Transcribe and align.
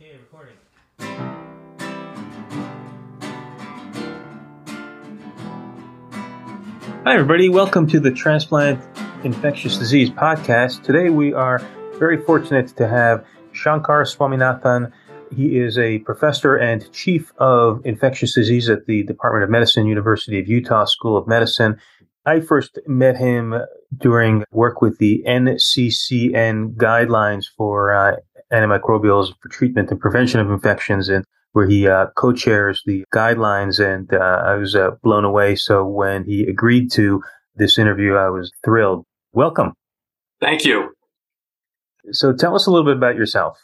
Okay, 0.00 0.12
recording. 0.16 0.54
Hi, 7.04 7.14
everybody. 7.14 7.48
Welcome 7.48 7.88
to 7.88 7.98
the 7.98 8.12
Transplant 8.12 8.80
Infectious 9.24 9.76
Disease 9.76 10.10
Podcast. 10.10 10.84
Today, 10.84 11.10
we 11.10 11.32
are 11.32 11.58
very 11.98 12.16
fortunate 12.16 12.68
to 12.76 12.86
have 12.86 13.26
Shankar 13.50 14.04
Swaminathan. 14.04 14.92
He 15.34 15.58
is 15.58 15.76
a 15.76 15.98
professor 16.00 16.54
and 16.54 16.92
chief 16.92 17.32
of 17.38 17.84
infectious 17.84 18.36
disease 18.36 18.70
at 18.70 18.86
the 18.86 19.02
Department 19.02 19.42
of 19.42 19.50
Medicine, 19.50 19.86
University 19.86 20.38
of 20.38 20.46
Utah 20.46 20.84
School 20.84 21.16
of 21.16 21.26
Medicine. 21.26 21.76
I 22.24 22.38
first 22.38 22.78
met 22.86 23.16
him 23.16 23.54
during 23.96 24.44
work 24.52 24.80
with 24.80 24.98
the 24.98 25.24
NCCN 25.26 26.76
guidelines 26.76 27.46
for 27.56 27.92
uh, 27.92 28.16
antimicrobials 28.52 29.32
for 29.40 29.48
treatment 29.48 29.90
and 29.90 30.00
prevention 30.00 30.40
of 30.40 30.50
infections, 30.50 31.08
and 31.08 31.24
where 31.52 31.66
he 31.66 31.88
uh, 31.88 32.06
co-chairs 32.16 32.82
the 32.86 33.04
guidelines. 33.14 33.84
And 33.84 34.12
uh, 34.12 34.42
I 34.46 34.54
was 34.54 34.74
uh, 34.74 34.90
blown 35.02 35.24
away. 35.24 35.56
So 35.56 35.84
when 35.84 36.24
he 36.24 36.44
agreed 36.44 36.90
to 36.92 37.22
this 37.56 37.78
interview, 37.78 38.14
I 38.14 38.28
was 38.28 38.52
thrilled. 38.64 39.04
Welcome. 39.32 39.72
Thank 40.40 40.64
you. 40.64 40.90
So 42.12 42.32
tell 42.32 42.54
us 42.54 42.66
a 42.66 42.70
little 42.70 42.86
bit 42.86 42.96
about 42.96 43.16
yourself. 43.16 43.58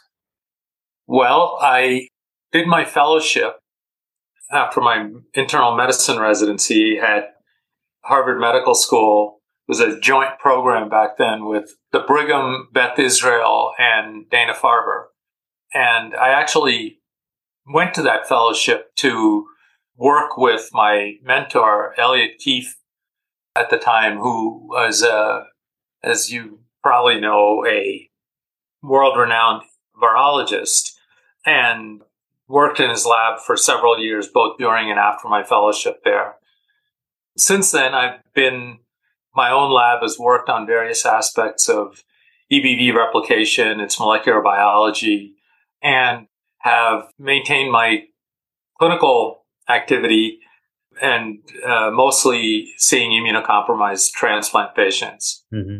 Well, 1.07 1.57
I 1.61 2.07
did 2.51 2.67
my 2.67 2.85
fellowship 2.85 3.59
after 4.51 4.81
my 4.81 5.09
internal 5.33 5.75
medicine 5.75 6.19
residency 6.19 6.99
at 6.99 7.35
Harvard 8.03 8.39
Medical 8.39 8.75
School 8.75 9.34
was 9.67 9.79
a 9.79 9.99
joint 9.99 10.37
program 10.39 10.89
back 10.89 11.17
then 11.17 11.45
with 11.45 11.75
the 11.91 11.99
Brigham, 11.99 12.69
Beth 12.71 12.99
Israel, 12.99 13.73
and 13.79 14.29
Dana 14.29 14.53
Farber. 14.53 15.05
And 15.73 16.15
I 16.15 16.29
actually 16.29 16.99
went 17.67 17.93
to 17.95 18.03
that 18.03 18.27
fellowship 18.27 18.95
to 18.97 19.47
work 19.97 20.37
with 20.37 20.69
my 20.71 21.15
mentor, 21.23 21.93
Elliot 21.97 22.37
Keefe, 22.37 22.77
at 23.55 23.69
the 23.69 23.77
time, 23.77 24.17
who 24.17 24.67
was, 24.67 25.01
uh, 25.01 25.45
as 26.03 26.31
you 26.31 26.59
probably 26.83 27.19
know, 27.19 27.65
a 27.65 28.09
world 28.83 29.17
renowned 29.17 29.63
virologist 30.01 30.91
and 31.45 32.01
worked 32.47 32.79
in 32.79 32.89
his 32.89 33.05
lab 33.05 33.39
for 33.39 33.57
several 33.57 33.99
years, 33.99 34.27
both 34.27 34.57
during 34.57 34.91
and 34.91 34.99
after 34.99 35.27
my 35.27 35.43
fellowship 35.43 36.03
there. 36.03 36.35
Since 37.37 37.71
then, 37.71 37.93
I've 37.93 38.19
been, 38.33 38.79
my 39.35 39.51
own 39.51 39.71
lab 39.71 40.01
has 40.01 40.17
worked 40.17 40.49
on 40.49 40.65
various 40.65 41.05
aspects 41.05 41.69
of 41.69 42.03
EBV 42.51 42.93
replication, 42.93 43.79
its 43.79 43.99
molecular 43.99 44.41
biology, 44.41 45.35
and 45.81 46.27
have 46.59 47.09
maintained 47.19 47.71
my 47.71 48.03
clinical 48.79 49.45
activity 49.69 50.39
and 51.01 51.39
uh, 51.65 51.91
mostly 51.91 52.69
seeing 52.77 53.11
immunocompromised 53.11 54.11
transplant 54.11 54.75
patients. 54.75 55.43
Mm-hmm. 55.53 55.79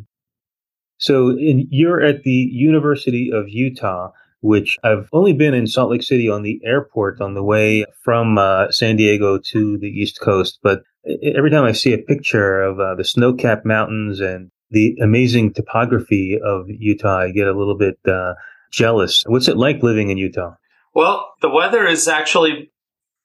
So, 0.97 1.29
in, 1.29 1.67
you're 1.69 2.01
at 2.01 2.23
the 2.23 2.49
University 2.51 3.31
of 3.31 3.45
Utah 3.47 4.11
which 4.45 4.77
I've 4.83 5.09
only 5.11 5.33
been 5.33 5.55
in 5.55 5.65
Salt 5.65 5.89
Lake 5.89 6.03
City 6.03 6.29
on 6.29 6.43
the 6.43 6.61
airport 6.63 7.19
on 7.19 7.33
the 7.33 7.43
way 7.43 7.83
from 8.03 8.37
uh, 8.37 8.69
San 8.69 8.95
Diego 8.95 9.39
to 9.39 9.79
the 9.79 9.87
East 9.87 10.19
Coast. 10.21 10.59
But 10.61 10.83
every 11.23 11.49
time 11.49 11.63
I 11.63 11.71
see 11.71 11.93
a 11.93 11.97
picture 11.97 12.61
of 12.61 12.79
uh, 12.79 12.95
the 12.95 13.03
snow 13.03 13.33
capped 13.33 13.65
mountains 13.65 14.19
and 14.19 14.51
the 14.71 14.95
amazing 15.01 15.53
topography 15.53 16.39
of 16.43 16.65
Utah, 16.67 17.19
I 17.19 17.31
get 17.31 17.47
a 17.47 17.57
little 17.57 17.77
bit 17.77 17.97
uh, 18.07 18.33
jealous. 18.71 19.23
What's 19.27 19.47
it 19.47 19.57
like 19.57 19.83
living 19.83 20.09
in 20.09 20.17
Utah? 20.17 20.55
Well, 20.93 21.33
the 21.41 21.49
weather 21.49 21.85
is 21.85 22.07
actually 22.07 22.71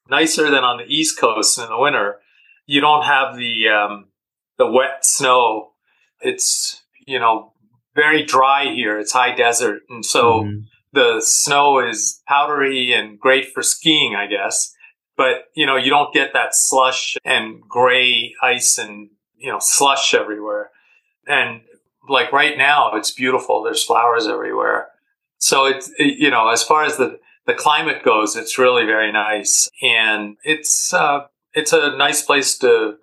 nicer 0.08 0.50
than 0.50 0.64
on 0.64 0.78
the 0.78 0.92
East 0.92 1.18
Coast 1.18 1.58
in 1.58 1.68
the 1.68 1.78
winter. 1.78 2.16
You 2.66 2.80
don't 2.80 3.04
have 3.04 3.36
the 3.36 3.68
um, 3.68 4.08
the 4.58 4.70
wet 4.70 5.04
snow. 5.04 5.72
It's 6.20 6.82
you 7.06 7.18
know 7.18 7.52
very 7.94 8.24
dry 8.24 8.72
here. 8.72 8.98
It's 8.98 9.12
high 9.12 9.34
desert, 9.34 9.82
and 9.88 10.04
so 10.04 10.44
mm-hmm 10.44 10.60
the 10.92 11.20
snow 11.20 11.86
is 11.86 12.22
powdery 12.26 12.92
and 12.92 13.18
great 13.18 13.52
for 13.52 13.62
skiing, 13.62 14.14
I 14.14 14.26
guess. 14.26 14.74
But, 15.20 15.50
you 15.52 15.66
know, 15.66 15.76
you 15.76 15.90
don't 15.90 16.14
get 16.14 16.32
that 16.32 16.54
slush 16.54 17.18
and 17.26 17.60
gray 17.68 18.32
ice 18.42 18.78
and, 18.78 19.10
you 19.36 19.52
know, 19.52 19.58
slush 19.60 20.14
everywhere. 20.14 20.70
And 21.26 21.60
like 22.08 22.32
right 22.32 22.56
now, 22.56 22.94
it's 22.94 23.10
beautiful. 23.10 23.62
There's 23.62 23.84
flowers 23.84 24.26
everywhere. 24.26 24.88
So 25.36 25.66
it's, 25.66 25.92
you 25.98 26.30
know, 26.30 26.48
as 26.48 26.62
far 26.62 26.84
as 26.84 26.96
the, 26.96 27.20
the 27.44 27.52
climate 27.52 28.02
goes, 28.02 28.34
it's 28.34 28.56
really 28.56 28.86
very 28.86 29.12
nice. 29.12 29.68
And 29.82 30.38
it's, 30.42 30.94
uh, 30.94 31.26
it's 31.52 31.74
a 31.74 31.94
nice 31.98 32.22
place 32.22 32.56
to, 32.60 32.94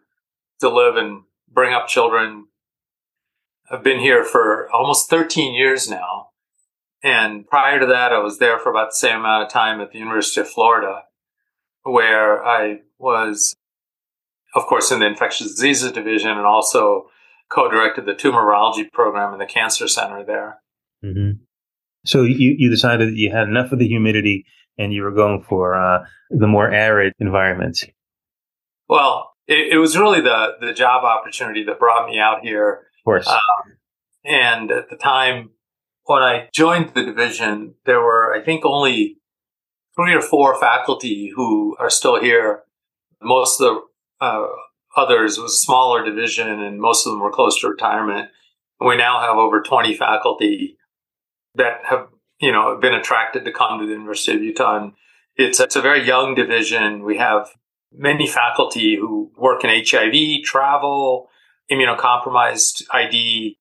to 0.61 0.69
live 0.69 0.95
and 0.95 1.21
bring 1.47 1.75
up 1.75 1.87
children. 1.87 2.47
I've 3.69 3.83
been 3.83 3.99
here 3.99 4.23
for 4.23 4.67
almost 4.71 5.07
13 5.07 5.53
years 5.53 5.87
now 5.87 6.29
and 7.03 7.47
prior 7.47 7.79
to 7.79 7.85
that, 7.85 8.11
I 8.11 8.19
was 8.19 8.39
there 8.39 8.57
for 8.59 8.69
about 8.69 8.89
the 8.89 8.95
same 8.95 9.17
amount 9.17 9.43
of 9.43 9.49
time 9.49 9.79
at 9.81 9.91
the 9.91 9.99
University 9.99 10.41
of 10.41 10.49
Florida, 10.49 11.03
where 11.87 12.45
I 12.45 12.81
was, 12.99 13.55
of 14.55 14.65
course, 14.65 14.91
in 14.91 14.99
the 14.99 15.07
infectious 15.07 15.55
diseases 15.55 15.91
division 15.91 16.31
and 16.31 16.45
also 16.45 17.09
co-directed 17.49 18.05
the 18.05 18.13
tumorology 18.13 18.91
program 18.91 19.33
in 19.33 19.39
the 19.39 19.45
cancer 19.45 19.87
center 19.87 20.23
there. 20.23 20.61
Mm-hmm. 21.03 21.43
So 22.05 22.23
you, 22.23 22.55
you 22.57 22.69
decided 22.69 23.09
that 23.09 23.17
you 23.17 23.31
had 23.31 23.47
enough 23.47 23.71
of 23.71 23.79
the 23.79 23.87
humidity 23.87 24.45
and 24.77 24.93
you 24.93 25.03
were 25.03 25.11
going 25.11 25.43
for 25.47 25.75
uh, 25.75 26.05
the 26.29 26.47
more 26.47 26.71
arid 26.71 27.13
environments. 27.19 27.85
Well, 28.87 29.31
it, 29.47 29.73
it, 29.73 29.77
was 29.77 29.97
really 29.97 30.21
the, 30.21 30.55
the 30.59 30.73
job 30.73 31.03
opportunity 31.03 31.63
that 31.65 31.79
brought 31.79 32.07
me 32.07 32.19
out 32.19 32.41
here. 32.41 32.87
Of 32.99 33.03
course. 33.05 33.27
Um, 33.27 33.77
and 34.23 34.71
at 34.71 34.89
the 34.89 34.97
time, 34.97 35.51
when 36.05 36.23
I 36.23 36.49
joined 36.53 36.93
the 36.93 37.03
division, 37.03 37.75
there 37.85 38.01
were, 38.01 38.33
I 38.33 38.43
think, 38.43 38.65
only 38.65 39.17
three 39.97 40.13
or 40.13 40.21
four 40.21 40.59
faculty 40.59 41.31
who 41.35 41.75
are 41.79 41.89
still 41.89 42.21
here. 42.21 42.63
Most 43.21 43.59
of 43.59 43.81
the 44.19 44.25
uh, 44.25 44.47
others 44.95 45.37
was 45.37 45.53
a 45.53 45.57
smaller 45.57 46.05
division, 46.05 46.47
and 46.47 46.79
most 46.79 47.05
of 47.05 47.11
them 47.11 47.19
were 47.19 47.31
close 47.31 47.59
to 47.59 47.69
retirement. 47.69 48.29
We 48.79 48.95
now 48.95 49.19
have 49.19 49.37
over 49.37 49.61
20 49.61 49.95
faculty 49.95 50.77
that 51.55 51.81
have, 51.85 52.07
you 52.39 52.51
know, 52.51 52.77
been 52.77 52.93
attracted 52.93 53.43
to 53.45 53.51
come 53.51 53.79
to 53.79 53.85
the 53.85 53.93
University 53.93 54.37
of 54.37 54.43
Utah. 54.43 54.77
And 54.77 54.93
it's, 55.35 55.59
it's 55.59 55.75
a 55.75 55.81
very 55.81 56.05
young 56.05 56.35
division. 56.35 57.03
We 57.03 57.17
have 57.17 57.49
many 57.91 58.27
faculty 58.27 58.95
who 58.95 59.31
work 59.35 59.63
in 59.63 59.69
HIV, 59.69 60.43
travel, 60.43 61.29
immunocompromised 61.71 62.83
ID, 62.91 63.57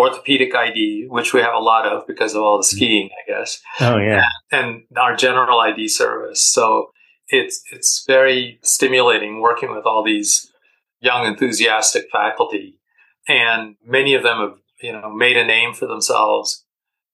orthopedic 0.00 0.54
ID, 0.54 1.06
which 1.08 1.32
we 1.34 1.40
have 1.40 1.54
a 1.54 1.58
lot 1.58 1.86
of 1.86 2.06
because 2.06 2.34
of 2.34 2.42
all 2.42 2.58
the 2.58 2.64
mm-hmm. 2.64 2.76
skiing, 2.76 3.10
I 3.12 3.30
guess. 3.30 3.60
Oh 3.80 3.98
yeah, 3.98 4.24
and, 4.50 4.82
and 4.88 4.98
our 4.98 5.14
general 5.14 5.60
ID 5.60 5.88
service. 5.88 6.44
So 6.44 6.90
it's 7.28 7.62
it's 7.70 8.04
very 8.06 8.58
stimulating 8.62 9.40
working 9.40 9.70
with 9.70 9.84
all 9.84 10.02
these 10.02 10.50
young, 11.00 11.26
enthusiastic 11.26 12.06
faculty, 12.10 12.78
and 13.28 13.76
many 13.84 14.14
of 14.14 14.22
them 14.22 14.38
have 14.38 14.58
you 14.82 14.92
know 14.92 15.12
made 15.14 15.36
a 15.36 15.44
name 15.44 15.74
for 15.74 15.86
themselves 15.86 16.64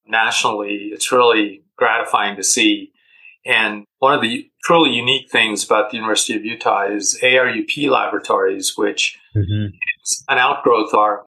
nationally. 0.07 0.89
It's 0.93 1.11
really 1.11 1.63
gratifying 1.77 2.37
to 2.37 2.43
see. 2.43 2.93
And 3.45 3.85
one 3.99 4.13
of 4.13 4.21
the 4.21 4.49
truly 4.63 4.91
unique 4.91 5.31
things 5.31 5.63
about 5.63 5.89
the 5.89 5.95
University 5.95 6.35
of 6.35 6.43
Utah 6.43 6.91
is 6.91 7.17
ARUP 7.23 7.89
Laboratories, 7.89 8.73
which 8.75 9.17
mm-hmm. 9.33 9.67
is 10.01 10.23
an 10.27 10.37
outgrowth 10.37 10.93
of 10.93 10.99
our 10.99 11.25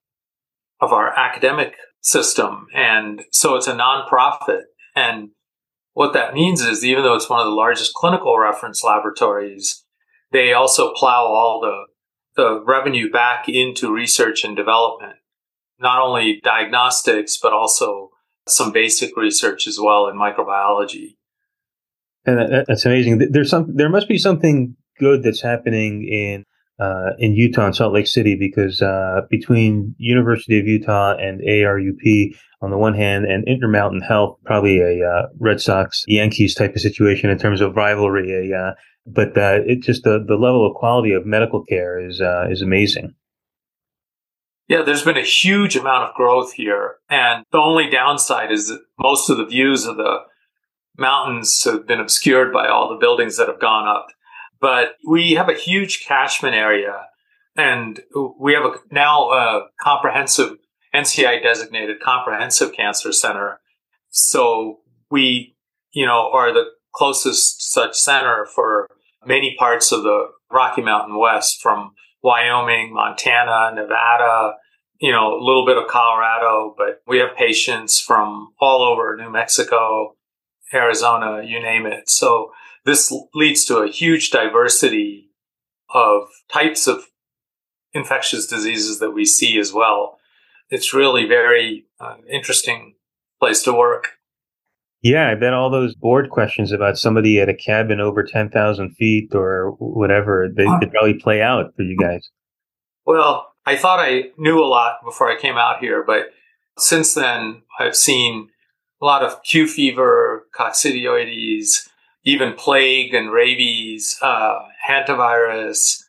of 0.80 0.92
our 0.92 1.16
academic 1.18 1.74
system. 2.00 2.66
And 2.74 3.24
so 3.30 3.56
it's 3.56 3.66
a 3.66 3.74
nonprofit. 3.74 4.62
And 4.96 5.30
what 5.92 6.12
that 6.14 6.34
means 6.34 6.60
is 6.62 6.84
even 6.84 7.02
though 7.02 7.14
it's 7.14 7.28
one 7.28 7.40
of 7.40 7.46
the 7.46 7.52
largest 7.52 7.94
clinical 7.94 8.38
reference 8.38 8.82
laboratories, 8.82 9.84
they 10.32 10.52
also 10.52 10.92
plow 10.94 11.24
all 11.24 11.60
the, 11.60 12.42
the 12.42 12.62
revenue 12.64 13.10
back 13.10 13.48
into 13.48 13.92
research 13.92 14.44
and 14.44 14.56
development, 14.56 15.16
not 15.78 16.00
only 16.00 16.40
diagnostics, 16.42 17.36
but 17.36 17.52
also 17.52 18.10
some 18.48 18.72
basic 18.72 19.16
research 19.16 19.66
as 19.66 19.78
well 19.78 20.08
in 20.08 20.16
microbiology. 20.16 21.16
And 22.24 22.38
that, 22.38 22.66
that's 22.66 22.86
amazing. 22.86 23.18
There's 23.30 23.50
some, 23.50 23.74
there 23.74 23.88
must 23.88 24.08
be 24.08 24.18
something 24.18 24.76
good 24.98 25.22
that's 25.22 25.40
happening 25.40 26.04
in 26.04 26.44
uh, 26.80 27.10
in 27.18 27.34
Utah 27.34 27.66
and 27.66 27.76
Salt 27.76 27.92
Lake 27.92 28.06
City 28.06 28.36
because 28.36 28.80
uh, 28.80 29.22
between 29.28 29.94
University 29.98 30.58
of 30.58 30.66
Utah 30.66 31.14
and 31.16 31.40
ARUP 31.40 32.34
on 32.62 32.70
the 32.70 32.78
one 32.78 32.94
hand 32.94 33.24
and 33.24 33.46
Intermountain 33.46 34.00
Health, 34.00 34.38
probably 34.44 34.80
a 34.80 35.06
uh, 35.06 35.26
Red 35.38 35.60
Sox 35.60 36.04
Yankees 36.08 36.54
type 36.54 36.74
of 36.74 36.80
situation 36.80 37.30
in 37.30 37.38
terms 37.38 37.60
of 37.60 37.76
rivalry. 37.76 38.52
Uh, 38.52 38.72
but 39.06 39.36
uh, 39.36 39.60
it 39.66 39.82
just 39.82 40.04
the, 40.04 40.24
the 40.26 40.36
level 40.36 40.66
of 40.66 40.74
quality 40.74 41.12
of 41.12 41.26
medical 41.26 41.64
care 41.64 41.98
is 41.98 42.20
uh, 42.20 42.46
is 42.50 42.62
amazing. 42.62 43.14
Yeah, 44.68 44.82
there's 44.82 45.02
been 45.02 45.16
a 45.16 45.22
huge 45.22 45.74
amount 45.74 46.08
of 46.08 46.14
growth 46.14 46.52
here, 46.52 46.96
and 47.08 47.44
the 47.50 47.58
only 47.58 47.90
downside 47.90 48.52
is 48.52 48.68
that 48.68 48.80
most 49.00 49.28
of 49.28 49.36
the 49.36 49.46
views 49.46 49.84
of 49.84 49.96
the 49.96 50.18
mountains 50.96 51.64
have 51.64 51.86
been 51.86 51.98
obscured 51.98 52.52
by 52.52 52.68
all 52.68 52.88
the 52.88 53.00
buildings 53.00 53.36
that 53.36 53.48
have 53.48 53.60
gone 53.60 53.88
up. 53.88 54.08
But 54.60 54.96
we 55.08 55.32
have 55.32 55.48
a 55.48 55.54
huge 55.54 56.04
catchment 56.04 56.54
area 56.54 57.06
and 57.56 58.00
we 58.38 58.54
have 58.54 58.64
a, 58.64 58.74
now 58.90 59.30
a 59.30 59.68
comprehensive 59.80 60.58
NCI 60.94 61.42
designated 61.42 62.00
comprehensive 62.00 62.72
cancer 62.72 63.12
center. 63.12 63.60
So 64.10 64.80
we, 65.10 65.56
you 65.92 66.06
know, 66.06 66.30
are 66.32 66.52
the 66.52 66.64
closest 66.92 67.72
such 67.72 67.96
center 67.96 68.46
for 68.54 68.88
many 69.24 69.54
parts 69.58 69.92
of 69.92 70.02
the 70.02 70.28
Rocky 70.50 70.82
Mountain 70.82 71.18
West 71.18 71.60
from 71.62 71.92
Wyoming, 72.22 72.92
Montana, 72.92 73.72
Nevada, 73.74 74.54
you 75.00 75.12
know, 75.12 75.34
a 75.34 75.42
little 75.42 75.64
bit 75.64 75.78
of 75.78 75.88
Colorado, 75.88 76.74
but 76.76 77.00
we 77.06 77.18
have 77.18 77.34
patients 77.36 78.00
from 78.00 78.52
all 78.60 78.82
over 78.82 79.16
New 79.16 79.30
Mexico, 79.30 80.16
Arizona, 80.74 81.42
you 81.44 81.60
name 81.62 81.86
it. 81.86 82.10
So 82.10 82.52
this 82.84 83.12
leads 83.34 83.64
to 83.66 83.78
a 83.78 83.90
huge 83.90 84.30
diversity 84.30 85.30
of 85.92 86.28
types 86.52 86.86
of 86.86 87.04
infectious 87.92 88.46
diseases 88.46 89.00
that 89.00 89.10
we 89.10 89.24
see 89.24 89.58
as 89.58 89.72
well. 89.72 90.18
It's 90.68 90.94
really 90.94 91.26
very 91.26 91.86
uh, 91.98 92.16
interesting 92.30 92.94
place 93.40 93.62
to 93.64 93.72
work. 93.72 94.10
Yeah, 95.02 95.30
I 95.30 95.34
bet 95.34 95.54
all 95.54 95.70
those 95.70 95.94
board 95.94 96.28
questions 96.30 96.72
about 96.72 96.98
somebody 96.98 97.40
at 97.40 97.48
a 97.48 97.54
cabin 97.54 98.00
over 98.00 98.22
10,000 98.22 98.90
feet 98.96 99.34
or 99.34 99.70
whatever, 99.78 100.48
they 100.54 100.66
could 100.78 100.90
probably 100.90 101.14
play 101.14 101.40
out 101.40 101.74
for 101.74 101.82
you 101.82 101.96
guys. 101.96 102.28
Well, 103.06 103.50
I 103.64 103.76
thought 103.76 103.98
I 104.00 104.24
knew 104.36 104.62
a 104.62 104.66
lot 104.66 104.96
before 105.02 105.30
I 105.30 105.40
came 105.40 105.56
out 105.56 105.80
here, 105.80 106.04
but 106.06 106.26
since 106.78 107.14
then 107.14 107.62
I've 107.78 107.96
seen 107.96 108.50
a 109.00 109.04
lot 109.04 109.22
of 109.22 109.42
Q 109.42 109.66
fever, 109.66 110.46
coccidioides, 110.54 111.88
even 112.24 112.54
plague 112.54 113.14
and 113.14 113.32
rabies, 113.32 114.18
uh, 114.22 114.58
hantavirus, 114.88 116.02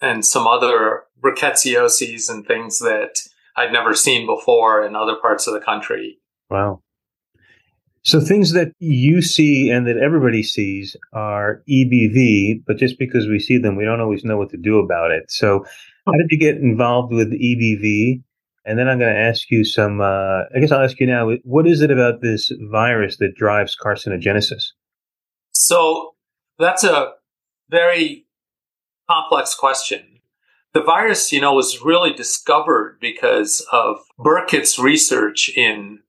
and 0.00 0.24
some 0.24 0.46
other 0.46 1.04
rickettsiosis 1.22 2.30
and 2.30 2.46
things 2.46 2.78
that 2.78 3.20
I'd 3.56 3.72
never 3.72 3.94
seen 3.94 4.26
before 4.26 4.84
in 4.84 4.94
other 4.94 5.16
parts 5.20 5.46
of 5.46 5.54
the 5.54 5.60
country. 5.60 6.18
Wow. 6.50 6.82
So 8.02 8.20
things 8.20 8.52
that 8.52 8.72
you 8.78 9.20
see 9.20 9.68
and 9.70 9.86
that 9.86 9.98
everybody 9.98 10.42
sees 10.42 10.96
are 11.12 11.62
EBV, 11.68 12.62
but 12.66 12.78
just 12.78 12.98
because 12.98 13.26
we 13.26 13.38
see 13.38 13.58
them, 13.58 13.76
we 13.76 13.84
don't 13.84 14.00
always 14.00 14.24
know 14.24 14.38
what 14.38 14.50
to 14.50 14.56
do 14.56 14.78
about 14.78 15.10
it. 15.10 15.30
So 15.30 15.64
how 16.06 16.12
did 16.12 16.28
you 16.30 16.38
get 16.38 16.56
involved 16.56 17.12
with 17.12 17.32
EBV? 17.32 18.22
And 18.64 18.78
then 18.78 18.88
I'm 18.88 18.98
going 18.98 19.12
to 19.12 19.20
ask 19.20 19.50
you 19.50 19.64
some, 19.64 20.00
uh, 20.00 20.44
I 20.54 20.60
guess 20.60 20.70
I'll 20.70 20.84
ask 20.84 20.98
you 21.00 21.06
now, 21.06 21.30
what 21.44 21.66
is 21.66 21.82
it 21.82 21.90
about 21.90 22.22
this 22.22 22.52
virus 22.70 23.16
that 23.18 23.34
drives 23.34 23.76
carcinogenesis? 23.76 24.72
So 25.58 26.14
that's 26.56 26.84
a 26.84 27.14
very 27.68 28.26
complex 29.10 29.56
question. 29.56 30.20
The 30.72 30.82
virus, 30.82 31.32
you 31.32 31.40
know, 31.40 31.54
was 31.54 31.82
really 31.82 32.12
discovered 32.12 32.98
because 33.00 33.66
of 33.72 33.96
Burkitt's 34.20 34.78
research 34.78 35.48
in 35.48 36.00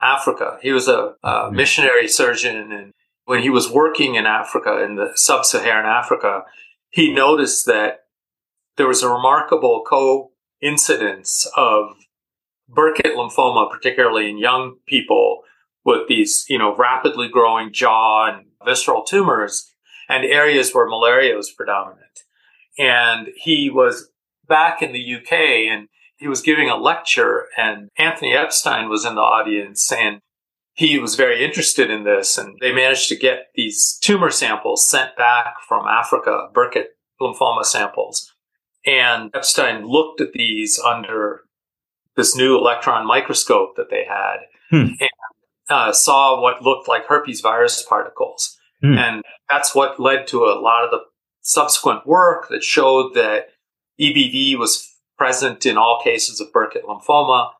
Africa. 0.00 0.58
He 0.62 0.72
was 0.72 0.88
a, 0.88 1.14
a 1.22 1.28
mm-hmm. 1.28 1.56
missionary 1.56 2.08
surgeon, 2.08 2.72
and 2.72 2.94
when 3.26 3.42
he 3.42 3.50
was 3.50 3.70
working 3.70 4.14
in 4.14 4.24
Africa, 4.24 4.82
in 4.82 4.96
the 4.96 5.10
sub-Saharan 5.14 5.84
Africa, 5.84 6.44
he 6.88 7.12
noticed 7.12 7.66
that 7.66 8.04
there 8.78 8.88
was 8.88 9.02
a 9.02 9.10
remarkable 9.10 9.84
coincidence 9.86 11.46
of 11.54 11.96
Burkitt 12.70 13.14
lymphoma, 13.14 13.70
particularly 13.70 14.30
in 14.30 14.38
young 14.38 14.76
people 14.86 15.42
with 15.84 16.08
these, 16.08 16.46
you 16.48 16.58
know, 16.58 16.74
rapidly 16.74 17.28
growing 17.28 17.72
jaw 17.74 18.32
and 18.32 18.46
visceral 18.64 19.02
tumors, 19.02 19.72
and 20.08 20.24
areas 20.24 20.74
where 20.74 20.88
malaria 20.88 21.36
was 21.36 21.50
predominant. 21.50 22.24
And 22.78 23.28
he 23.36 23.70
was 23.70 24.10
back 24.48 24.82
in 24.82 24.92
the 24.92 25.14
UK 25.16 25.32
and 25.32 25.88
he 26.16 26.28
was 26.28 26.42
giving 26.42 26.68
a 26.68 26.76
lecture 26.76 27.46
and 27.56 27.88
Anthony 27.96 28.34
Epstein 28.34 28.88
was 28.88 29.04
in 29.04 29.14
the 29.14 29.20
audience 29.20 29.90
and 29.92 30.20
he 30.74 30.98
was 30.98 31.14
very 31.14 31.44
interested 31.44 31.90
in 31.90 32.04
this 32.04 32.36
and 32.36 32.58
they 32.60 32.72
managed 32.72 33.08
to 33.08 33.16
get 33.16 33.48
these 33.54 33.98
tumor 34.02 34.30
samples 34.30 34.86
sent 34.86 35.16
back 35.16 35.54
from 35.66 35.86
Africa, 35.86 36.48
Burkitt 36.52 36.88
lymphoma 37.20 37.64
samples. 37.64 38.32
And 38.84 39.30
Epstein 39.34 39.86
looked 39.86 40.20
at 40.20 40.32
these 40.32 40.78
under 40.78 41.42
this 42.16 42.34
new 42.34 42.56
electron 42.56 43.06
microscope 43.06 43.76
that 43.76 43.90
they 43.90 44.04
had 44.08 44.38
hmm. 44.70 44.92
and 45.00 45.10
uh, 45.70 45.92
saw 45.92 46.40
what 46.40 46.62
looked 46.62 46.88
like 46.88 47.06
herpes 47.06 47.40
virus 47.40 47.82
particles. 47.82 48.58
Hmm. 48.82 48.98
And 48.98 49.22
that's 49.48 49.74
what 49.74 50.00
led 50.00 50.26
to 50.28 50.44
a 50.44 50.60
lot 50.60 50.84
of 50.84 50.90
the 50.90 51.00
subsequent 51.42 52.06
work 52.06 52.48
that 52.50 52.62
showed 52.62 53.14
that 53.14 53.48
EBV 54.00 54.58
was 54.58 54.86
present 55.16 55.64
in 55.66 55.76
all 55.76 56.00
cases 56.02 56.40
of 56.40 56.52
Burkitt 56.52 56.84
lymphoma. 56.84 57.50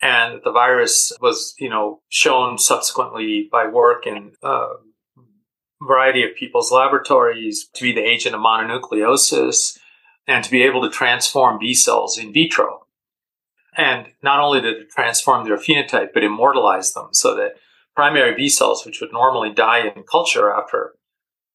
And 0.00 0.40
the 0.44 0.50
virus 0.50 1.12
was, 1.20 1.54
you 1.58 1.68
know, 1.68 2.00
shown 2.08 2.58
subsequently 2.58 3.48
by 3.50 3.66
work 3.66 4.06
in 4.06 4.32
a 4.42 4.46
uh, 4.46 4.68
variety 5.80 6.24
of 6.24 6.36
people's 6.36 6.72
laboratories 6.72 7.68
to 7.74 7.82
be 7.82 7.92
the 7.92 8.04
agent 8.04 8.34
of 8.34 8.40
mononucleosis 8.40 9.78
and 10.26 10.44
to 10.44 10.50
be 10.50 10.62
able 10.62 10.82
to 10.82 10.90
transform 10.90 11.58
B 11.58 11.74
cells 11.74 12.18
in 12.18 12.32
vitro. 12.32 12.86
And 13.76 14.08
not 14.22 14.40
only 14.40 14.60
did 14.60 14.76
it 14.76 14.90
transform 14.90 15.46
their 15.46 15.56
phenotype, 15.56 16.12
but 16.12 16.24
immortalize 16.24 16.92
them 16.92 17.08
so 17.12 17.34
that 17.36 17.52
primary 17.94 18.34
B 18.34 18.48
cells, 18.48 18.84
which 18.84 19.00
would 19.00 19.12
normally 19.12 19.52
die 19.52 19.86
in 19.94 20.02
culture 20.02 20.52
after 20.52 20.92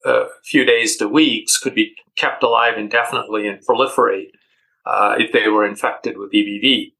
a 0.05 0.25
few 0.43 0.65
days 0.65 0.97
to 0.97 1.07
weeks, 1.07 1.57
could 1.57 1.75
be 1.75 1.95
kept 2.15 2.43
alive 2.43 2.77
indefinitely 2.77 3.47
and 3.47 3.65
proliferate 3.65 4.29
uh, 4.85 5.15
if 5.17 5.31
they 5.31 5.47
were 5.47 5.65
infected 5.65 6.17
with 6.17 6.31
EBV. 6.31 6.93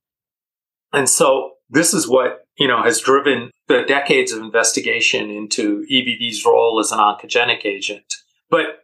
And 0.93 1.09
so 1.09 1.53
this 1.69 1.93
is 1.93 2.07
what, 2.07 2.45
you 2.57 2.67
know, 2.67 2.83
has 2.83 3.01
driven 3.01 3.51
the 3.67 3.83
decades 3.87 4.31
of 4.31 4.41
investigation 4.41 5.29
into 5.29 5.85
EBV's 5.91 6.45
role 6.45 6.79
as 6.79 6.91
an 6.91 6.99
oncogenic 6.99 7.65
agent. 7.65 8.13
But, 8.49 8.83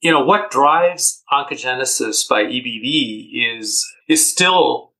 you 0.00 0.10
know, 0.10 0.24
what 0.24 0.50
drives 0.50 1.22
oncogenesis 1.32 2.28
by 2.28 2.44
EBV 2.44 3.58
is, 3.58 3.84
is 4.08 4.28
still 4.28 4.92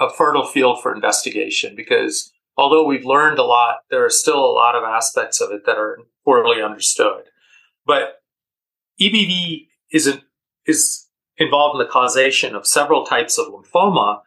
a 0.00 0.10
fertile 0.10 0.46
field 0.46 0.82
for 0.82 0.94
investigation 0.94 1.74
because 1.76 2.32
although 2.56 2.84
we've 2.84 3.04
learned 3.04 3.38
a 3.38 3.44
lot, 3.44 3.80
there 3.90 4.04
are 4.04 4.10
still 4.10 4.44
a 4.44 4.52
lot 4.52 4.74
of 4.74 4.84
aspects 4.84 5.40
of 5.40 5.50
it 5.52 5.66
that 5.66 5.78
are 5.78 5.98
poorly 6.24 6.62
understood. 6.62 7.24
But 7.84 8.22
EBV 9.00 9.68
is, 9.92 10.06
an, 10.06 10.22
is 10.66 11.06
involved 11.36 11.80
in 11.80 11.86
the 11.86 11.92
causation 11.92 12.54
of 12.54 12.66
several 12.66 13.04
types 13.04 13.38
of 13.38 13.48
lymphoma, 13.48 14.20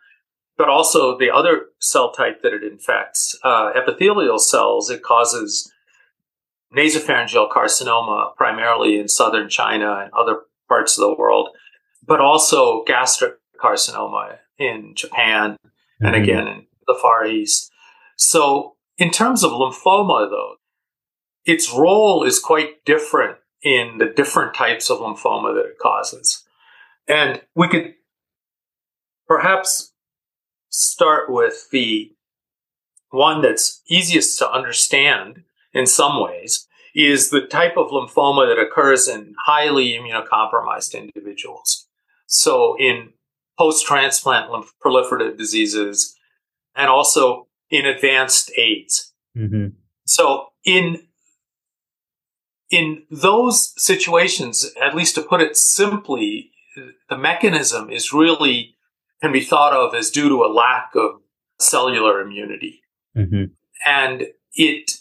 but 0.57 0.69
also 0.69 1.17
the 1.17 1.31
other 1.31 1.67
cell 1.79 2.11
type 2.11 2.41
that 2.43 2.53
it 2.53 2.63
infects, 2.63 3.37
uh, 3.43 3.71
epithelial 3.75 4.39
cells. 4.39 4.89
It 4.89 5.01
causes 5.01 5.71
nasopharyngeal 6.75 7.49
carcinoma, 7.51 8.35
primarily 8.35 8.99
in 8.99 9.07
southern 9.07 9.49
China 9.49 10.01
and 10.03 10.13
other 10.13 10.41
parts 10.67 10.97
of 10.97 11.01
the 11.01 11.15
world, 11.15 11.49
but 12.05 12.19
also 12.19 12.83
gastric 12.83 13.35
carcinoma 13.61 14.37
in 14.59 14.93
Japan 14.95 15.51
mm-hmm. 15.51 16.05
and 16.05 16.15
again 16.15 16.47
in 16.47 16.67
the 16.87 16.97
Far 17.01 17.25
East. 17.25 17.71
So, 18.17 18.75
in 18.97 19.11
terms 19.11 19.43
of 19.43 19.51
lymphoma, 19.51 20.29
though, 20.29 20.55
its 21.45 21.73
role 21.73 22.23
is 22.23 22.37
quite 22.39 22.83
different 22.85 23.37
in 23.63 23.97
the 23.97 24.05
different 24.05 24.53
types 24.53 24.89
of 24.89 24.99
lymphoma 24.99 25.53
that 25.55 25.69
it 25.69 25.79
causes. 25.81 26.43
And 27.07 27.41
we 27.55 27.67
could 27.67 27.93
perhaps 29.27 29.93
start 30.69 31.31
with 31.31 31.69
the 31.71 32.11
one 33.11 33.41
that's 33.41 33.81
easiest 33.89 34.37
to 34.39 34.51
understand 34.51 35.43
in 35.73 35.85
some 35.85 36.21
ways 36.21 36.67
is 36.95 37.29
the 37.29 37.41
type 37.41 37.77
of 37.77 37.89
lymphoma 37.89 38.47
that 38.47 38.61
occurs 38.61 39.07
in 39.07 39.33
highly 39.45 39.93
immunocompromised 39.93 40.93
individuals. 40.93 41.87
So 42.27 42.75
in 42.79 43.13
post-transplant 43.59 44.65
proliferative 44.83 45.37
diseases 45.37 46.15
and 46.75 46.87
also 46.89 47.47
in 47.69 47.85
advanced 47.85 48.51
AIDS. 48.57 49.13
Mm-hmm. 49.37 49.67
So 50.05 50.47
in 50.65 51.03
in 52.71 53.03
those 53.09 53.73
situations, 53.81 54.71
at 54.81 54.95
least 54.95 55.15
to 55.15 55.21
put 55.23 55.41
it 55.41 55.57
simply, 55.57 56.51
the 57.09 57.17
mechanism 57.17 57.89
is 57.89 58.13
really 58.13 58.75
can 59.21 59.31
be 59.33 59.41
thought 59.41 59.73
of 59.73 59.93
as 59.93 60.09
due 60.09 60.29
to 60.29 60.43
a 60.43 60.53
lack 60.53 60.91
of 60.95 61.21
cellular 61.59 62.21
immunity. 62.21 62.81
Mm-hmm. 63.17 63.45
And 63.85 64.27
it 64.53 64.91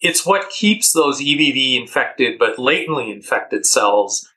it's 0.00 0.24
what 0.24 0.50
keeps 0.50 0.92
those 0.92 1.20
EBV 1.20 1.80
infected 1.80 2.38
but 2.38 2.58
latently 2.58 3.10
infected 3.10 3.66
cells 3.66 4.28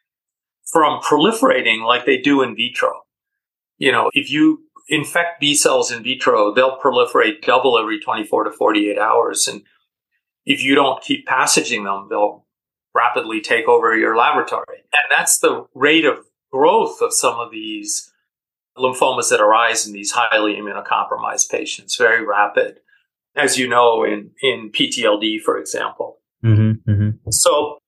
from 0.66 1.02
proliferating 1.02 1.86
like 1.86 2.06
they 2.06 2.18
do 2.18 2.42
in 2.42 2.56
vitro. 2.56 3.02
You 3.82 3.92
know, 3.92 4.12
if 4.14 4.30
you 4.30 4.64
infect 4.90 5.40
B 5.40 5.56
cells 5.56 5.92
in 5.92 6.04
vitro, 6.04 6.54
they'll 6.54 6.78
proliferate 6.78 7.42
double 7.42 7.80
every 7.80 8.00
24 8.00 8.44
to 8.44 8.52
48 8.52 9.00
hours. 9.00 9.48
And 9.48 9.64
if 10.46 10.64
you 10.64 10.76
don't 10.76 11.02
keep 11.02 11.26
passaging 11.26 11.84
them, 11.86 12.06
they'll 12.08 12.46
rapidly 12.94 13.42
take 13.42 13.68
over 13.68 13.98
your 13.98 14.16
laboratory. 14.16 14.84
And 14.94 15.18
that's 15.18 15.40
the 15.40 15.66
rate 15.74 16.06
of 16.06 16.20
growth 16.52 17.02
of 17.02 17.12
some 17.12 17.40
of 17.40 17.50
these 17.50 18.12
lymphomas 18.78 19.32
that 19.32 19.42
arise 19.42 19.88
in 19.88 19.94
these 19.94 20.12
highly 20.12 20.58
immunocompromised 20.58 21.50
patients, 21.50 21.96
very 21.96 22.24
rapid, 22.24 22.82
as 23.36 23.58
you 23.58 23.68
know, 23.68 24.04
in, 24.04 24.30
in 24.44 24.72
PTLD, 24.72 25.42
for 25.42 25.58
example. 25.58 26.20
Mm-hmm, 26.46 26.88
mm-hmm. 26.88 27.30
So 27.32 27.80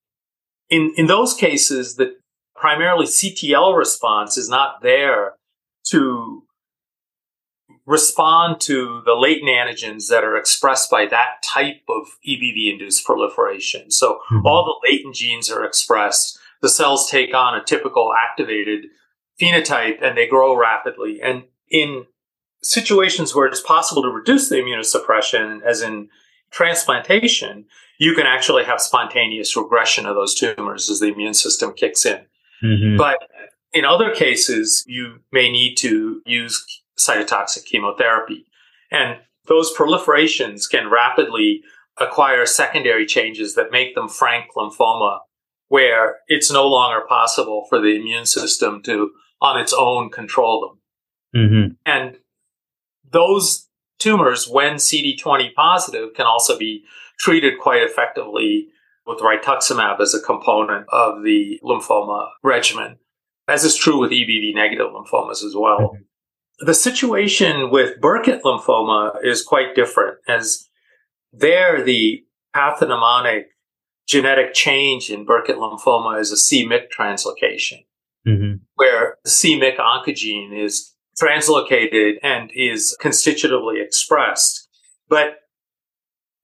in, 0.70 0.92
in 0.96 1.06
those 1.06 1.34
cases, 1.34 1.94
the 1.94 2.16
primarily 2.56 3.06
CTL 3.06 3.78
response 3.78 4.36
is 4.36 4.48
not 4.48 4.82
there 4.82 5.34
to 5.90 6.42
respond 7.86 8.60
to 8.62 9.02
the 9.04 9.14
latent 9.14 9.50
antigens 9.50 10.08
that 10.08 10.24
are 10.24 10.36
expressed 10.36 10.90
by 10.90 11.06
that 11.06 11.42
type 11.42 11.82
of 11.88 12.06
EBV 12.26 12.72
induced 12.72 13.04
proliferation. 13.04 13.90
So 13.90 14.20
mm-hmm. 14.30 14.46
all 14.46 14.64
the 14.64 14.90
latent 14.90 15.14
genes 15.14 15.50
are 15.50 15.64
expressed. 15.64 16.38
The 16.62 16.68
cells 16.68 17.10
take 17.10 17.34
on 17.34 17.54
a 17.54 17.64
typical 17.64 18.12
activated 18.14 18.86
phenotype 19.40 20.02
and 20.02 20.16
they 20.16 20.26
grow 20.26 20.56
rapidly. 20.56 21.20
And 21.22 21.44
in 21.70 22.06
situations 22.62 23.34
where 23.34 23.46
it's 23.46 23.60
possible 23.60 24.02
to 24.02 24.08
reduce 24.08 24.48
the 24.48 24.56
immunosuppression, 24.56 25.62
as 25.62 25.82
in 25.82 26.08
transplantation, 26.50 27.66
you 27.98 28.14
can 28.14 28.26
actually 28.26 28.64
have 28.64 28.80
spontaneous 28.80 29.56
regression 29.56 30.06
of 30.06 30.14
those 30.14 30.34
tumors 30.34 30.88
as 30.88 31.00
the 31.00 31.12
immune 31.12 31.34
system 31.34 31.74
kicks 31.74 32.06
in. 32.06 32.24
Mm-hmm. 32.62 32.96
But 32.96 33.18
in 33.74 33.84
other 33.84 34.14
cases, 34.14 34.84
you 34.86 35.18
may 35.32 35.50
need 35.50 35.74
to 35.76 36.22
use 36.24 36.64
cytotoxic 36.98 37.64
chemotherapy. 37.64 38.46
And 38.90 39.18
those 39.46 39.74
proliferations 39.76 40.70
can 40.70 40.88
rapidly 40.88 41.62
acquire 42.00 42.46
secondary 42.46 43.04
changes 43.04 43.54
that 43.56 43.72
make 43.72 43.94
them 43.94 44.08
frank 44.08 44.46
lymphoma, 44.56 45.18
where 45.68 46.16
it's 46.28 46.50
no 46.50 46.66
longer 46.66 47.04
possible 47.08 47.66
for 47.68 47.80
the 47.80 47.96
immune 47.96 48.26
system 48.26 48.82
to, 48.84 49.10
on 49.42 49.60
its 49.60 49.72
own, 49.72 50.08
control 50.10 50.78
them. 51.32 51.42
Mm-hmm. 51.42 51.72
And 51.84 52.18
those 53.10 53.68
tumors, 53.98 54.48
when 54.48 54.74
CD20 54.74 55.52
positive, 55.54 56.14
can 56.14 56.26
also 56.26 56.58
be 56.58 56.84
treated 57.18 57.58
quite 57.60 57.82
effectively 57.82 58.68
with 59.06 59.18
rituximab 59.18 60.00
as 60.00 60.14
a 60.14 60.20
component 60.20 60.86
of 60.90 61.22
the 61.22 61.60
lymphoma 61.62 62.28
regimen, 62.42 62.98
as 63.48 63.64
is 63.64 63.76
true 63.76 63.98
with 63.98 64.10
EBV 64.10 64.54
negative 64.54 64.86
lymphomas 64.88 65.44
as 65.44 65.54
well. 65.56 65.78
Mm-hmm. 65.78 66.66
The 66.66 66.74
situation 66.74 67.70
with 67.70 68.00
Burkitt 68.00 68.42
lymphoma 68.42 69.16
is 69.24 69.42
quite 69.42 69.74
different, 69.74 70.18
as 70.28 70.68
there 71.32 71.82
the 71.82 72.24
pathognomonic 72.54 73.44
genetic 74.06 74.54
change 74.54 75.10
in 75.10 75.26
Burkitt 75.26 75.56
lymphoma 75.56 76.20
is 76.20 76.30
a 76.30 76.36
c-Myc 76.36 76.90
translocation, 76.96 77.84
mm-hmm. 78.26 78.56
where 78.74 79.18
the 79.24 79.30
c-Myc 79.30 79.78
oncogene 79.78 80.56
is 80.56 80.94
translocated 81.20 82.14
and 82.22 82.50
is 82.54 82.96
constitutively 83.00 83.80
expressed. 83.80 84.68
But 85.08 85.38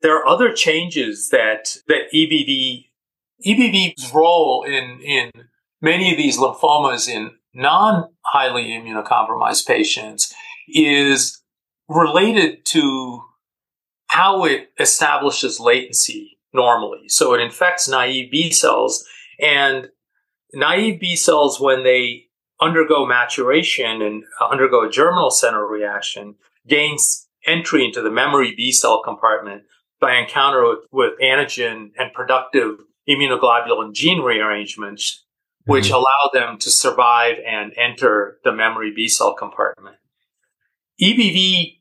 there 0.03 0.17
are 0.17 0.27
other 0.27 0.53
changes 0.53 1.29
that 1.31 1.77
that 1.87 2.11
EBV 2.15 2.87
EBV's 3.47 4.13
role 4.13 4.65
in 4.65 5.01
in 5.03 5.31
many 5.81 6.11
of 6.11 6.17
these 6.17 6.39
lymphomas 6.39 7.09
in 7.09 7.33
non 7.55 8.09
highly 8.25 8.69
immunocompromised 8.69 9.67
patients 9.67 10.33
is 10.69 11.43
related 11.89 12.65
to 12.65 13.23
how 14.09 14.45
it 14.45 14.71
establishes 14.79 15.61
latency 15.61 16.39
normally. 16.53 17.09
So 17.09 17.35
it 17.35 17.41
infects 17.41 17.89
naive 17.89 18.31
B 18.31 18.51
cells 18.51 19.05
and 19.41 19.89
naive 20.53 21.01
B 21.01 21.17
cells, 21.17 21.61
when 21.61 21.83
they 21.83 22.27
undergo 22.61 23.07
maturation 23.07 24.03
and 24.03 24.23
undergo 24.51 24.87
a 24.87 24.91
germinal 24.91 25.31
center 25.31 25.67
reaction, 25.67 26.35
gains 26.69 27.29
entry 27.47 27.85
into 27.85 28.03
the 28.03 28.11
memory 28.11 28.55
B 28.57 28.71
cell 28.71 29.03
compartment 29.03 29.63
by 30.01 30.17
encounter 30.17 30.69
with, 30.69 30.79
with 30.93 31.13
antigen 31.21 31.91
and 31.99 32.13
productive 32.13 32.79
immunoglobulin 33.09 33.95
gene 33.95 34.21
rearrangements 34.21 35.25
which 35.65 35.87
mm-hmm. 35.87 35.95
allow 35.95 36.31
them 36.33 36.59
to 36.59 36.71
survive 36.71 37.37
and 37.47 37.73
enter 37.77 38.39
the 38.45 38.53
memory 38.53 38.93
B 38.95 39.09
cell 39.09 39.35
compartment. 39.35 39.97
EBV 41.01 41.79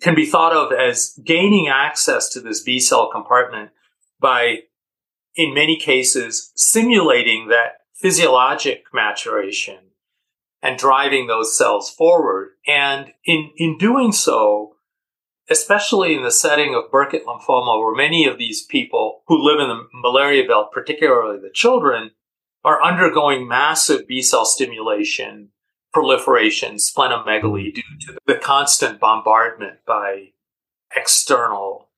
can 0.00 0.14
be 0.14 0.26
thought 0.26 0.52
of 0.52 0.72
as 0.72 1.18
gaining 1.24 1.68
access 1.68 2.28
to 2.30 2.40
this 2.40 2.62
B 2.62 2.78
cell 2.78 3.10
compartment 3.10 3.70
by, 4.20 4.60
in 5.34 5.54
many 5.54 5.76
cases, 5.76 6.52
simulating 6.54 7.48
that 7.48 7.78
physiologic 7.94 8.84
maturation 8.92 9.78
and 10.62 10.78
driving 10.78 11.26
those 11.26 11.56
cells 11.56 11.90
forward. 11.90 12.50
And 12.66 13.12
in, 13.24 13.50
in 13.56 13.78
doing 13.78 14.12
so, 14.12 14.74
especially 15.50 16.14
in 16.14 16.22
the 16.22 16.30
setting 16.30 16.74
of 16.74 16.90
Burkitt 16.90 17.24
lymphoma, 17.24 17.80
where 17.80 17.94
many 17.94 18.26
of 18.26 18.38
these 18.38 18.64
people 18.64 19.22
who 19.26 19.42
live 19.42 19.60
in 19.60 19.68
the 19.68 19.82
malaria 19.94 20.46
belt, 20.46 20.72
particularly 20.72 21.40
the 21.40 21.50
children, 21.52 22.10
are 22.64 22.82
undergoing 22.82 23.48
massive 23.48 24.06
B 24.06 24.22
cell 24.22 24.44
stimulation, 24.44 25.50
proliferation, 25.92 26.76
splenomegaly 26.76 27.74
due 27.74 27.82
to 28.06 28.18
the 28.26 28.36
constant 28.36 29.00
bombardment 29.00 29.78
by 29.86 30.28
external 30.94 31.88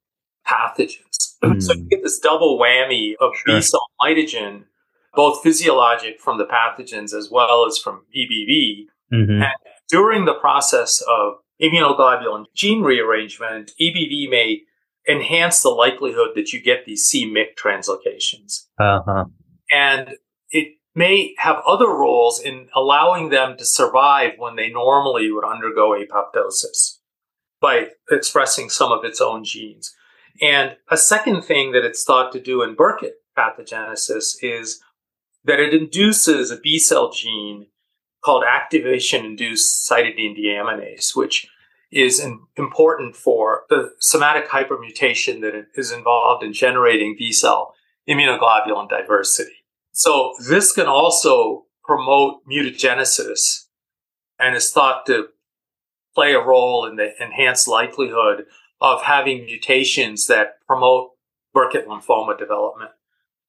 pathogens. 0.46 1.36
Mm. 1.42 1.62
So 1.62 1.72
you 1.74 1.88
get 1.88 2.02
this 2.02 2.18
double 2.18 2.58
whammy 2.58 3.14
of 3.20 3.32
sure. 3.34 3.56
B 3.56 3.60
cell 3.62 3.86
mitogen, 4.02 4.64
both 5.14 5.42
physiologic 5.42 6.20
from 6.20 6.38
the 6.38 6.46
pathogens 6.46 7.14
as 7.14 7.30
well 7.30 7.66
as 7.66 7.78
from 7.78 8.02
EBV. 8.16 8.86
Mm-hmm. 9.12 9.42
And 9.42 9.52
during 9.88 10.24
the 10.24 10.34
process 10.34 11.02
of 11.08 11.34
immunoglobulin 11.60 12.44
gene 12.54 12.82
rearrangement, 12.82 13.72
EBV 13.80 14.30
may 14.30 14.62
enhance 15.08 15.62
the 15.62 15.70
likelihood 15.70 16.30
that 16.34 16.52
you 16.52 16.60
get 16.60 16.84
these 16.84 17.06
c-Myc 17.06 17.56
translocations. 17.56 18.66
Uh-huh. 18.78 19.24
And 19.72 20.16
it 20.50 20.76
may 20.94 21.34
have 21.38 21.62
other 21.66 21.88
roles 21.88 22.40
in 22.40 22.68
allowing 22.74 23.28
them 23.30 23.56
to 23.56 23.64
survive 23.64 24.32
when 24.38 24.56
they 24.56 24.70
normally 24.70 25.30
would 25.30 25.44
undergo 25.44 25.90
apoptosis 25.90 26.98
by 27.60 27.88
expressing 28.10 28.68
some 28.68 28.90
of 28.90 29.04
its 29.04 29.20
own 29.20 29.44
genes. 29.44 29.94
And 30.40 30.76
a 30.90 30.96
second 30.96 31.42
thing 31.42 31.72
that 31.72 31.84
it's 31.84 32.04
thought 32.04 32.32
to 32.32 32.40
do 32.40 32.62
in 32.62 32.74
Burkitt 32.74 33.12
pathogenesis 33.36 34.36
is 34.42 34.80
that 35.44 35.60
it 35.60 35.74
induces 35.74 36.50
a 36.50 36.58
B 36.58 36.78
cell 36.78 37.10
gene 37.10 37.66
called 38.22 38.44
activation 38.44 39.24
induced 39.24 39.88
cytidine 39.88 40.36
deaminase, 40.38 41.14
which 41.14 41.48
is 41.90 42.24
important 42.56 43.16
for 43.16 43.62
the 43.68 43.92
somatic 43.98 44.48
hypermutation 44.48 45.40
that 45.40 45.66
is 45.74 45.90
involved 45.90 46.44
in 46.44 46.52
generating 46.52 47.16
B 47.18 47.32
cell 47.32 47.74
immunoglobulin 48.08 48.88
diversity. 48.88 49.59
So 49.92 50.32
this 50.48 50.72
can 50.72 50.86
also 50.86 51.66
promote 51.84 52.46
mutagenesis 52.46 53.66
and 54.38 54.54
is 54.54 54.70
thought 54.70 55.06
to 55.06 55.28
play 56.14 56.32
a 56.32 56.44
role 56.44 56.86
in 56.86 56.96
the 56.96 57.10
enhanced 57.22 57.68
likelihood 57.68 58.46
of 58.80 59.02
having 59.02 59.44
mutations 59.44 60.26
that 60.26 60.54
promote 60.66 61.10
Burkitt 61.54 61.86
lymphoma 61.86 62.38
development. 62.38 62.90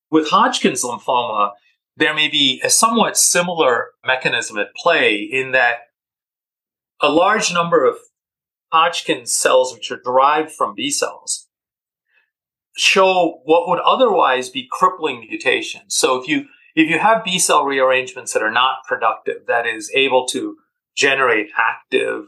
With 0.09 0.29
Hodgkin's 0.29 0.83
lymphoma, 0.83 1.51
there 1.95 2.13
may 2.13 2.27
be 2.27 2.61
a 2.63 2.69
somewhat 2.69 3.17
similar 3.17 3.91
mechanism 4.05 4.57
at 4.57 4.75
play 4.75 5.17
in 5.17 5.51
that 5.51 5.79
a 7.01 7.09
large 7.09 7.53
number 7.53 7.85
of 7.85 7.97
Hodgkin's 8.71 9.33
cells, 9.33 9.73
which 9.73 9.91
are 9.91 10.01
derived 10.03 10.51
from 10.51 10.75
B 10.75 10.89
cells, 10.89 11.47
show 12.75 13.41
what 13.43 13.67
would 13.67 13.79
otherwise 13.79 14.49
be 14.49 14.67
crippling 14.71 15.27
mutations. 15.29 15.95
So 15.95 16.21
if 16.21 16.27
you 16.27 16.45
if 16.75 16.89
you 16.89 16.99
have 16.99 17.23
B 17.23 17.37
cell 17.37 17.65
rearrangements 17.65 18.33
that 18.33 18.43
are 18.43 18.51
not 18.51 18.85
productive, 18.87 19.45
that 19.47 19.67
is 19.67 19.91
able 19.93 20.25
to 20.27 20.57
generate 20.95 21.49
active 21.57 22.25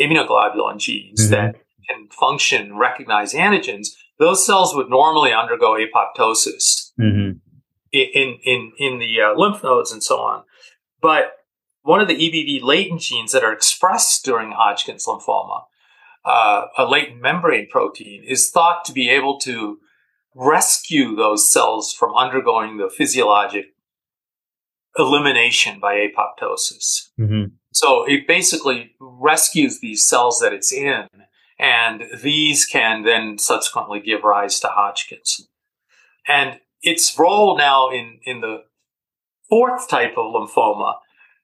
immunoglobulin 0.00 0.78
genes 0.78 1.22
mm-hmm. 1.22 1.30
that 1.30 1.56
can 1.88 2.08
function, 2.08 2.76
recognize 2.76 3.34
antigens, 3.34 3.88
those 4.18 4.44
cells 4.44 4.74
would 4.74 4.88
normally 4.88 5.32
undergo 5.32 5.74
apoptosis 5.76 6.92
mm-hmm. 6.98 7.38
in, 7.92 8.38
in, 8.44 8.72
in 8.78 8.98
the 8.98 9.20
uh, 9.20 9.34
lymph 9.38 9.62
nodes 9.62 9.92
and 9.92 10.02
so 10.02 10.18
on. 10.18 10.44
But 11.00 11.32
one 11.82 12.00
of 12.00 12.08
the 12.08 12.14
EBV 12.14 12.62
latent 12.62 13.02
genes 13.02 13.32
that 13.32 13.44
are 13.44 13.52
expressed 13.52 14.24
during 14.24 14.52
Hodgkin's 14.52 15.06
lymphoma 15.06 15.64
uh, 16.24 16.66
a 16.78 16.84
latent 16.84 17.20
membrane 17.20 17.68
protein 17.68 18.24
is 18.24 18.50
thought 18.50 18.84
to 18.84 18.92
be 18.92 19.10
able 19.10 19.38
to 19.40 19.78
rescue 20.34 21.14
those 21.14 21.50
cells 21.50 21.92
from 21.92 22.14
undergoing 22.14 22.76
the 22.76 22.90
physiologic 22.90 23.66
elimination 24.96 25.80
by 25.80 25.94
apoptosis. 25.94 27.10
Mm-hmm. 27.18 27.54
So 27.72 28.04
it 28.08 28.26
basically 28.26 28.92
rescues 29.00 29.80
these 29.80 30.06
cells 30.06 30.40
that 30.40 30.52
it's 30.52 30.72
in 30.72 31.08
And 31.58 32.04
these 32.22 32.66
can 32.66 33.04
then 33.04 33.38
subsequently 33.38 34.00
give 34.00 34.24
rise 34.24 34.58
to 34.60 34.68
Hodgkin's. 34.68 35.48
And 36.26 36.60
its 36.82 37.16
role 37.18 37.56
now 37.56 37.90
in, 37.90 38.18
in 38.24 38.40
the 38.40 38.64
fourth 39.48 39.88
type 39.88 40.14
of 40.16 40.34
lymphoma 40.34 40.94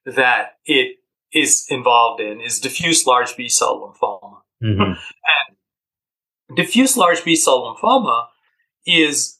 that 0.05 0.57
it 0.65 0.97
is 1.33 1.65
involved 1.69 2.21
in 2.21 2.41
is 2.41 2.59
diffuse 2.59 3.05
large 3.05 3.37
B 3.37 3.47
cell 3.47 3.79
lymphoma. 3.79 4.40
Mm-hmm. 4.63 4.81
And 4.81 6.57
diffuse 6.57 6.97
large 6.97 7.23
B 7.23 7.35
cell 7.35 7.75
lymphoma 7.75 8.27
is 8.85 9.39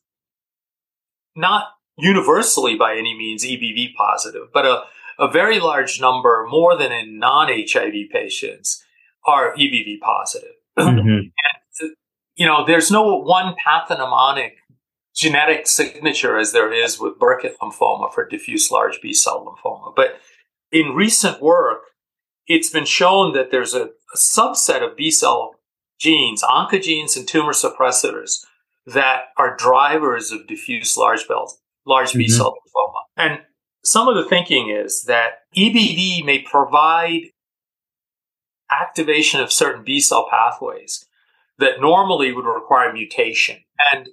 not 1.36 1.68
universally 1.98 2.76
by 2.76 2.96
any 2.96 3.16
means 3.18 3.46
EBV 3.46 3.94
positive, 3.96 4.48
but 4.54 4.66
a, 4.66 4.84
a 5.20 5.32
very 5.32 5.60
large 5.60 6.02
number, 6.02 6.46
more 6.50 6.78
than 6.78 6.92
in 6.92 7.20
non 7.20 7.50
HIV 7.50 8.10
patients, 8.12 8.84
are 9.26 9.56
EBV 9.56 10.00
positive. 10.00 10.50
Mm-hmm. 10.78 11.08
and, 11.10 11.92
you 12.36 12.46
know, 12.46 12.66
there's 12.66 12.90
no 12.90 13.18
one 13.18 13.54
pathognomonic 13.56 14.54
genetic 15.14 15.68
signature 15.68 16.38
as 16.38 16.54
there 16.54 16.72
is 16.72 17.00
with 17.00 17.20
Burkitt 17.20 17.56
lymphoma 17.62 18.12
for 18.12 18.28
diffuse 18.28 18.72
large 18.72 19.02
B 19.02 19.14
cell 19.14 19.46
lymphoma. 19.46 19.94
But 19.96 20.20
in 20.72 20.96
recent 20.96 21.42
work, 21.42 21.82
it's 22.48 22.70
been 22.70 22.86
shown 22.86 23.34
that 23.34 23.52
there's 23.52 23.74
a, 23.74 23.84
a 23.84 24.18
subset 24.18 24.88
of 24.88 24.98
B 24.98 25.12
cell 25.12 25.56
genes, 26.00 26.44
oncogenes 26.44 27.16
and 27.16 27.28
tumor 27.28 27.54
suppressors, 27.54 28.44
that 28.86 29.26
are 29.38 29.56
drivers 29.56 30.32
of 30.32 30.48
diffuse 30.48 30.98
large, 30.98 31.26
large 31.86 32.10
mm-hmm. 32.10 32.18
B 32.18 32.28
cell 32.28 32.54
lymphoma. 32.54 33.02
And 33.18 33.42
some 33.84 34.08
of 34.08 34.16
the 34.16 34.28
thinking 34.28 34.70
is 34.70 35.04
that 35.04 35.40
EBV 35.56 36.26
may 36.26 36.40
provide 36.40 37.30
activation 38.72 39.42
of 39.42 39.52
certain 39.52 39.84
B 39.84 40.00
cell 40.00 40.28
pathways 40.30 41.06
that 41.60 41.80
normally 41.80 42.32
would 42.32 42.46
require 42.46 42.92
mutation 42.92 43.58
and 43.94 44.10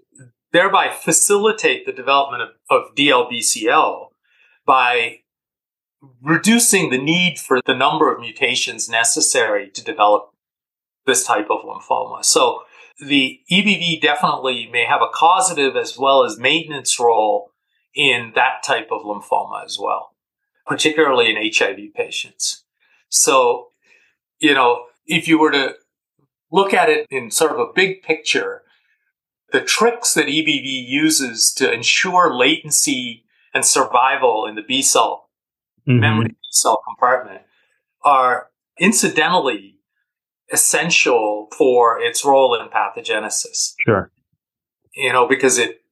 thereby 0.53 0.91
facilitate 0.91 1.87
the 1.87 1.93
development 1.93 2.43
of, 2.43 2.49
of 2.71 2.95
DLBCL 2.95 4.09
by 4.67 5.21
reducing 6.23 6.91
the 6.91 6.99
need 6.99 7.39
for 7.39 7.61
the 7.67 7.75
number 7.75 8.13
of 8.13 8.21
mutations 8.21 8.89
necessary 8.89 9.71
to 9.71 9.83
develop 9.83 10.31
this 11.07 11.25
type 11.25 11.49
of 11.51 11.61
lymphoma. 11.63 12.25
So 12.25 12.63
the 13.01 13.41
EBV 13.51 14.01
definitely 14.01 14.69
may 14.71 14.85
have 14.85 15.03
a 15.03 15.09
causative 15.09 15.77
as 15.77 15.99
well 15.99 16.25
as 16.25 16.39
maintenance 16.39 16.99
role 16.99 17.53
in 17.95 18.33
that 18.35 18.63
type 18.65 18.89
of 18.91 19.03
lymphoma 19.03 19.65
as 19.65 19.79
well, 19.81 20.15
particularly 20.67 21.31
in 21.31 21.53
HIV 21.53 21.95
patients. 21.95 22.65
So, 23.09 23.69
you 24.39 24.55
know, 24.55 24.85
if 25.07 25.27
you 25.27 25.39
were 25.39 25.53
to 25.53 25.75
look 26.53 26.75
at 26.75 26.89
it 26.89 27.07
in 27.11 27.31
sort 27.31 27.53
of 27.53 27.59
a 27.59 27.73
big 27.75 28.03
picture, 28.03 28.63
the 29.51 29.61
tricks 29.61 30.13
that 30.15 30.27
EBV 30.27 30.87
uses 30.87 31.53
to 31.55 31.73
ensure 31.73 32.37
latency 32.37 33.25
and 33.55 33.65
survival 33.65 34.47
in 34.47 34.55
the 34.55 34.63
B 34.63 34.83
cell 34.83 35.28
mm-hmm. 35.89 36.01
memory 36.01 36.37
cell 36.51 36.81
compartment 36.87 37.43
are 38.05 38.49
incidentally 38.79 39.77
essential 40.53 41.49
for 41.57 42.01
its 42.01 42.25
role 42.25 42.55
in 42.55 42.69
pathogenesis. 42.69 43.75
Sure. 43.85 44.11
You 44.95 45.13
know, 45.13 45.29
because 45.29 45.59
it 45.59 45.83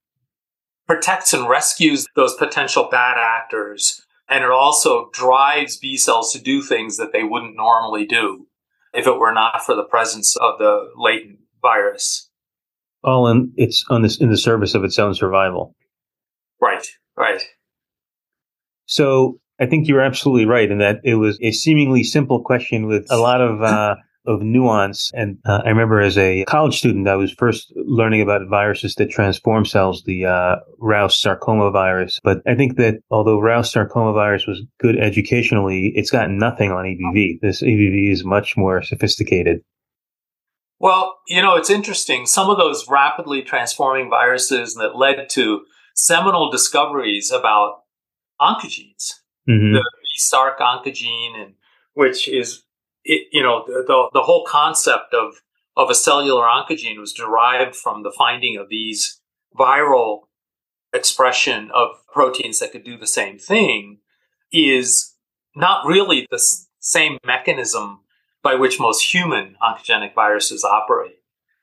protects 0.87 1.33
and 1.33 1.49
rescues 1.49 2.07
those 2.15 2.35
potential 2.35 2.89
bad 2.91 3.17
actors. 3.19 4.03
And 4.29 4.43
it 4.43 4.51
also 4.51 5.11
drives 5.13 5.77
B 5.77 5.97
cells 5.97 6.33
to 6.33 6.41
do 6.41 6.63
things 6.63 6.97
that 6.97 7.13
they 7.13 7.23
wouldn't 7.23 7.57
normally 7.57 8.07
do 8.07 8.47
if 8.93 9.07
it 9.07 9.19
were 9.19 9.33
not 9.33 9.65
for 9.65 9.75
the 9.75 9.85
presence 9.85 10.37
of 10.37 10.59
the 10.59 10.91
latent 10.97 11.39
virus. 11.61 12.31
All 13.05 13.29
in 13.29 13.53
it's 13.57 13.85
on 13.89 14.03
this 14.03 14.21
in 14.21 14.31
the 14.31 14.37
service 14.37 14.75
of 14.75 14.83
its 14.83 14.99
own 14.99 15.15
survival. 15.15 15.77
Right, 16.61 16.87
right. 17.17 17.43
So 18.87 19.39
I 19.59 19.67
think 19.67 19.89
you're 19.89 20.03
absolutely 20.03 20.47
right 20.47 20.71
in 20.71 20.79
that 20.79 21.01
it 21.03 21.15
was 21.15 21.39
a 21.41 21.53
seemingly 21.53 22.05
simple 22.05 22.43
question 22.43 22.87
with 22.87 23.07
a 23.11 23.17
lot 23.17 23.41
of 23.41 23.63
uh, 23.63 23.97
of 24.27 24.43
nuance. 24.43 25.11
And 25.15 25.39
uh, 25.47 25.63
I 25.65 25.69
remember 25.69 26.01
as 26.01 26.19
a 26.19 26.45
college 26.45 26.77
student, 26.77 27.09
I 27.09 27.17
was 27.17 27.33
first 27.33 27.73
learning 27.77 28.21
about 28.23 28.49
viruses 28.49 28.95
that 28.97 29.11
transform 29.11 29.65
cells, 29.65 30.03
the 30.05 30.27
uh, 30.27 30.57
Rous 30.79 31.21
sarcoma 31.21 31.71
virus. 31.71 32.19
But 32.23 32.39
I 32.47 32.55
think 32.55 32.77
that 32.77 32.97
although 33.11 33.41
Rous 33.41 33.73
sarcoma 33.73 34.13
virus 34.13 34.47
was 34.47 34.63
good 34.79 34.99
educationally, 34.99 35.93
it's 35.95 36.11
got 36.11 36.31
nothing 36.31 36.73
on 36.73 36.85
EBV. 36.85 37.41
This 37.41 37.63
EBV 37.63 38.13
is 38.13 38.25
much 38.25 38.57
more 38.57 38.83
sophisticated. 38.83 39.61
Well, 40.79 41.15
you 41.29 41.41
know, 41.41 41.57
it's 41.57 41.71
interesting. 41.71 42.27
Some 42.27 42.51
of 42.51 42.59
those 42.59 42.87
rapidly 42.89 43.43
transforming 43.43 44.11
viruses 44.11 44.75
that 44.75 44.97
led 44.97 45.31
to 45.31 45.63
seminal 45.95 46.51
discoveries 46.51 47.31
about 47.31 47.79
oncogenes 48.39 49.15
mm-hmm. 49.49 49.75
the 49.75 49.83
Sark 50.17 50.59
oncogene, 50.61 51.35
and 51.41 51.55
which 51.95 52.29
is 52.29 52.63
it, 53.05 53.29
you 53.33 53.43
know 53.43 53.65
the, 53.67 53.85
the, 53.87 54.09
the 54.15 54.23
whole 54.23 54.45
concept 54.47 55.15
of 55.15 55.43
of 55.77 55.91
a 55.91 55.95
cellular 55.95 56.45
oncogene 56.45 56.99
was 56.99 57.13
derived 57.13 57.77
from 57.77 58.03
the 58.03 58.13
finding 58.17 58.57
of 58.57 58.69
these 58.69 59.21
viral 59.59 60.23
expression 60.93 61.71
of 61.75 61.91
proteins 62.13 62.59
that 62.59 62.73
could 62.73 62.85
do 62.85 62.97
the 62.97 63.07
same 63.07 63.39
thing 63.39 63.99
is 64.53 65.15
not 65.55 65.87
really 65.87 66.27
the 66.31 66.37
s- 66.37 66.69
same 66.79 67.19
mechanism 67.25 68.01
by 68.43 68.55
which 68.55 68.81
most 68.81 69.13
human 69.13 69.57
oncogenic 69.63 70.15
viruses 70.15 70.65
operate. 70.65 71.19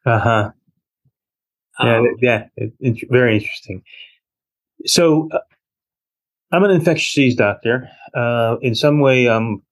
Uh-huh. 0.06 0.52
Yeah, 1.80 1.98
um, 1.98 2.08
yeah, 2.22 2.48
it, 2.56 2.74
it's 2.80 3.04
very 3.10 3.36
interesting. 3.36 3.84
So, 4.86 5.30
uh, 5.32 5.40
I'm 6.54 6.64
an 6.64 6.70
infectious 6.70 7.16
disease 7.16 7.36
doctor. 7.36 7.90
Uh, 8.14 8.58
in 8.62 8.76
some 8.76 9.00
way, 9.00 9.28
I'm 9.28 9.64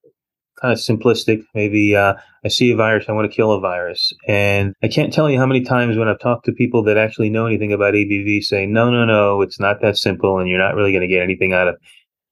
kind 0.60 0.72
of 0.72 0.78
simplistic. 0.80 1.44
Maybe 1.54 1.94
uh, 1.94 2.14
I 2.44 2.48
see 2.48 2.72
a 2.72 2.76
virus, 2.76 3.04
I 3.08 3.12
want 3.12 3.30
to 3.30 3.34
kill 3.34 3.52
a 3.52 3.60
virus. 3.60 4.12
And 4.26 4.74
I 4.82 4.88
can't 4.88 5.12
tell 5.12 5.30
you 5.30 5.38
how 5.38 5.46
many 5.46 5.62
times 5.62 5.96
when 5.96 6.08
I've 6.08 6.18
talked 6.18 6.44
to 6.46 6.52
people 6.52 6.82
that 6.84 6.96
actually 6.96 7.30
know 7.30 7.46
anything 7.46 7.72
about 7.72 7.94
ABV 7.94 8.42
say, 8.42 8.66
no, 8.66 8.90
no, 8.90 9.04
no, 9.04 9.42
it's 9.42 9.60
not 9.60 9.80
that 9.82 9.96
simple, 9.96 10.40
and 10.40 10.48
you're 10.48 10.58
not 10.58 10.74
really 10.74 10.90
going 10.90 11.02
to 11.02 11.08
get 11.08 11.22
anything 11.22 11.52
out 11.52 11.68
of 11.68 11.76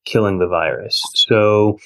killing 0.04 0.38
the 0.40 0.48
virus. 0.48 1.00
So 1.14 1.78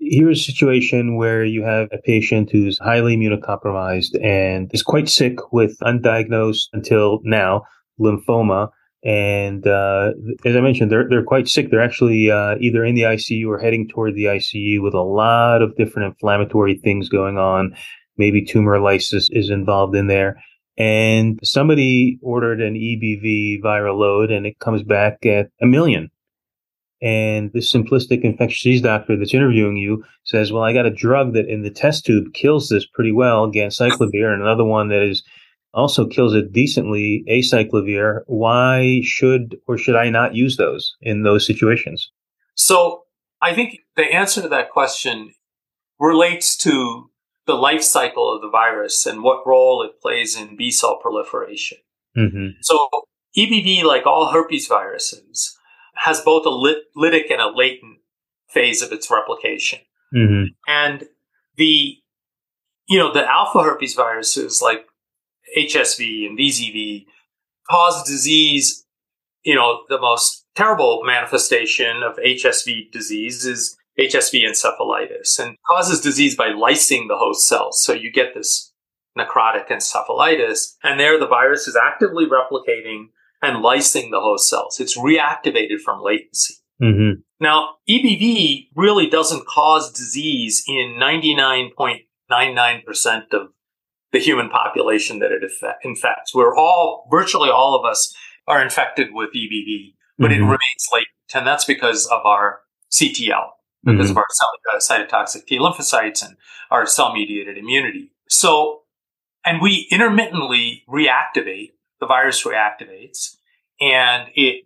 here's 0.00 0.40
a 0.40 0.44
situation 0.44 1.16
where 1.16 1.44
you 1.44 1.62
have 1.62 1.88
a 1.92 1.98
patient 1.98 2.48
who's 2.50 2.78
highly 2.78 3.18
immunocompromised 3.18 4.18
and 4.24 4.70
is 4.72 4.82
quite 4.82 5.10
sick 5.10 5.52
with 5.52 5.76
undiagnosed 5.82 6.68
until 6.72 7.20
now 7.24 7.64
lymphoma 8.00 8.70
and 9.04 9.66
uh, 9.66 10.12
as 10.44 10.56
I 10.56 10.60
mentioned, 10.60 10.90
they're 10.90 11.08
they're 11.08 11.24
quite 11.24 11.48
sick. 11.48 11.70
They're 11.70 11.80
actually 11.80 12.30
uh, 12.30 12.56
either 12.60 12.84
in 12.84 12.96
the 12.96 13.02
ICU 13.02 13.46
or 13.46 13.58
heading 13.58 13.88
toward 13.88 14.14
the 14.14 14.24
ICU 14.24 14.82
with 14.82 14.94
a 14.94 15.02
lot 15.02 15.62
of 15.62 15.76
different 15.76 16.14
inflammatory 16.14 16.76
things 16.78 17.08
going 17.08 17.38
on. 17.38 17.76
Maybe 18.16 18.44
tumor 18.44 18.80
lysis 18.80 19.28
is 19.30 19.50
involved 19.50 19.94
in 19.94 20.08
there. 20.08 20.42
And 20.76 21.38
somebody 21.42 22.18
ordered 22.22 22.60
an 22.60 22.74
EBV 22.74 23.60
viral 23.62 23.98
load, 23.98 24.30
and 24.30 24.46
it 24.46 24.58
comes 24.58 24.82
back 24.82 25.24
at 25.26 25.48
a 25.60 25.66
million. 25.66 26.10
And 27.00 27.52
this 27.52 27.72
simplistic 27.72 28.22
infectious 28.22 28.62
disease 28.62 28.82
doctor 28.82 29.16
that's 29.16 29.34
interviewing 29.34 29.76
you 29.76 30.04
says, 30.24 30.52
"Well, 30.52 30.64
I 30.64 30.72
got 30.72 30.86
a 30.86 30.90
drug 30.90 31.34
that 31.34 31.48
in 31.48 31.62
the 31.62 31.70
test 31.70 32.04
tube 32.04 32.34
kills 32.34 32.68
this 32.68 32.86
pretty 32.86 33.12
well, 33.12 33.50
ganciclovir, 33.50 34.32
and 34.32 34.42
another 34.42 34.64
one 34.64 34.88
that 34.88 35.02
is." 35.02 35.22
Also 35.74 36.06
kills 36.06 36.34
it 36.34 36.52
decently, 36.52 37.24
acyclovir. 37.28 38.20
Why 38.26 39.00
should 39.04 39.56
or 39.66 39.78
should 39.78 39.96
I 39.96 40.10
not 40.10 40.34
use 40.34 40.56
those 40.56 40.96
in 41.00 41.22
those 41.22 41.46
situations? 41.46 42.10
So 42.54 43.04
I 43.40 43.54
think 43.54 43.80
the 43.96 44.04
answer 44.04 44.42
to 44.42 44.48
that 44.48 44.70
question 44.70 45.32
relates 46.00 46.56
to 46.58 47.10
the 47.46 47.54
life 47.54 47.82
cycle 47.82 48.34
of 48.34 48.42
the 48.42 48.50
virus 48.50 49.06
and 49.06 49.22
what 49.22 49.46
role 49.46 49.82
it 49.82 50.00
plays 50.00 50.36
in 50.36 50.56
B 50.56 50.70
cell 50.70 50.98
proliferation. 51.00 51.78
Mm-hmm. 52.16 52.60
So 52.60 52.88
EBV, 53.36 53.84
like 53.84 54.06
all 54.06 54.32
herpes 54.32 54.66
viruses, 54.66 55.56
has 55.94 56.20
both 56.20 56.46
a 56.46 56.50
lit- 56.50 56.94
lytic 56.96 57.30
and 57.30 57.40
a 57.40 57.48
latent 57.48 57.98
phase 58.48 58.82
of 58.82 58.92
its 58.92 59.10
replication. 59.10 59.80
Mm-hmm. 60.14 60.44
And 60.66 61.04
the, 61.56 61.96
you 62.88 62.98
know, 62.98 63.12
the 63.12 63.26
alpha 63.26 63.62
herpes 63.62 63.94
viruses 63.94 64.60
like 64.62 64.86
HSV 65.56 66.26
and 66.26 66.38
VZV 66.38 67.06
cause 67.70 68.02
disease. 68.04 68.84
You 69.44 69.54
know, 69.54 69.82
the 69.88 70.00
most 70.00 70.44
terrible 70.56 71.02
manifestation 71.04 72.02
of 72.02 72.16
HSV 72.16 72.90
disease 72.92 73.46
is 73.46 73.76
HSV 73.98 74.44
encephalitis 74.44 75.38
and 75.38 75.56
causes 75.68 76.00
disease 76.00 76.36
by 76.36 76.48
lysing 76.48 77.08
the 77.08 77.16
host 77.16 77.46
cells. 77.46 77.82
So 77.82 77.92
you 77.92 78.12
get 78.12 78.34
this 78.34 78.72
necrotic 79.18 79.68
encephalitis, 79.68 80.74
and 80.82 81.00
there 81.00 81.18
the 81.18 81.26
virus 81.26 81.66
is 81.66 81.76
actively 81.76 82.26
replicating 82.26 83.06
and 83.42 83.64
lysing 83.64 84.10
the 84.10 84.20
host 84.20 84.48
cells. 84.48 84.78
It's 84.80 84.96
reactivated 84.96 85.80
from 85.84 86.02
latency. 86.02 86.54
Mm-hmm. 86.82 87.20
Now, 87.40 87.76
EBV 87.88 88.70
really 88.74 89.08
doesn't 89.08 89.46
cause 89.46 89.92
disease 89.92 90.64
in 90.68 90.98
99.99% 91.00 93.32
of 93.32 93.52
the 94.12 94.18
human 94.18 94.48
population 94.48 95.18
that 95.18 95.30
it 95.30 95.42
infects. 95.84 96.34
We're 96.34 96.56
all, 96.56 97.06
virtually 97.10 97.50
all 97.50 97.78
of 97.78 97.84
us 97.84 98.14
are 98.46 98.62
infected 98.62 99.08
with 99.12 99.30
EBV, 99.30 99.94
but 100.18 100.30
mm-hmm. 100.30 100.42
it 100.42 100.44
remains 100.44 100.88
latent. 100.92 101.08
And 101.34 101.46
that's 101.46 101.64
because 101.64 102.06
of 102.06 102.24
our 102.24 102.60
CTL, 102.90 103.50
because 103.84 104.10
mm-hmm. 104.10 104.10
of 104.10 104.16
our 104.16 104.26
uh, 104.74 104.78
cytotoxic 104.78 105.46
T 105.46 105.58
lymphocytes 105.58 106.26
and 106.26 106.36
our 106.70 106.86
cell 106.86 107.12
mediated 107.12 107.58
immunity. 107.58 108.12
So, 108.28 108.82
and 109.44 109.60
we 109.60 109.86
intermittently 109.90 110.84
reactivate, 110.88 111.72
the 112.00 112.06
virus 112.06 112.44
reactivates, 112.44 113.36
and 113.80 114.28
it 114.34 114.64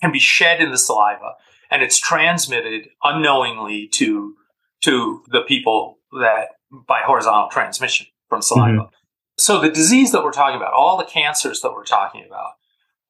can 0.00 0.12
be 0.12 0.18
shed 0.18 0.60
in 0.60 0.70
the 0.70 0.78
saliva 0.78 1.34
and 1.70 1.82
it's 1.82 1.98
transmitted 1.98 2.88
unknowingly 3.02 3.88
to 3.88 4.34
to 4.80 5.22
the 5.28 5.42
people 5.42 5.98
that 6.12 6.48
by 6.86 7.00
horizontal 7.04 7.48
transmission 7.50 8.06
from 8.28 8.42
saliva. 8.42 8.78
Mm-hmm. 8.78 8.94
So 9.38 9.60
the 9.60 9.70
disease 9.70 10.12
that 10.12 10.24
we're 10.24 10.32
talking 10.32 10.56
about, 10.56 10.72
all 10.72 10.96
the 10.96 11.04
cancers 11.04 11.60
that 11.60 11.72
we're 11.72 11.84
talking 11.84 12.24
about, 12.26 12.52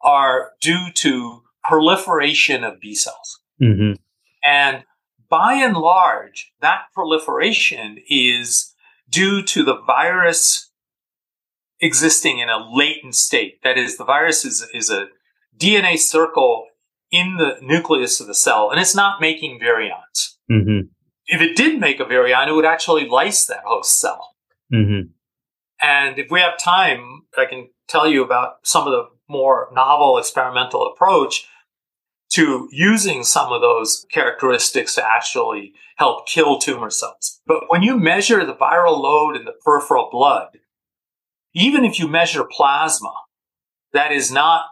are 0.03 0.53
due 0.61 0.93
to 0.95 1.43
proliferation 1.65 2.65
of 2.65 2.81
B 2.81 2.95
cells. 2.95 3.41
Mm-hmm. 3.61 3.95
And 4.45 4.85
by 5.29 5.55
and 5.55 5.77
large, 5.77 6.53
that 6.61 6.85
proliferation 6.95 7.99
is 8.09 8.75
due 9.09 9.43
to 9.43 9.65
the 9.65 9.81
virus 9.87 10.71
existing 11.81 12.39
in 12.39 12.49
a 12.49 12.59
latent 12.59 13.15
state. 13.15 13.63
That 13.63 13.79
is, 13.79 13.97
the 13.97 14.05
virus 14.05 14.45
is, 14.45 14.67
is 14.75 14.91
a 14.91 15.09
DNA 15.57 15.99
circle 15.99 16.67
in 17.11 17.37
the 17.37 17.57
nucleus 17.63 18.21
of 18.21 18.27
the 18.27 18.35
cell, 18.35 18.71
and 18.71 18.81
it's 18.81 18.95
not 18.95 19.21
making 19.21 19.61
virions. 19.61 20.37
Mm-hmm. 20.51 20.89
If 21.27 21.41
it 21.41 21.57
did 21.57 21.81
make 21.81 22.01
a 22.01 22.05
virion, 22.05 22.49
it 22.49 22.53
would 22.53 22.65
actually 22.65 23.09
lyse 23.09 23.47
that 23.47 23.65
host 23.65 23.99
cell. 23.99 24.35
Mm-hmm. 24.73 25.11
And 25.83 26.19
if 26.19 26.31
we 26.31 26.41
have 26.41 26.59
time, 26.59 27.23
I 27.37 27.47
can 27.47 27.69
tell 27.87 28.09
you 28.09 28.25
about 28.25 28.57
some 28.65 28.87
of 28.87 28.93
the 28.93 29.09
more 29.29 29.69
novel 29.73 30.19
experimental 30.19 30.87
approach 30.87 31.47
to 32.31 32.69
using 32.71 33.25
some 33.25 33.53
of 33.53 33.61
those 33.61 34.07
characteristics 34.13 34.95
to 34.95 35.07
actually 35.07 35.73
help 35.97 36.27
kill 36.27 36.59
tumor 36.59 36.91
cells. 36.91 37.41
But 37.47 37.65
when 37.69 37.83
you 37.83 37.99
measure 37.99 38.45
the 38.45 38.55
viral 38.55 39.01
load 39.01 39.37
in 39.37 39.45
the 39.45 39.55
peripheral 39.65 40.09
blood, 40.11 40.59
even 41.55 41.85
if 41.85 41.99
you 41.99 42.07
measure 42.07 42.45
plasma, 42.45 43.13
that 43.93 44.13
is 44.13 44.31
not 44.31 44.67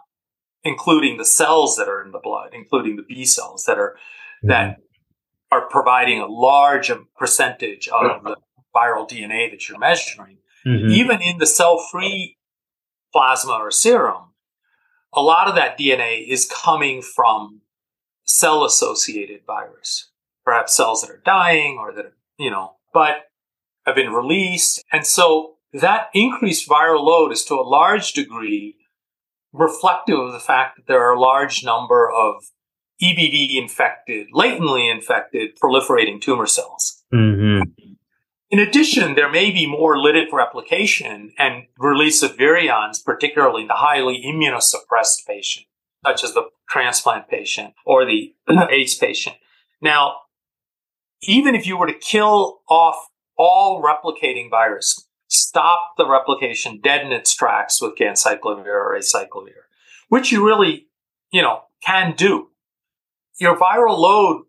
including 0.63 1.17
the 1.17 1.25
cells 1.25 1.75
that 1.77 1.87
are 1.87 2.03
in 2.03 2.11
the 2.11 2.19
blood, 2.19 2.51
including 2.53 2.95
the 2.95 3.03
B 3.03 3.25
cells 3.25 3.65
that 3.65 3.77
are 3.77 3.95
mm-hmm. 4.43 4.49
that 4.49 4.77
are 5.51 5.67
providing 5.67 6.19
a 6.19 6.27
large 6.27 6.91
percentage 7.17 7.87
of 7.87 8.23
the 8.23 8.35
viral 8.77 9.09
DNA 9.09 9.49
that 9.49 9.67
you're 9.67 9.79
measuring. 9.79 10.37
Mm-hmm. 10.65 10.91
Even 10.91 11.21
in 11.21 11.37
the 11.37 11.47
cell-free 11.47 12.37
plasma 13.13 13.53
or 13.53 13.71
serum, 13.71 14.33
a 15.13 15.21
lot 15.21 15.47
of 15.47 15.55
that 15.55 15.79
DNA 15.79 16.27
is 16.27 16.45
coming 16.45 17.01
from 17.01 17.61
cell-associated 18.25 19.41
virus, 19.47 20.11
perhaps 20.43 20.75
cells 20.75 21.01
that 21.01 21.09
are 21.09 21.21
dying 21.25 21.77
or 21.79 21.93
that 21.93 22.11
you 22.37 22.51
know, 22.51 22.75
but 22.93 23.15
have 23.85 23.95
been 23.95 24.11
released, 24.11 24.83
and 24.91 25.05
so 25.05 25.55
that 25.73 26.09
increased 26.13 26.69
viral 26.69 27.03
load 27.03 27.31
is 27.31 27.43
to 27.45 27.55
a 27.55 27.61
large 27.61 28.13
degree 28.13 28.75
reflective 29.53 30.19
of 30.19 30.33
the 30.33 30.39
fact 30.39 30.75
that 30.75 30.87
there 30.87 31.01
are 31.01 31.13
a 31.13 31.19
large 31.19 31.63
number 31.63 32.09
of 32.09 32.43
EBV 33.01 33.55
infected, 33.55 34.27
latently 34.31 34.89
infected, 34.89 35.57
proliferating 35.61 36.19
tumor 36.19 36.47
cells. 36.47 37.03
Mm-hmm. 37.13 37.61
In 38.49 38.59
addition, 38.59 39.15
there 39.15 39.29
may 39.29 39.51
be 39.51 39.67
more 39.67 39.97
lytic 39.97 40.31
replication 40.31 41.33
and 41.37 41.65
release 41.77 42.23
of 42.23 42.37
virions, 42.37 43.03
particularly 43.03 43.63
in 43.63 43.67
the 43.67 43.73
highly 43.73 44.23
immunosuppressed 44.25 45.25
patient, 45.27 45.65
such 46.05 46.23
as 46.23 46.33
the 46.33 46.49
transplant 46.69 47.27
patient 47.27 47.73
or 47.85 48.05
the 48.05 48.33
AIDS 48.71 48.95
patient. 48.95 49.35
Now, 49.81 50.15
even 51.23 51.55
if 51.55 51.67
you 51.67 51.77
were 51.77 51.87
to 51.87 51.93
kill 51.93 52.61
off 52.69 53.07
all 53.37 53.83
replicating 53.83 54.49
virus, 54.49 55.07
stop 55.27 55.93
the 55.97 56.07
replication 56.07 56.79
dead 56.81 57.05
in 57.05 57.11
its 57.11 57.35
tracks 57.35 57.81
with 57.81 57.97
ganciclovir 57.97 58.67
or 58.67 58.97
acyclovir, 58.97 59.65
which 60.07 60.31
you 60.31 60.45
really, 60.45 60.87
you 61.31 61.41
know, 61.41 61.63
can 61.83 62.13
do. 62.15 62.49
Your 63.39 63.57
viral 63.57 63.97
load 63.97 64.43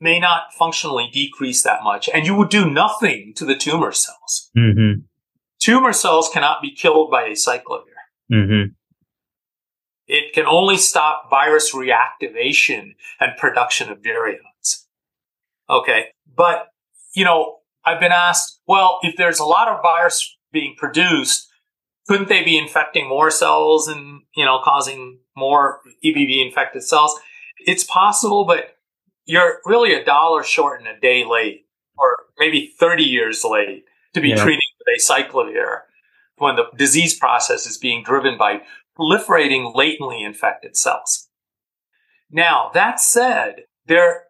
may 0.00 0.18
not 0.18 0.54
functionally 0.54 1.08
decrease 1.12 1.62
that 1.62 1.82
much, 1.82 2.08
and 2.12 2.26
you 2.26 2.34
would 2.34 2.48
do 2.48 2.68
nothing 2.68 3.32
to 3.36 3.44
the 3.44 3.54
tumor 3.54 3.92
cells. 3.92 4.50
Mm-hmm. 4.56 5.02
Tumor 5.60 5.92
cells 5.92 6.30
cannot 6.32 6.62
be 6.62 6.74
killed 6.74 7.10
by 7.10 7.28
acyclovir. 7.28 7.84
Mm-hmm. 8.32 8.70
It 10.06 10.32
can 10.32 10.46
only 10.46 10.76
stop 10.76 11.28
virus 11.30 11.74
reactivation 11.74 12.94
and 13.20 13.36
production 13.36 13.90
of 13.90 13.98
virions. 13.98 14.86
Okay. 15.68 16.06
But, 16.34 16.68
you 17.14 17.24
know, 17.24 17.58
I've 17.84 18.00
been 18.00 18.10
asked, 18.10 18.60
well, 18.66 18.98
if 19.02 19.16
there's 19.16 19.38
a 19.38 19.44
lot 19.44 19.68
of 19.68 19.82
virus 19.82 20.36
being 20.52 20.74
produced, 20.76 21.48
couldn't 22.08 22.28
they 22.28 22.42
be 22.42 22.58
infecting 22.58 23.08
more 23.08 23.30
cells 23.30 23.86
and, 23.86 24.22
you 24.34 24.44
know, 24.44 24.60
causing 24.64 25.20
more 25.36 25.80
EBV 26.04 26.44
infected 26.44 26.82
cells? 26.82 27.18
It's 27.58 27.84
possible, 27.84 28.44
but 28.44 28.76
you're 29.30 29.60
really 29.64 29.94
a 29.94 30.04
dollar 30.04 30.42
short 30.42 30.80
and 30.80 30.88
a 30.88 30.98
day 30.98 31.24
late, 31.24 31.64
or 31.96 32.16
maybe 32.36 32.74
30 32.78 33.04
years 33.04 33.44
late 33.44 33.84
to 34.12 34.20
be 34.20 34.30
yeah. 34.30 34.42
treating 34.42 34.60
with 34.78 35.00
acyclovir 35.00 35.82
when 36.38 36.56
the 36.56 36.64
disease 36.76 37.16
process 37.16 37.64
is 37.64 37.78
being 37.78 38.02
driven 38.02 38.36
by 38.36 38.62
proliferating 38.98 39.72
latently 39.72 40.24
infected 40.24 40.76
cells. 40.76 41.28
Now, 42.28 42.72
that 42.74 42.98
said, 42.98 43.66
there 43.86 44.24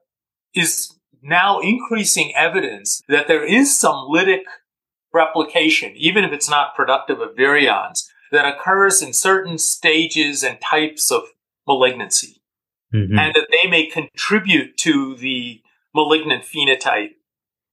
is 0.54 0.94
now 1.22 1.60
increasing 1.60 2.34
evidence 2.36 3.02
that 3.08 3.26
there 3.26 3.44
is 3.44 3.78
some 3.78 4.06
lytic 4.06 4.42
replication, 5.14 5.92
even 5.96 6.24
if 6.24 6.32
it's 6.32 6.50
not 6.50 6.74
productive 6.74 7.20
of 7.20 7.36
virions, 7.36 8.04
that 8.32 8.46
occurs 8.46 9.00
in 9.00 9.14
certain 9.14 9.56
stages 9.56 10.42
and 10.42 10.60
types 10.60 11.10
of 11.10 11.22
malignancy, 11.66 12.39
mm-hmm. 12.94 13.18
and 13.18 13.35
that 13.35 13.48
they 13.50 13.68
may 13.68 13.87
contribute 13.87 14.76
to 14.79 15.16
the 15.16 15.61
malignant 15.94 16.44
phenotype 16.44 17.14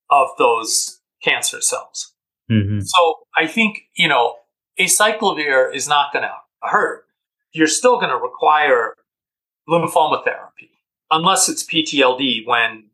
of 0.09 0.29
those 0.37 1.01
cancer 1.23 1.61
cells. 1.61 2.13
Mm-hmm. 2.51 2.79
So 2.81 3.15
I 3.35 3.47
think, 3.47 3.81
you 3.95 4.07
know, 4.07 4.35
acyclovir 4.79 5.73
is 5.73 5.87
not 5.87 6.13
going 6.13 6.23
to 6.23 6.33
hurt. 6.61 7.05
You're 7.51 7.67
still 7.67 7.97
going 7.97 8.09
to 8.09 8.17
require 8.17 8.93
lymphoma 9.67 10.23
therapy, 10.23 10.71
unless 11.11 11.49
it's 11.49 11.63
PTLD 11.63 12.45
when 12.45 12.85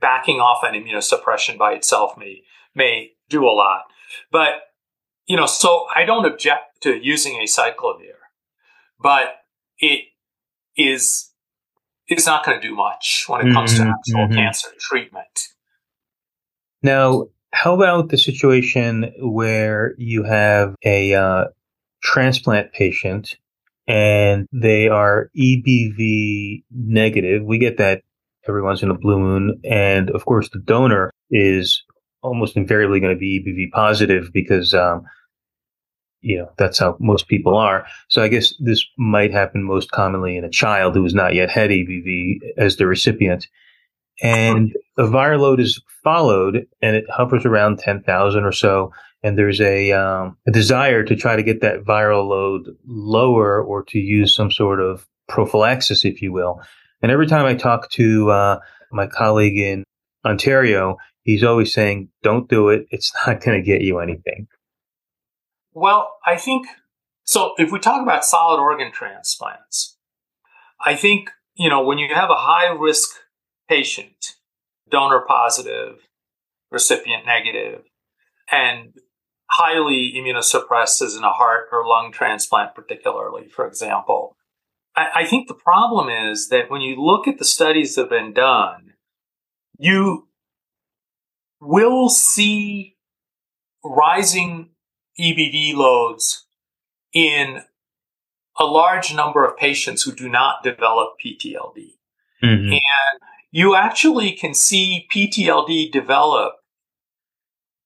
backing 0.00 0.40
off 0.40 0.64
on 0.64 0.74
immunosuppression 0.74 1.56
by 1.56 1.72
itself 1.72 2.16
may 2.18 2.42
may 2.74 3.12
do 3.28 3.44
a 3.44 3.50
lot. 3.50 3.84
But 4.30 4.54
you 5.26 5.36
know, 5.36 5.46
so 5.46 5.86
I 5.94 6.04
don't 6.04 6.26
object 6.26 6.82
to 6.82 6.94
using 6.94 7.34
acyclovir, 7.34 8.16
but 9.00 9.36
it 9.78 10.06
is 10.76 11.30
is 12.08 12.26
not 12.26 12.44
going 12.44 12.60
to 12.60 12.68
do 12.68 12.74
much 12.74 13.24
when 13.28 13.46
it 13.46 13.52
comes 13.52 13.74
mm-hmm, 13.74 13.84
to 13.84 13.90
actual 13.90 14.26
mm-hmm. 14.26 14.34
cancer 14.34 14.68
treatment. 14.78 15.48
Now, 16.82 17.28
how 17.52 17.74
about 17.74 18.10
the 18.10 18.18
situation 18.18 19.12
where 19.20 19.94
you 19.96 20.24
have 20.24 20.74
a 20.84 21.14
uh, 21.14 21.44
transplant 22.02 22.72
patient 22.72 23.36
and 23.86 24.46
they 24.52 24.88
are 24.88 25.30
EBV 25.38 26.64
negative? 26.70 27.44
We 27.44 27.58
get 27.58 27.78
that 27.78 28.02
every 28.46 28.62
once 28.62 28.82
in 28.82 28.90
a 28.90 28.98
blue 28.98 29.18
moon. 29.18 29.60
And 29.64 30.10
of 30.10 30.24
course, 30.26 30.50
the 30.50 30.58
donor 30.58 31.10
is 31.30 31.82
almost 32.22 32.56
invariably 32.56 33.00
going 33.00 33.14
to 33.14 33.18
be 33.18 33.40
EBV 33.40 33.70
positive 33.74 34.30
because, 34.32 34.74
um, 34.74 35.04
you 36.24 36.38
know, 36.38 36.50
that's 36.56 36.78
how 36.78 36.96
most 36.98 37.28
people 37.28 37.54
are. 37.54 37.86
So 38.08 38.22
I 38.22 38.28
guess 38.28 38.54
this 38.58 38.84
might 38.96 39.30
happen 39.30 39.62
most 39.62 39.90
commonly 39.90 40.38
in 40.38 40.44
a 40.44 40.50
child 40.50 40.94
who 40.94 41.02
has 41.02 41.14
not 41.14 41.34
yet 41.34 41.50
had 41.50 41.70
EBV 41.70 42.38
as 42.56 42.76
the 42.76 42.86
recipient. 42.86 43.46
And 44.22 44.74
a 44.96 45.02
viral 45.02 45.40
load 45.40 45.60
is 45.60 45.82
followed 46.02 46.66
and 46.80 46.96
it 46.96 47.04
hovers 47.10 47.44
around 47.44 47.78
10,000 47.78 48.42
or 48.42 48.52
so. 48.52 48.92
And 49.22 49.36
there's 49.36 49.60
a, 49.60 49.92
um, 49.92 50.38
a 50.46 50.50
desire 50.50 51.02
to 51.04 51.14
try 51.14 51.36
to 51.36 51.42
get 51.42 51.60
that 51.60 51.84
viral 51.84 52.26
load 52.26 52.74
lower 52.86 53.62
or 53.62 53.84
to 53.84 53.98
use 53.98 54.34
some 54.34 54.50
sort 54.50 54.80
of 54.80 55.06
prophylaxis, 55.28 56.06
if 56.06 56.22
you 56.22 56.32
will. 56.32 56.62
And 57.02 57.12
every 57.12 57.26
time 57.26 57.44
I 57.44 57.54
talk 57.54 57.90
to 57.92 58.30
uh, 58.30 58.58
my 58.90 59.06
colleague 59.06 59.58
in 59.58 59.84
Ontario, 60.24 60.96
he's 61.24 61.44
always 61.44 61.72
saying, 61.74 62.08
don't 62.22 62.48
do 62.48 62.70
it. 62.70 62.86
It's 62.90 63.12
not 63.26 63.42
going 63.42 63.62
to 63.62 63.66
get 63.66 63.82
you 63.82 63.98
anything. 63.98 64.48
Well, 65.74 66.14
I 66.24 66.36
think 66.36 66.68
so. 67.24 67.54
If 67.58 67.72
we 67.72 67.80
talk 67.80 68.00
about 68.00 68.24
solid 68.24 68.60
organ 68.60 68.92
transplants, 68.92 69.96
I 70.84 70.94
think, 70.94 71.30
you 71.56 71.68
know, 71.68 71.82
when 71.82 71.98
you 71.98 72.14
have 72.14 72.30
a 72.30 72.36
high 72.36 72.68
risk 72.68 73.10
patient, 73.68 74.36
donor 74.88 75.24
positive, 75.26 76.08
recipient 76.70 77.26
negative, 77.26 77.82
and 78.50 78.94
highly 79.50 80.12
immunosuppressed 80.16 81.02
as 81.02 81.16
in 81.16 81.24
a 81.24 81.32
heart 81.32 81.68
or 81.72 81.86
lung 81.86 82.12
transplant, 82.12 82.74
particularly, 82.74 83.48
for 83.48 83.66
example. 83.66 84.36
I, 84.94 85.08
I 85.16 85.26
think 85.26 85.48
the 85.48 85.54
problem 85.54 86.08
is 86.08 86.48
that 86.48 86.70
when 86.70 86.82
you 86.82 87.02
look 87.02 87.26
at 87.26 87.38
the 87.38 87.44
studies 87.44 87.94
that 87.94 88.02
have 88.02 88.10
been 88.10 88.32
done, 88.32 88.94
you 89.76 90.28
will 91.60 92.08
see 92.08 92.96
rising 93.82 94.70
EBV 95.18 95.74
loads 95.74 96.46
in 97.12 97.62
a 98.58 98.64
large 98.64 99.14
number 99.14 99.44
of 99.44 99.56
patients 99.56 100.02
who 100.02 100.12
do 100.12 100.28
not 100.28 100.62
develop 100.62 101.14
PTLD. 101.24 101.94
Mm-hmm. 102.42 102.72
And 102.72 103.20
you 103.50 103.74
actually 103.74 104.32
can 104.32 104.54
see 104.54 105.06
PTLD 105.14 105.90
develop 105.92 106.54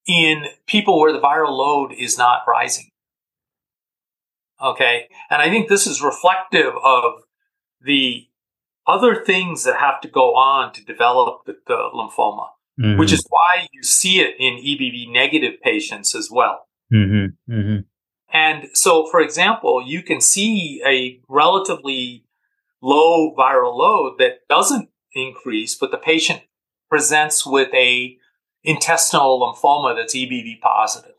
in 0.07 0.45
people 0.67 0.99
where 0.99 1.13
the 1.13 1.19
viral 1.19 1.55
load 1.55 1.93
is 1.93 2.17
not 2.17 2.41
rising. 2.47 2.89
Okay. 4.61 5.07
And 5.29 5.41
I 5.41 5.49
think 5.49 5.69
this 5.69 5.87
is 5.87 6.01
reflective 6.01 6.73
of 6.83 7.21
the 7.81 8.27
other 8.87 9.23
things 9.23 9.63
that 9.63 9.75
have 9.77 10.01
to 10.01 10.07
go 10.07 10.35
on 10.35 10.73
to 10.73 10.83
develop 10.83 11.45
the, 11.45 11.57
the 11.67 11.89
lymphoma, 11.93 12.47
mm-hmm. 12.79 12.97
which 12.97 13.13
is 13.13 13.23
why 13.29 13.67
you 13.71 13.83
see 13.83 14.19
it 14.19 14.35
in 14.39 14.55
EBV 14.55 15.11
negative 15.11 15.61
patients 15.61 16.15
as 16.15 16.29
well. 16.31 16.65
Mm-hmm. 16.93 17.53
Mm-hmm. 17.53 17.79
And 18.31 18.69
so, 18.73 19.07
for 19.07 19.21
example, 19.21 19.83
you 19.85 20.03
can 20.03 20.21
see 20.21 20.81
a 20.85 21.19
relatively 21.27 22.25
low 22.81 23.33
viral 23.35 23.75
load 23.75 24.15
that 24.19 24.47
doesn't 24.47 24.89
increase, 25.13 25.75
but 25.75 25.91
the 25.91 25.97
patient 25.97 26.41
presents 26.89 27.45
with 27.45 27.73
a 27.73 28.17
intestinal 28.63 29.39
lymphoma 29.39 29.95
that's 29.95 30.15
EBV 30.15 30.59
positive. 30.61 31.15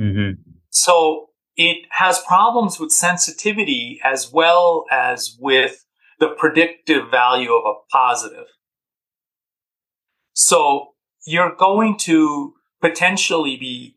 Mm-hmm. 0.00 0.40
So 0.70 1.28
it 1.56 1.86
has 1.90 2.20
problems 2.20 2.78
with 2.78 2.92
sensitivity 2.92 4.00
as 4.04 4.32
well 4.32 4.84
as 4.90 5.36
with 5.40 5.84
the 6.20 6.28
predictive 6.28 7.10
value 7.10 7.52
of 7.52 7.64
a 7.64 7.74
positive. 7.90 8.46
So 10.32 10.90
you're 11.26 11.54
going 11.56 11.98
to 11.98 12.54
potentially 12.80 13.56
be, 13.56 13.94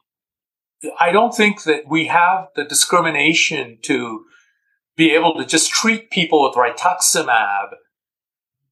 I 0.99 1.11
don't 1.11 1.35
think 1.35 1.63
that 1.63 1.83
we 1.87 2.07
have 2.07 2.47
the 2.55 2.63
discrimination 2.63 3.77
to 3.83 4.25
be 4.95 5.11
able 5.11 5.35
to 5.35 5.45
just 5.45 5.71
treat 5.71 6.09
people 6.09 6.43
with 6.43 6.55
rituximab 6.55 7.69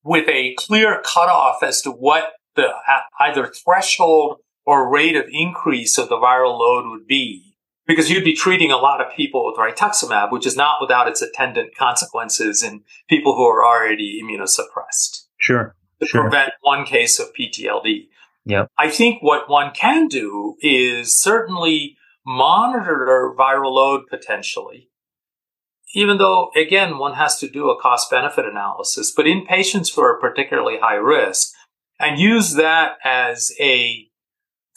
with 0.03 0.27
a 0.27 0.55
clear 0.57 1.01
cutoff 1.03 1.61
as 1.61 1.81
to 1.81 1.91
what 1.91 2.33
the 2.55 2.69
either 3.19 3.47
threshold 3.47 4.37
or 4.65 4.91
rate 4.91 5.15
of 5.15 5.25
increase 5.31 5.97
of 5.97 6.09
the 6.09 6.17
viral 6.17 6.59
load 6.59 6.89
would 6.89 7.07
be. 7.07 7.55
Because 7.85 8.11
you'd 8.11 8.23
be 8.23 8.35
treating 8.35 8.71
a 8.71 8.77
lot 8.77 9.01
of 9.01 9.11
people 9.15 9.45
with 9.45 9.57
rituximab, 9.57 10.31
which 10.31 10.45
is 10.45 10.55
not 10.55 10.77
without 10.79 11.07
its 11.07 11.23
attendant 11.23 11.75
consequences 11.75 12.61
in 12.61 12.83
people 13.09 13.35
who 13.35 13.43
are 13.45 13.65
already 13.65 14.21
immunosuppressed. 14.23 15.25
Sure. 15.37 15.75
To 15.99 16.05
sure. 16.05 16.21
prevent 16.21 16.51
one 16.61 16.85
case 16.85 17.19
of 17.19 17.33
PTLD. 17.33 18.07
Yeah. 18.45 18.65
I 18.77 18.89
think 18.89 19.23
what 19.23 19.49
one 19.49 19.71
can 19.73 20.07
do 20.07 20.55
is 20.61 21.19
certainly 21.19 21.97
monitor 22.25 23.33
viral 23.37 23.73
load 23.73 24.01
potentially 24.09 24.89
even 25.93 26.17
though, 26.17 26.51
again, 26.55 26.97
one 26.97 27.15
has 27.15 27.39
to 27.39 27.49
do 27.49 27.69
a 27.69 27.81
cost 27.81 28.11
benefit 28.11 28.45
analysis, 28.45 29.11
but 29.15 29.25
in 29.25 29.45
patients 29.45 29.93
who 29.93 30.01
are 30.01 30.19
particularly 30.19 30.77
high 30.79 30.95
risk, 30.95 31.51
and 31.99 32.19
use 32.19 32.53
that 32.53 32.93
as 33.03 33.51
a 33.59 34.05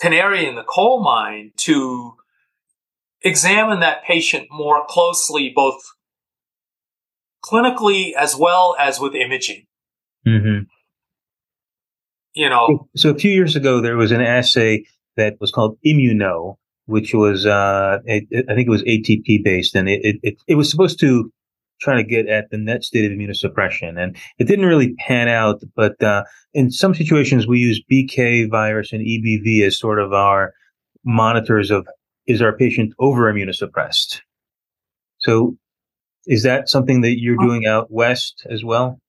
canary 0.00 0.46
in 0.46 0.54
the 0.56 0.64
coal 0.64 1.02
mine 1.02 1.52
to 1.56 2.14
examine 3.22 3.80
that 3.80 4.02
patient 4.04 4.48
more 4.50 4.84
closely, 4.88 5.52
both 5.54 5.80
clinically 7.44 8.12
as 8.14 8.34
well 8.34 8.74
as 8.78 8.98
with 8.98 9.14
imaging. 9.14 9.66
Mm-hmm. 10.26 10.64
You 12.34 12.48
know, 12.48 12.88
so 12.96 13.10
a 13.10 13.14
few 13.14 13.30
years 13.30 13.54
ago, 13.54 13.80
there 13.80 13.96
was 13.96 14.10
an 14.10 14.22
assay 14.22 14.86
that 15.16 15.34
was 15.38 15.50
called 15.50 15.76
Immuno, 15.86 16.56
which 16.92 17.14
was 17.14 17.46
uh, 17.46 17.98
it, 18.04 18.24
it, 18.30 18.46
I 18.48 18.54
think 18.54 18.68
it 18.68 18.70
was 18.70 18.82
ATP 18.82 19.42
based, 19.42 19.74
and 19.74 19.88
it, 19.88 20.18
it 20.22 20.36
it 20.46 20.54
was 20.56 20.70
supposed 20.70 21.00
to 21.00 21.32
try 21.80 21.96
to 21.96 22.04
get 22.04 22.28
at 22.28 22.50
the 22.50 22.58
net 22.58 22.84
state 22.84 23.10
of 23.10 23.16
immunosuppression, 23.16 23.98
and 23.98 24.16
it 24.38 24.44
didn't 24.44 24.66
really 24.66 24.94
pan 24.94 25.26
out. 25.26 25.62
But 25.74 26.00
uh, 26.02 26.24
in 26.52 26.70
some 26.70 26.94
situations, 26.94 27.46
we 27.46 27.58
use 27.58 27.82
BK 27.90 28.48
virus 28.50 28.92
and 28.92 29.04
EBV 29.04 29.66
as 29.66 29.78
sort 29.78 29.98
of 29.98 30.12
our 30.12 30.52
monitors 31.04 31.70
of 31.70 31.86
is 32.26 32.42
our 32.42 32.56
patient 32.56 32.92
over 33.00 33.32
immunosuppressed. 33.32 34.20
So, 35.18 35.56
is 36.26 36.42
that 36.44 36.68
something 36.68 37.00
that 37.00 37.18
you're 37.18 37.36
doing 37.38 37.66
out 37.66 37.90
west 37.90 38.46
as 38.48 38.62
well? 38.62 39.00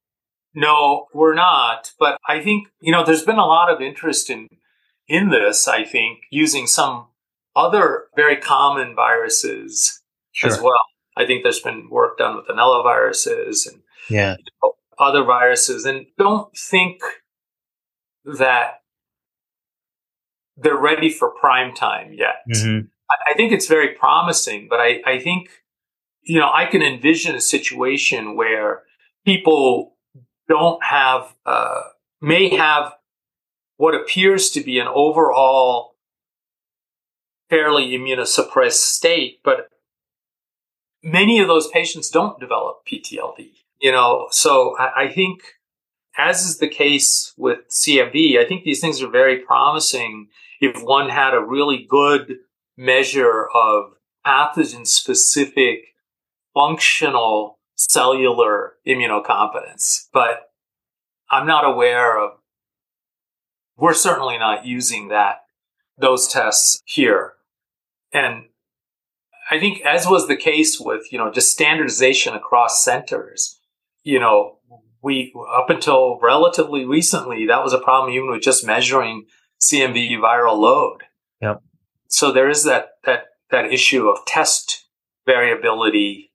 No, 0.55 1.07
we're 1.13 1.35
not. 1.35 1.91
But 1.99 2.17
I 2.27 2.41
think 2.41 2.69
you 2.79 2.93
know 2.93 3.03
there's 3.03 3.25
been 3.25 3.37
a 3.37 3.45
lot 3.45 3.69
of 3.69 3.81
interest 3.81 4.29
in 4.29 4.47
in 5.07 5.29
this. 5.29 5.67
I 5.67 5.83
think 5.83 6.19
using 6.31 6.65
some 6.65 7.07
other 7.55 8.05
very 8.15 8.37
common 8.37 8.95
viruses 8.95 10.01
sure. 10.31 10.51
as 10.51 10.59
well. 10.61 10.79
I 11.15 11.25
think 11.25 11.43
there's 11.43 11.59
been 11.59 11.89
work 11.89 12.17
done 12.17 12.35
with 12.35 12.47
vanilla 12.47 12.81
viruses 12.83 13.67
and 13.67 13.81
yeah. 14.09 14.35
You 14.37 14.45
know, 14.61 14.73
other 14.99 15.23
viruses, 15.23 15.85
and 15.85 16.05
don't 16.17 16.55
think 16.55 17.01
that 18.25 18.81
they're 20.57 20.77
ready 20.77 21.09
for 21.09 21.31
prime 21.31 21.73
time 21.73 22.13
yet. 22.13 22.35
Mm-hmm. 22.51 22.87
I, 23.09 23.31
I, 23.31 23.33
think 23.35 23.51
it's 23.51 23.67
very 23.67 23.95
promising, 23.95 24.67
but 24.69 24.79
I, 24.79 25.01
I 25.05 25.19
think 25.19 25.49
you 26.23 26.39
know 26.39 26.49
I 26.53 26.65
can 26.65 26.81
envision 26.81 27.35
a 27.35 27.41
situation 27.41 28.35
where 28.35 28.83
people 29.25 29.95
don't 30.47 30.83
have 30.83 31.33
uh, 31.45 31.81
may 32.21 32.55
have 32.55 32.93
what 33.77 33.95
appears 33.95 34.51
to 34.51 34.61
be 34.61 34.79
an 34.79 34.87
overall 34.87 35.92
fairly 37.53 37.91
immunosuppressed 37.91 38.81
state, 38.95 39.39
but 39.43 39.69
many 41.03 41.39
of 41.39 41.47
those 41.47 41.67
patients 41.67 42.09
don't 42.09 42.39
develop 42.39 42.77
PTLD. 42.91 43.51
You 43.79 43.91
know, 43.91 44.27
so 44.31 44.75
I, 44.79 45.03
I 45.03 45.07
think, 45.09 45.41
as 46.17 46.43
is 46.43 46.57
the 46.57 46.67
case 46.67 47.31
with 47.37 47.59
CMV, 47.69 48.39
I 48.39 48.47
think 48.47 48.63
these 48.63 48.79
things 48.79 49.03
are 49.03 49.09
very 49.09 49.37
promising 49.37 50.29
if 50.61 50.81
one 50.81 51.09
had 51.09 51.35
a 51.35 51.45
really 51.45 51.85
good 51.87 52.37
measure 52.75 53.47
of 53.53 53.93
pathogen 54.25 54.87
specific 54.87 55.93
functional 56.55 57.59
cellular 57.75 58.73
immunocompetence. 58.87 60.07
But 60.11 60.49
I'm 61.29 61.45
not 61.45 61.65
aware 61.65 62.17
of, 62.17 62.31
we're 63.77 63.93
certainly 63.93 64.39
not 64.39 64.65
using 64.65 65.09
that 65.09 65.41
those 65.99 66.27
tests 66.27 66.81
here. 66.85 67.33
And 68.13 68.45
I 69.49 69.59
think 69.59 69.81
as 69.81 70.07
was 70.07 70.27
the 70.27 70.35
case 70.35 70.79
with, 70.79 71.11
you 71.11 71.17
know, 71.17 71.31
just 71.31 71.51
standardization 71.51 72.33
across 72.33 72.83
centers, 72.83 73.59
you 74.03 74.19
know, 74.19 74.57
we, 75.01 75.33
up 75.53 75.69
until 75.69 76.19
relatively 76.21 76.85
recently, 76.85 77.45
that 77.47 77.63
was 77.63 77.73
a 77.73 77.79
problem 77.79 78.13
even 78.13 78.29
with 78.29 78.41
just 78.41 78.65
measuring 78.65 79.25
CMV 79.61 80.17
viral 80.19 80.57
load. 80.57 80.99
Yep. 81.41 81.61
So 82.07 82.31
there 82.31 82.49
is 82.49 82.63
that, 82.63 82.89
that, 83.05 83.25
that 83.51 83.73
issue 83.73 84.07
of 84.07 84.25
test 84.25 84.87
variability 85.25 86.33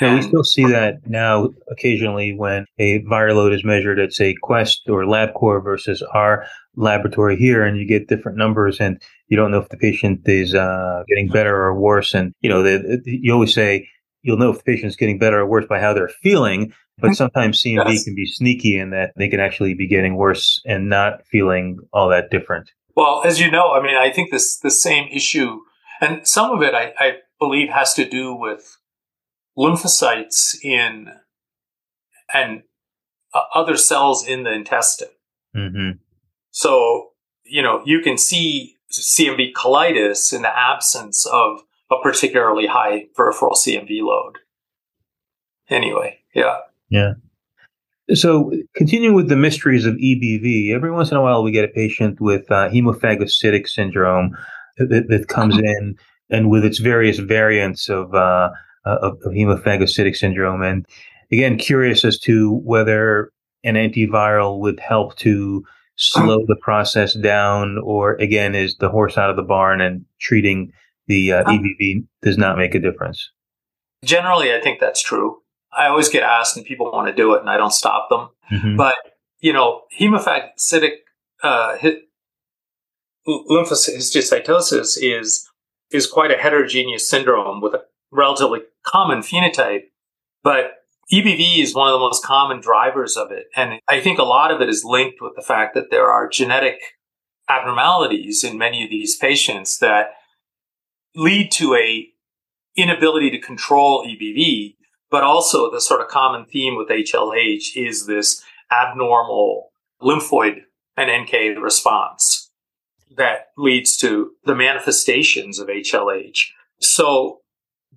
yeah, 0.00 0.14
we 0.14 0.22
still 0.22 0.44
see 0.44 0.64
that 0.64 1.06
now 1.06 1.50
occasionally 1.70 2.34
when 2.34 2.64
a 2.78 3.00
viral 3.00 3.36
load 3.36 3.52
is 3.52 3.64
measured 3.64 3.98
at, 3.98 4.12
say, 4.12 4.34
Quest 4.40 4.88
or 4.88 5.04
LabCorp 5.04 5.62
versus 5.62 6.02
our 6.14 6.46
laboratory 6.76 7.36
here, 7.36 7.64
and 7.64 7.78
you 7.78 7.86
get 7.86 8.08
different 8.08 8.38
numbers, 8.38 8.80
and 8.80 9.00
you 9.28 9.36
don't 9.36 9.50
know 9.50 9.58
if 9.58 9.68
the 9.68 9.76
patient 9.76 10.20
is 10.26 10.54
uh, 10.54 11.02
getting 11.08 11.28
better 11.28 11.54
or 11.54 11.78
worse. 11.78 12.14
And 12.14 12.32
you 12.40 12.48
know, 12.48 12.62
the, 12.62 13.00
you 13.04 13.32
always 13.32 13.54
say 13.54 13.88
you'll 14.22 14.38
know 14.38 14.50
if 14.50 14.58
the 14.58 14.64
patient 14.64 14.88
is 14.88 14.96
getting 14.96 15.18
better 15.18 15.40
or 15.40 15.46
worse 15.46 15.66
by 15.66 15.80
how 15.80 15.94
they're 15.94 16.08
feeling. 16.08 16.72
But 16.98 17.14
sometimes 17.14 17.62
CMV 17.62 17.92
yes. 17.92 18.04
can 18.04 18.14
be 18.14 18.26
sneaky 18.26 18.78
in 18.78 18.90
that 18.90 19.12
they 19.16 19.28
can 19.28 19.40
actually 19.40 19.72
be 19.72 19.88
getting 19.88 20.16
worse 20.16 20.60
and 20.66 20.90
not 20.90 21.26
feeling 21.26 21.78
all 21.94 22.10
that 22.10 22.30
different. 22.30 22.70
Well, 22.94 23.22
as 23.24 23.40
you 23.40 23.50
know, 23.50 23.72
I 23.72 23.82
mean, 23.82 23.96
I 23.96 24.10
think 24.10 24.30
this 24.30 24.58
the 24.58 24.70
same 24.70 25.08
issue, 25.10 25.60
and 26.00 26.26
some 26.28 26.50
of 26.50 26.62
it 26.62 26.74
I, 26.74 26.92
I 26.98 27.12
believe 27.38 27.70
has 27.70 27.94
to 27.94 28.06
do 28.06 28.34
with 28.34 28.76
lymphocytes 29.56 30.62
in 30.62 31.08
and 32.32 32.62
uh, 33.34 33.42
other 33.54 33.76
cells 33.76 34.26
in 34.26 34.42
the 34.42 34.52
intestine. 34.52 35.08
Mm-hmm. 35.56 35.90
So, 36.50 37.10
you 37.44 37.62
know, 37.62 37.82
you 37.84 38.00
can 38.00 38.18
see 38.18 38.76
CMV 38.92 39.52
colitis 39.52 40.32
in 40.32 40.42
the 40.42 40.58
absence 40.58 41.26
of 41.26 41.60
a 41.90 41.96
particularly 42.02 42.66
high 42.66 43.06
peripheral 43.14 43.54
CMV 43.54 44.02
load. 44.02 44.38
Anyway, 45.68 46.18
yeah. 46.34 46.58
Yeah. 46.88 47.14
So, 48.12 48.52
continuing 48.74 49.14
with 49.14 49.28
the 49.28 49.36
mysteries 49.36 49.86
of 49.86 49.94
EBV, 49.94 50.74
every 50.74 50.90
once 50.90 51.12
in 51.12 51.16
a 51.16 51.22
while 51.22 51.44
we 51.44 51.52
get 51.52 51.64
a 51.64 51.68
patient 51.68 52.20
with 52.20 52.50
uh, 52.50 52.68
hemophagocytic 52.68 53.68
syndrome 53.68 54.36
that, 54.78 55.06
that 55.08 55.28
comes 55.28 55.56
in 55.56 55.96
and 56.28 56.50
with 56.50 56.64
its 56.64 56.78
various 56.78 57.18
variants 57.18 57.88
of, 57.88 58.12
uh, 58.14 58.50
of, 58.84 59.18
of 59.24 59.32
hemophagocytic 59.32 60.16
syndrome. 60.16 60.62
And 60.62 60.86
again, 61.30 61.56
curious 61.56 62.04
as 62.04 62.18
to 62.20 62.54
whether 62.64 63.32
an 63.62 63.74
antiviral 63.74 64.58
would 64.58 64.80
help 64.80 65.16
to 65.16 65.64
slow 66.00 66.44
the 66.46 66.56
process 66.56 67.12
down, 67.12 67.78
or 67.84 68.14
again, 68.14 68.54
is 68.54 68.76
the 68.78 68.88
horse 68.88 69.18
out 69.18 69.30
of 69.30 69.36
the 69.36 69.42
barn 69.42 69.80
and 69.80 70.06
treating 70.18 70.72
the 71.06 71.32
uh, 71.32 71.44
EBV 71.44 72.06
does 72.22 72.38
not 72.38 72.56
make 72.56 72.74
a 72.74 72.80
difference? 72.80 73.30
Generally, 74.04 74.54
I 74.54 74.60
think 74.60 74.80
that's 74.80 75.02
true. 75.02 75.42
I 75.76 75.86
always 75.88 76.08
get 76.08 76.22
asked, 76.22 76.56
and 76.56 76.64
people 76.64 76.90
want 76.90 77.08
to 77.08 77.14
do 77.14 77.34
it, 77.34 77.40
and 77.40 77.50
I 77.50 77.58
don't 77.58 77.72
stop 77.72 78.08
them. 78.08 78.28
Mm-hmm. 78.50 78.76
But 78.76 78.96
you 79.40 79.52
know, 79.52 79.82
hemophagocytic 79.98 80.92
uh, 81.42 81.76
lymphohistiocytosis 83.28 84.98
is 85.00 85.46
is 85.90 86.06
quite 86.06 86.30
a 86.30 86.36
heterogeneous 86.36 87.08
syndrome 87.08 87.60
with 87.60 87.74
a 87.74 87.82
relatively 88.10 88.60
common 88.84 89.18
phenotype, 89.18 89.82
but 90.42 90.79
EBV 91.12 91.58
is 91.60 91.74
one 91.74 91.88
of 91.88 91.92
the 91.92 91.98
most 91.98 92.24
common 92.24 92.60
drivers 92.60 93.16
of 93.16 93.32
it. 93.32 93.46
And 93.56 93.80
I 93.88 94.00
think 94.00 94.18
a 94.18 94.24
lot 94.24 94.52
of 94.52 94.60
it 94.60 94.68
is 94.68 94.84
linked 94.84 95.20
with 95.20 95.34
the 95.34 95.42
fact 95.42 95.74
that 95.74 95.90
there 95.90 96.08
are 96.08 96.28
genetic 96.28 96.80
abnormalities 97.48 98.44
in 98.44 98.56
many 98.56 98.84
of 98.84 98.90
these 98.90 99.16
patients 99.16 99.78
that 99.78 100.10
lead 101.16 101.50
to 101.52 101.74
a 101.74 102.08
inability 102.76 103.30
to 103.30 103.40
control 103.40 104.06
EBV, 104.06 104.76
but 105.10 105.24
also 105.24 105.70
the 105.70 105.80
sort 105.80 106.00
of 106.00 106.06
common 106.06 106.46
theme 106.46 106.76
with 106.76 106.88
HLH 106.88 107.76
is 107.76 108.06
this 108.06 108.44
abnormal 108.70 109.72
lymphoid 110.00 110.60
and 110.96 111.24
NK 111.24 111.60
response 111.60 112.50
that 113.16 113.48
leads 113.58 113.96
to 113.96 114.30
the 114.44 114.54
manifestations 114.54 115.58
of 115.58 115.66
HLH. 115.66 116.50
So 116.78 117.40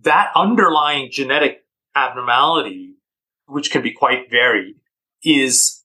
that 0.02 0.32
underlying 0.36 1.10
genetic 1.12 1.64
abnormality, 1.96 2.93
which 3.54 3.72
can 3.72 3.82
be 3.82 3.92
quite 3.92 4.30
varied, 4.30 4.76
is 5.24 5.84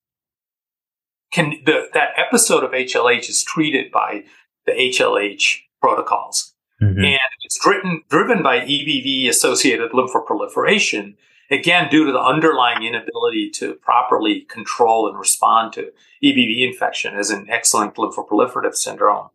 can 1.32 1.54
the 1.64 1.88
that 1.94 2.10
episode 2.16 2.64
of 2.64 2.70
HLH 2.72 3.28
is 3.28 3.44
treated 3.44 3.92
by 3.92 4.24
the 4.66 4.72
HLH 4.72 5.58
protocols. 5.80 6.54
Mm-hmm. 6.82 7.04
And 7.04 7.18
it's 7.44 7.58
driven, 7.62 8.02
driven 8.08 8.42
by 8.42 8.60
EBV 8.60 9.28
associated 9.28 9.90
lymphoproliferation, 9.90 11.16
again, 11.50 11.88
due 11.90 12.04
to 12.04 12.12
the 12.12 12.20
underlying 12.20 12.84
inability 12.84 13.50
to 13.54 13.74
properly 13.74 14.42
control 14.42 15.08
and 15.08 15.18
respond 15.18 15.72
to 15.72 15.92
EBV 16.22 16.68
infection 16.68 17.16
as 17.16 17.30
an 17.30 17.50
X-linked 17.50 17.96
lymphoproliferative 17.96 18.74
syndrome. 18.74 19.30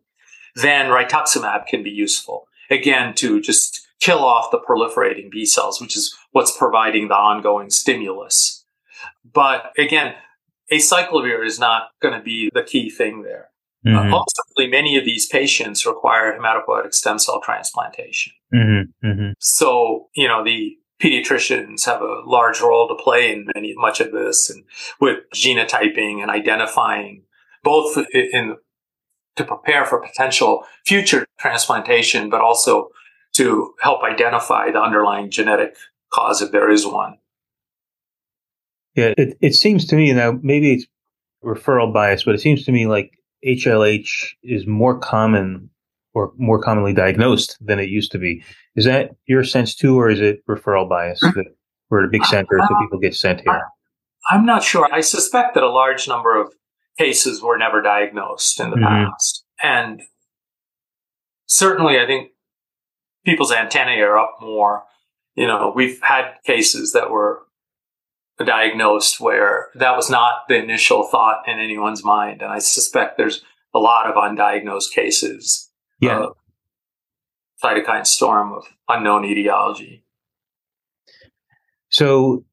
Then 0.54 0.86
rituximab 0.86 1.66
can 1.66 1.82
be 1.82 1.90
useful, 1.90 2.48
again, 2.70 3.14
to 3.16 3.40
just 3.40 3.86
kill 4.00 4.24
off 4.24 4.50
the 4.50 4.58
proliferating 4.58 5.30
B 5.30 5.44
cells, 5.44 5.80
which 5.80 5.96
is 5.96 6.16
what's 6.34 6.56
providing 6.56 7.06
the 7.06 7.14
ongoing 7.14 7.70
stimulus. 7.70 8.66
But 9.24 9.72
again, 9.78 10.14
acyclovir 10.70 11.46
is 11.46 11.60
not 11.60 11.90
going 12.02 12.18
to 12.18 12.22
be 12.22 12.50
the 12.52 12.64
key 12.64 12.90
thing 12.90 13.22
there. 13.22 13.50
Mm-hmm. 13.86 14.12
Uh, 14.12 14.16
ultimately, 14.16 14.68
many 14.68 14.98
of 14.98 15.04
these 15.04 15.26
patients 15.26 15.86
require 15.86 16.36
hematopoietic 16.36 16.92
stem 16.92 17.20
cell 17.20 17.40
transplantation. 17.40 18.32
Mm-hmm. 18.52 19.06
Mm-hmm. 19.06 19.30
So, 19.38 20.08
you 20.16 20.26
know, 20.26 20.42
the 20.42 20.76
pediatricians 21.00 21.86
have 21.86 22.02
a 22.02 22.22
large 22.26 22.60
role 22.60 22.88
to 22.88 23.00
play 23.00 23.32
in 23.32 23.46
many 23.54 23.72
much 23.76 24.00
of 24.00 24.10
this, 24.10 24.50
and 24.50 24.64
with 25.00 25.18
genotyping 25.32 26.20
and 26.20 26.30
identifying 26.32 27.22
both 27.62 27.96
in 28.12 28.56
to 29.36 29.44
prepare 29.44 29.84
for 29.84 30.00
potential 30.00 30.64
future 30.84 31.26
transplantation, 31.38 32.28
but 32.28 32.40
also 32.40 32.88
to 33.34 33.74
help 33.80 34.02
identify 34.02 34.70
the 34.70 34.80
underlying 34.80 35.30
genetic 35.30 35.76
cause 36.14 36.40
if 36.40 36.52
there 36.52 36.70
is 36.70 36.86
one. 36.86 37.18
Yeah, 38.94 39.12
it, 39.18 39.36
it 39.40 39.54
seems 39.54 39.86
to 39.86 39.96
me 39.96 40.12
now 40.12 40.38
maybe 40.42 40.72
it's 40.72 40.86
referral 41.44 41.92
bias, 41.92 42.24
but 42.24 42.34
it 42.34 42.40
seems 42.40 42.64
to 42.64 42.72
me 42.72 42.86
like 42.86 43.10
HLH 43.44 44.34
is 44.42 44.66
more 44.66 44.98
common 44.98 45.70
or 46.14 46.32
more 46.36 46.60
commonly 46.60 46.92
diagnosed 46.92 47.58
than 47.60 47.78
it 47.78 47.88
used 47.88 48.12
to 48.12 48.18
be. 48.18 48.42
Is 48.76 48.84
that 48.84 49.10
your 49.26 49.44
sense 49.44 49.74
too, 49.74 49.98
or 49.98 50.08
is 50.08 50.20
it 50.20 50.46
referral 50.46 50.88
bias 50.88 51.20
that 51.20 51.46
we're 51.90 52.04
at 52.04 52.08
a 52.08 52.10
big 52.10 52.24
center, 52.24 52.58
so 52.60 52.74
people 52.80 52.98
get 53.00 53.14
sent 53.14 53.40
here? 53.40 53.62
I'm 54.30 54.46
not 54.46 54.62
sure. 54.62 54.88
I 54.90 55.00
suspect 55.00 55.54
that 55.54 55.62
a 55.62 55.68
large 55.68 56.08
number 56.08 56.40
of 56.40 56.54
cases 56.98 57.42
were 57.42 57.58
never 57.58 57.82
diagnosed 57.82 58.60
in 58.60 58.70
the 58.70 58.76
mm-hmm. 58.76 59.10
past. 59.10 59.44
And 59.62 60.02
certainly, 61.46 61.98
I 61.98 62.06
think 62.06 62.30
people's 63.24 63.52
antennae 63.52 64.00
are 64.00 64.18
up 64.18 64.36
more. 64.40 64.84
You 65.34 65.46
know, 65.46 65.72
we've 65.74 66.00
had 66.00 66.34
cases 66.44 66.92
that 66.92 67.10
were 67.10 67.42
diagnosed 68.44 69.20
where 69.20 69.68
that 69.74 69.96
was 69.96 70.10
not 70.10 70.48
the 70.48 70.56
initial 70.56 71.04
thought 71.04 71.48
in 71.48 71.58
anyone's 71.58 72.04
mind. 72.04 72.42
And 72.42 72.50
I 72.50 72.58
suspect 72.58 73.16
there's 73.16 73.42
a 73.72 73.78
lot 73.78 74.06
of 74.06 74.16
undiagnosed 74.16 74.92
cases 74.92 75.70
yeah. 76.00 76.18
of 76.18 76.36
cytokine 77.62 78.06
storm 78.06 78.52
of 78.52 78.64
unknown 78.88 79.24
etiology. 79.24 80.04
So 81.90 82.44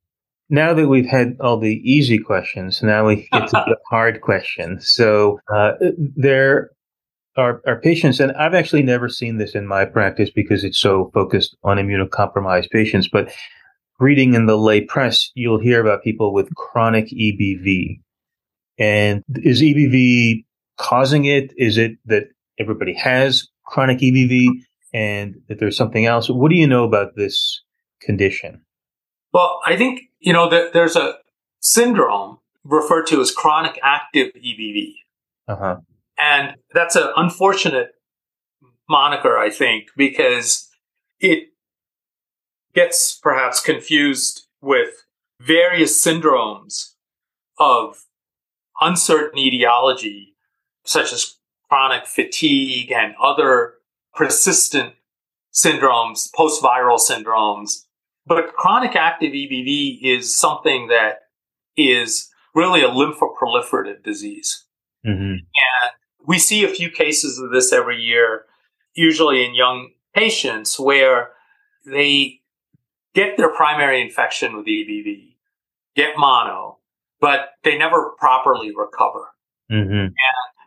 now 0.49 0.73
that 0.73 0.87
we've 0.87 1.07
had 1.07 1.37
all 1.39 1.57
the 1.57 1.81
easy 1.83 2.19
questions, 2.19 2.83
now 2.83 3.07
we 3.07 3.27
get 3.31 3.47
to 3.47 3.51
the 3.67 3.77
hard 3.89 4.21
questions. 4.21 4.89
So 4.89 5.39
uh, 5.53 5.71
there 5.97 6.71
are, 7.37 7.61
are 7.65 7.79
patients, 7.79 8.19
and 8.19 8.31
I've 8.33 8.53
actually 8.53 8.83
never 8.83 9.07
seen 9.09 9.37
this 9.37 9.55
in 9.55 9.67
my 9.67 9.85
practice 9.85 10.29
because 10.29 10.63
it's 10.63 10.79
so 10.79 11.09
focused 11.13 11.55
on 11.63 11.77
immunocompromised 11.77 12.69
patients, 12.69 13.07
but 13.11 13.31
reading 13.99 14.33
in 14.33 14.47
the 14.47 14.57
lay 14.57 14.81
press, 14.81 15.31
you'll 15.35 15.59
hear 15.59 15.79
about 15.79 16.03
people 16.03 16.33
with 16.33 16.53
chronic 16.55 17.07
EBV. 17.07 18.01
And 18.77 19.23
is 19.35 19.61
EBV 19.61 20.43
causing 20.77 21.25
it? 21.25 21.53
Is 21.55 21.77
it 21.77 21.93
that 22.05 22.23
everybody 22.59 22.93
has 22.95 23.47
chronic 23.65 23.99
EBV 23.99 24.49
and 24.93 25.35
that 25.47 25.59
there's 25.59 25.77
something 25.77 26.05
else? 26.05 26.29
What 26.29 26.49
do 26.49 26.55
you 26.55 26.67
know 26.67 26.83
about 26.83 27.15
this 27.15 27.61
condition? 28.01 28.63
Well, 29.33 29.59
I 29.65 29.77
think, 29.77 30.01
you 30.19 30.33
know, 30.33 30.49
that 30.49 30.73
there's 30.73 30.95
a 30.95 31.15
syndrome 31.59 32.39
referred 32.63 33.07
to 33.07 33.21
as 33.21 33.31
chronic 33.31 33.79
active 33.83 34.33
EBV. 34.33 34.93
Uh-huh. 35.47 35.77
And 36.21 36.55
that's 36.73 36.95
an 36.95 37.09
unfortunate 37.15 37.89
moniker, 38.87 39.37
I 39.37 39.49
think, 39.49 39.87
because 39.97 40.69
it 41.19 41.49
gets 42.75 43.17
perhaps 43.17 43.59
confused 43.59 44.47
with 44.61 44.89
various 45.39 46.05
syndromes 46.05 46.93
of 47.57 48.05
uncertain 48.79 49.39
etiology, 49.39 50.35
such 50.85 51.11
as 51.11 51.37
chronic 51.67 52.05
fatigue 52.05 52.91
and 52.91 53.15
other 53.21 53.75
persistent 54.13 54.93
syndromes, 55.53 56.31
post-viral 56.35 56.99
syndromes. 56.99 57.85
But 58.25 58.53
chronic 58.53 58.95
active 58.95 59.33
EBV 59.33 59.99
is 60.03 60.37
something 60.37 60.87
that 60.87 61.21
is 61.75 62.29
really 62.53 62.81
a 62.83 62.89
lymphoproliferative 62.89 64.03
disease. 64.03 64.65
Mm-hmm. 65.05 65.33
And 65.33 65.91
we 66.31 66.39
see 66.39 66.63
a 66.63 66.69
few 66.69 66.89
cases 66.89 67.37
of 67.39 67.51
this 67.51 67.73
every 67.73 67.97
year, 67.97 68.45
usually 68.93 69.43
in 69.43 69.53
young 69.53 69.89
patients 70.15 70.79
where 70.79 71.31
they 71.85 72.39
get 73.13 73.35
their 73.35 73.53
primary 73.53 74.01
infection 74.01 74.55
with 74.55 74.65
EBV, 74.65 75.35
get 75.93 76.13
mono, 76.17 76.77
but 77.19 77.49
they 77.65 77.77
never 77.77 78.11
properly 78.17 78.71
recover. 78.73 79.25
Mm-hmm. 79.69 79.91
And 79.91 80.15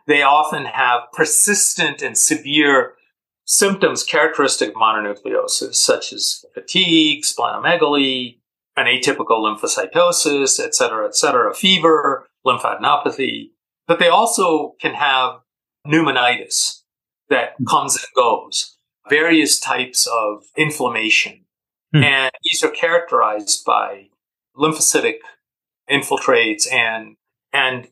they 0.05 0.21
often 0.21 0.65
have 0.65 1.11
persistent 1.13 2.03
and 2.03 2.15
severe 2.15 2.93
symptoms 3.45 4.03
characteristic 4.03 4.69
of 4.69 4.75
mononucleosis, 4.75 5.73
such 5.73 6.13
as 6.13 6.45
fatigue, 6.53 7.23
splenomegaly, 7.23 8.37
an 8.77 8.85
atypical 8.85 9.41
lymphocytosis, 9.41 10.63
et 10.63 10.75
cetera, 10.75 11.07
et 11.07 11.15
cetera, 11.15 11.55
fever, 11.55 12.27
lymphadenopathy. 12.45 13.49
But 13.87 13.97
they 13.97 14.09
also 14.09 14.75
can 14.79 14.93
have 14.93 15.39
pneumonitis 15.85 16.81
that 17.29 17.55
comes 17.67 17.95
and 17.95 18.05
goes, 18.15 18.77
various 19.09 19.59
types 19.59 20.07
of 20.07 20.43
inflammation, 20.55 21.45
Hmm. 21.95 22.03
And 22.03 22.31
these 22.43 22.61
are 22.61 22.71
characterized 22.71 23.63
by 23.65 24.09
lymphocytic 24.57 25.19
infiltrates 25.89 26.71
and 26.71 27.15
and 27.53 27.87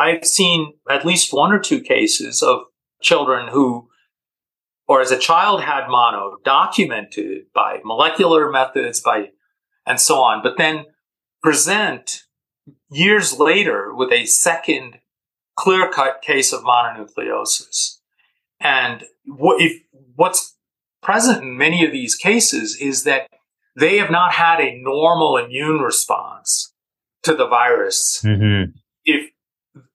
I've 0.00 0.24
seen 0.24 0.74
at 0.88 1.04
least 1.04 1.32
one 1.32 1.52
or 1.52 1.58
two 1.58 1.80
cases 1.80 2.42
of 2.42 2.62
children 3.02 3.48
who 3.48 3.88
or 4.88 5.00
as 5.00 5.10
a 5.10 5.18
child 5.18 5.62
had 5.62 5.88
mono 5.88 6.36
documented 6.44 7.46
by 7.54 7.78
molecular 7.84 8.50
methods 8.50 9.00
by 9.00 9.28
and 9.86 10.00
so 10.00 10.20
on 10.20 10.42
but 10.42 10.56
then 10.56 10.86
present 11.42 12.22
years 12.90 13.38
later 13.38 13.94
with 13.94 14.10
a 14.10 14.24
second 14.24 14.98
clear 15.58 15.90
cut 15.90 16.22
case 16.22 16.52
of 16.52 16.62
mononucleosis 16.62 17.98
And 18.60 19.04
what 19.24 19.60
if 19.60 19.82
what's 20.14 20.56
present 21.02 21.42
in 21.42 21.58
many 21.58 21.84
of 21.84 21.92
these 21.92 22.14
cases 22.14 22.76
is 22.80 23.04
that 23.04 23.28
they 23.76 23.98
have 23.98 24.10
not 24.10 24.32
had 24.32 24.60
a 24.60 24.80
normal 24.80 25.36
immune 25.36 25.80
response 25.80 26.72
to 27.22 27.34
the 27.34 27.46
virus. 27.46 28.22
Mm-hmm. 28.24 28.70
If 29.04 29.30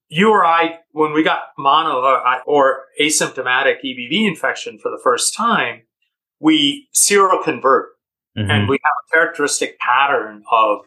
you 0.07 0.29
or 0.29 0.45
I, 0.45 0.79
when 0.91 1.11
we 1.13 1.23
got 1.23 1.39
mono 1.57 2.01
or, 2.01 2.41
or 2.45 2.83
asymptomatic 3.01 3.77
EBV 3.83 4.27
infection 4.27 4.77
for 4.77 4.89
the 4.89 4.99
first 5.03 5.33
time, 5.33 5.81
we 6.39 6.87
seroconvert 6.93 7.93
Mm-hmm. 8.37 8.49
and 8.49 8.67
we 8.67 8.79
have 8.83 8.91
a 9.05 9.15
characteristic 9.15 9.77
pattern 9.77 10.43
of 10.51 10.79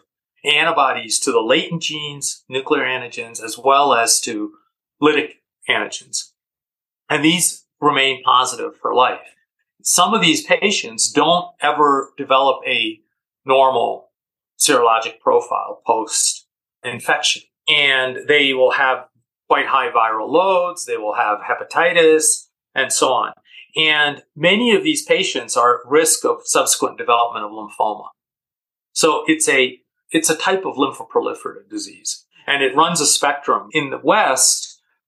antibodies 0.44 1.20
to 1.20 1.30
the 1.30 1.40
latent 1.40 1.80
genes, 1.80 2.42
nuclear 2.48 2.82
antigens, 2.82 3.40
as 3.40 3.56
well 3.56 3.94
as 3.94 4.20
to 4.22 4.52
lytic 5.02 5.34
antigens. 5.68 6.32
And 7.08 7.24
these 7.24 7.64
remain 7.80 8.22
positive 8.22 8.76
for 8.76 8.94
life. 8.94 9.20
Some 9.82 10.14
of 10.14 10.20
these 10.20 10.44
patients 10.44 11.10
don't 11.10 11.46
ever 11.60 12.12
develop 12.16 12.60
a 12.66 13.00
normal 13.44 14.10
serologic 14.58 15.20
profile 15.20 15.80
post 15.86 16.46
infection. 16.82 17.42
And 17.68 18.18
they 18.26 18.52
will 18.54 18.72
have 18.72 19.06
quite 19.48 19.66
high 19.66 19.90
viral 19.90 20.28
loads. 20.28 20.86
They 20.86 20.96
will 20.96 21.14
have 21.14 21.38
hepatitis 21.40 22.46
and 22.74 22.92
so 22.92 23.12
on. 23.12 23.32
And 23.76 24.22
many 24.34 24.74
of 24.74 24.82
these 24.82 25.04
patients 25.04 25.56
are 25.56 25.80
at 25.80 25.90
risk 25.90 26.24
of 26.24 26.40
subsequent 26.44 26.98
development 26.98 27.44
of 27.44 27.52
lymphoma. 27.52 28.08
So 28.92 29.24
it's 29.26 29.48
a, 29.48 29.78
it's 30.10 30.30
a 30.30 30.36
type 30.36 30.64
of 30.64 30.76
lymphoproliferative 30.76 31.68
disease 31.68 32.24
and 32.46 32.62
it 32.62 32.76
runs 32.76 33.00
a 33.00 33.06
spectrum. 33.06 33.68
In 33.72 33.90
the 33.90 34.00
West, 34.02 34.65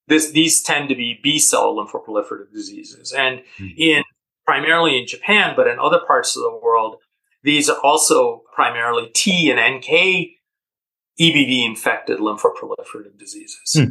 this, 0.08 0.30
these 0.30 0.62
tend 0.62 0.88
to 0.88 0.94
be 0.94 1.20
B 1.22 1.38
cell 1.38 1.74
lymphoproliferative 1.76 2.52
diseases. 2.52 3.12
And 3.12 3.42
Mhm. 3.58 3.74
in 3.76 4.04
primarily 4.46 4.98
in 4.98 5.06
Japan, 5.06 5.54
but 5.54 5.66
in 5.66 5.78
other 5.78 6.00
parts 6.06 6.34
of 6.34 6.42
the 6.42 6.58
world, 6.62 6.96
these 7.42 7.68
are 7.68 7.78
also 7.82 8.42
primarily 8.54 9.10
T 9.14 9.50
and 9.50 9.60
NK 9.60 10.38
EBV 11.20 11.64
infected 11.66 12.18
lymphoproliferative 12.18 13.18
diseases. 13.18 13.74
Hmm. 13.74 13.84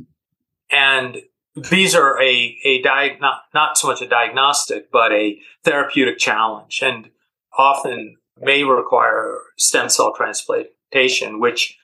And 0.71 1.17
these 1.55 1.93
are 1.95 2.19
a, 2.21 2.57
a 2.65 2.81
diag- 2.81 3.21
not, 3.21 3.41
not 3.53 3.77
so 3.77 3.87
much 3.87 4.01
a 4.01 4.07
diagnostic, 4.07 4.91
but 4.91 5.11
a 5.11 5.39
therapeutic 5.63 6.17
challenge 6.17 6.81
and 6.81 7.09
often 7.57 8.17
may 8.39 8.63
require 8.63 9.39
stem 9.57 9.89
cell 9.89 10.13
transplantation, 10.15 11.39
which 11.39 11.77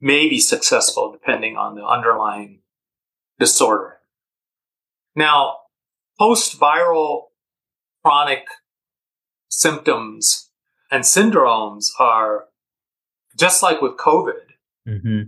may 0.00 0.28
be 0.28 0.38
successful 0.38 1.10
depending 1.12 1.56
on 1.56 1.74
the 1.74 1.84
underlying 1.84 2.60
disorder. 3.38 3.98
Now, 5.14 5.58
post-viral 6.18 7.24
chronic 8.02 8.46
symptoms 9.48 10.50
and 10.90 11.04
syndromes 11.04 11.88
are 11.98 12.46
just 13.38 13.62
like 13.62 13.80
with 13.80 13.96
COVID. 13.96 14.42
Mm-hmm. 14.86 15.22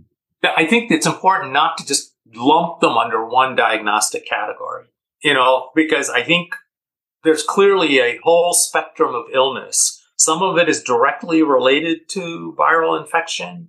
I 0.45 0.67
think 0.67 0.91
it's 0.91 1.07
important 1.07 1.53
not 1.53 1.79
to 1.79 1.87
just 1.87 2.15
lump 2.35 2.81
them 2.81 2.97
under 2.97 3.25
one 3.27 3.57
diagnostic 3.57 4.27
category, 4.27 4.85
you 5.23 5.35
know, 5.35 5.71
because 5.75 6.11
I 6.11 6.23
think 6.23 6.55
there's 7.25 7.43
clearly 7.43 7.99
a 7.99 8.19
whole 8.23 8.53
spectrum 8.53 9.15
of 9.15 9.25
illness. 9.33 10.03
Some 10.17 10.43
of 10.43 10.57
it 10.59 10.69
is 10.69 10.83
directly 10.83 11.43
related 11.43 12.09
to 12.11 12.55
viral 12.59 13.01
infection. 13.01 13.69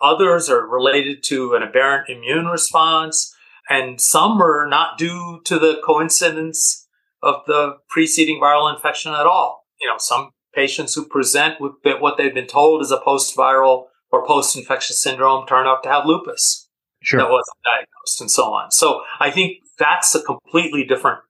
Others 0.00 0.50
are 0.50 0.66
related 0.66 1.22
to 1.24 1.54
an 1.54 1.62
aberrant 1.62 2.08
immune 2.08 2.46
response. 2.46 3.34
And 3.68 4.00
some 4.00 4.40
are 4.40 4.66
not 4.66 4.96
due 4.98 5.40
to 5.44 5.58
the 5.58 5.80
coincidence 5.84 6.86
of 7.22 7.42
the 7.46 7.76
preceding 7.88 8.40
viral 8.40 8.74
infection 8.74 9.12
at 9.12 9.26
all. 9.26 9.66
You 9.80 9.88
know, 9.88 9.98
some 9.98 10.30
patients 10.54 10.94
who 10.94 11.04
present 11.04 11.60
with 11.60 11.72
what 12.00 12.16
they've 12.16 12.34
been 12.34 12.46
told 12.46 12.82
is 12.82 12.90
a 12.90 12.98
post-viral 12.98 13.84
or 14.10 14.26
post-infectious 14.26 15.02
syndrome 15.02 15.46
turn 15.46 15.66
out 15.66 15.82
to 15.82 15.88
have 15.88 16.06
lupus 16.06 16.68
Sure. 17.02 17.20
that 17.20 17.30
wasn't 17.30 17.56
diagnosed 17.64 18.20
and 18.20 18.30
so 18.30 18.44
on. 18.44 18.70
So 18.70 19.02
I 19.20 19.30
think 19.30 19.58
that's 19.78 20.14
a 20.14 20.22
completely 20.22 20.84
different 20.84 21.20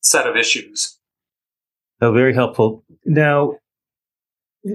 set 0.00 0.26
of 0.26 0.36
issues. 0.36 0.98
Oh, 2.00 2.12
very 2.12 2.34
helpful. 2.34 2.84
Now, 3.04 3.54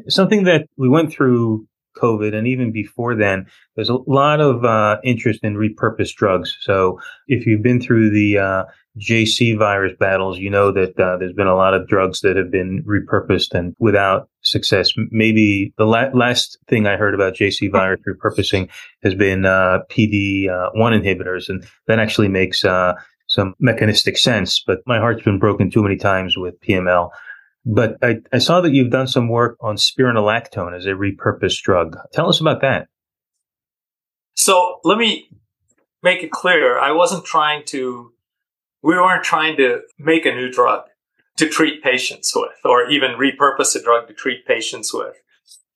something 0.08 0.46
that 0.46 0.68
we 0.78 0.90
went 0.90 1.12
through 1.12 1.68
COVID 1.98 2.34
and 2.34 2.48
even 2.48 2.72
before 2.72 3.16
then, 3.16 3.48
there's 3.76 3.90
a 3.90 3.98
lot 4.08 4.40
of 4.40 4.66
uh, 4.66 4.98
interest 5.04 5.40
in 5.44 5.56
repurposed 5.56 6.16
drugs. 6.16 6.56
So 6.62 7.00
if 7.28 7.46
you've 7.46 7.64
been 7.64 7.82
through 7.82 8.10
the 8.12 8.38
uh, 8.38 8.64
JC 9.00 9.58
virus 9.58 9.94
battles, 10.00 10.38
you 10.38 10.50
know 10.50 10.72
that 10.72 11.00
uh, 11.00 11.18
there's 11.18 11.34
been 11.34 11.48
a 11.48 11.56
lot 11.56 11.74
of 11.74 11.88
drugs 11.88 12.22
that 12.22 12.36
have 12.36 12.52
been 12.52 12.84
repurposed 12.84 13.54
and 13.54 13.76
without 13.80 14.30
success. 14.42 14.92
Maybe 15.12 15.74
the 15.78 15.86
la- 15.86 16.10
last 16.14 16.58
thing 16.68 16.88
I 16.88 16.98
heard 16.98 17.14
about 17.14 17.36
JC 17.36 17.72
virus 17.72 18.02
repurposing 18.08 18.70
has 19.04 19.16
been 19.16 19.46
uh, 19.46 19.80
PD 19.90 20.50
uh, 20.50 20.72
one 20.74 20.94
inhibitors, 20.94 21.48
and 21.48 21.64
that 21.88 22.00
actually 22.00 22.28
makes 22.28 22.66
uh, 22.66 22.94
some 23.28 23.56
mechanistic 23.60 24.18
sense. 24.18 24.62
But 24.66 24.80
my 24.86 25.00
heart's 25.00 25.24
been 25.24 25.40
broken 25.40 25.72
too 25.72 25.84
many 25.84 25.96
times 25.96 26.38
with 26.38 26.60
PML. 26.62 27.10
But 27.66 27.98
I, 28.02 28.18
I 28.34 28.40
saw 28.40 28.62
that 28.62 28.74
you've 28.74 28.92
done 28.92 29.08
some 29.08 29.30
work 29.30 29.58
on 29.62 29.76
spironolactone 29.76 30.76
as 30.76 30.86
a 30.86 30.92
repurposed 30.92 31.62
drug. 31.62 31.96
Tell 32.12 32.28
us 32.28 32.42
about 32.42 32.62
that. 32.62 32.88
So 34.34 34.80
let 34.84 34.98
me 34.98 35.30
make 36.02 36.24
it 36.24 36.32
clear. 36.32 36.80
I 36.80 36.92
wasn't 36.92 37.26
trying 37.26 37.64
to, 37.68 38.14
we 38.82 38.96
weren't 38.96 39.24
trying 39.24 39.58
to 39.58 39.82
make 40.00 40.26
a 40.26 40.34
new 40.34 40.52
drug 40.52 40.86
to 41.38 41.48
treat 41.48 41.84
patients 41.84 42.34
with 42.36 42.52
or 42.66 42.90
even 42.90 43.12
repurpose 43.12 43.76
a 43.76 43.84
drug 43.84 44.08
to 44.08 44.14
treat 44.14 44.46
patients 44.46 44.94
with. 44.94 45.16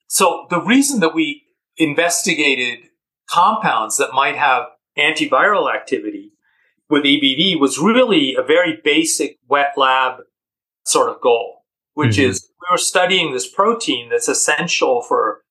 So 0.08 0.46
the 0.50 0.60
reason 0.60 1.00
that 1.00 1.14
we 1.14 1.44
investigated 1.76 2.88
compounds 3.28 3.96
that 3.98 4.12
might 4.12 4.36
have 4.36 4.64
antiviral 4.98 5.72
activity 5.72 6.32
with 6.88 7.04
EBV 7.04 7.58
was 7.58 7.78
really 7.78 8.34
a 8.34 8.42
very 8.42 8.78
basic 8.82 9.38
wet 9.48 9.72
lab 9.76 10.20
sort 10.84 11.10
of 11.10 11.20
goal, 11.20 11.55
which 11.96 12.16
Mhm. 12.16 12.28
is 12.28 12.48
we 12.60 12.74
were 12.74 12.78
studying 12.78 13.32
this 13.32 13.48
protein 13.48 14.10
that's 14.10 14.28
essential 14.28 15.00
for 15.00 15.42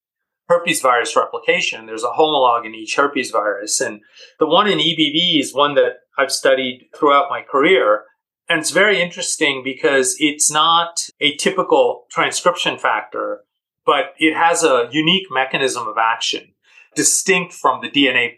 herpes 0.48 0.80
virus 0.80 1.16
replication. 1.16 1.88
There's 1.88 2.04
a 2.04 2.12
homolog 2.20 2.66
in 2.66 2.76
each 2.76 2.96
herpes 2.96 3.32
virus. 3.32 3.82
And 3.82 4.02
the 4.38 4.46
one 4.46 4.68
in 4.68 4.80
EBV 4.80 5.40
is 5.40 5.54
one 5.56 5.74
that 5.74 5.94
I've 6.20 6.32
studied 6.32 6.88
throughout 6.96 7.32
my 7.32 7.42
career. 7.42 8.04
And 8.48 8.60
it's 8.60 8.70
very 8.70 9.02
interesting 9.02 9.64
because 9.64 10.16
it's 10.20 10.52
not 10.52 11.00
a 11.20 11.36
typical 11.38 12.06
transcription 12.12 12.78
factor, 12.78 13.44
but 13.88 14.14
it 14.20 14.36
has 14.36 14.64
a 14.64 14.88
unique 14.92 15.28
mechanism 15.32 15.88
of 15.88 15.98
action 15.98 16.54
distinct 16.94 17.54
from 17.54 17.82
the 17.82 17.90
DNA 17.90 18.38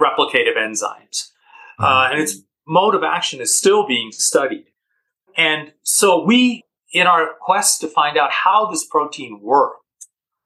replicative 0.00 0.56
enzymes. 0.58 1.30
Uh, 1.78 2.08
and 2.10 2.20
its 2.20 2.42
mode 2.66 2.94
of 2.94 3.02
action 3.02 3.40
is 3.40 3.56
still 3.56 3.86
being 3.86 4.12
studied. 4.12 4.66
And 5.38 5.72
so 5.82 6.22
we, 6.22 6.64
in 6.92 7.06
our 7.06 7.30
quest 7.40 7.80
to 7.80 7.88
find 7.88 8.16
out 8.16 8.30
how 8.30 8.66
this 8.66 8.84
protein 8.84 9.40
worked 9.42 9.84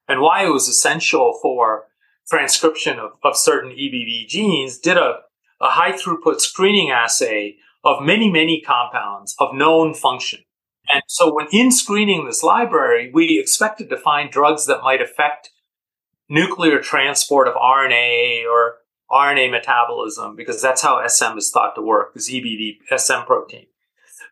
and 0.09 0.20
why 0.20 0.45
it 0.45 0.51
was 0.51 0.68
essential 0.68 1.38
for 1.40 1.84
transcription 2.28 2.99
of, 2.99 3.12
of 3.22 3.36
certain 3.36 3.70
EBV 3.70 4.28
genes, 4.28 4.78
did 4.78 4.97
a, 4.97 5.20
a 5.61 5.70
high 5.70 5.92
throughput 5.92 6.40
screening 6.40 6.90
assay 6.90 7.57
of 7.82 8.03
many, 8.03 8.30
many 8.30 8.61
compounds 8.61 9.34
of 9.38 9.55
known 9.55 9.95
function. 9.95 10.40
And 10.92 11.03
so 11.07 11.32
when 11.32 11.47
in 11.53 11.70
screening 11.70 12.26
this 12.26 12.42
library, 12.42 13.11
we 13.12 13.38
expected 13.38 13.88
to 13.90 13.97
find 13.97 14.30
drugs 14.30 14.66
that 14.66 14.82
might 14.82 15.03
affect 15.03 15.51
nuclear 16.28 16.80
transport 16.80 17.49
of 17.49 17.55
RNA 17.55 18.45
or 18.45 18.76
RNA 19.11 19.51
metabolism 19.51 20.36
because 20.36 20.61
that's 20.61 20.82
how 20.82 21.07
SM 21.07 21.38
is 21.38 21.51
thought 21.51 21.74
to 21.74 21.82
work, 21.82 22.14
this 22.14 22.30
EBV 22.30 22.78
SM 22.97 23.24
protein. 23.26 23.66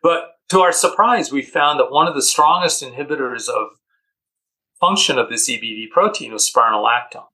But 0.01 0.35
to 0.53 0.61
our 0.61 0.71
surprise, 0.71 1.31
we 1.31 1.41
found 1.41 1.79
that 1.79 1.91
one 1.91 2.07
of 2.07 2.13
the 2.13 2.21
strongest 2.21 2.83
inhibitors 2.83 3.49
of 3.49 3.69
function 4.79 5.17
of 5.17 5.29
this 5.29 5.49
EBV 5.49 5.89
protein 5.89 6.31
was 6.31 6.49
spironolactone. 6.49 7.25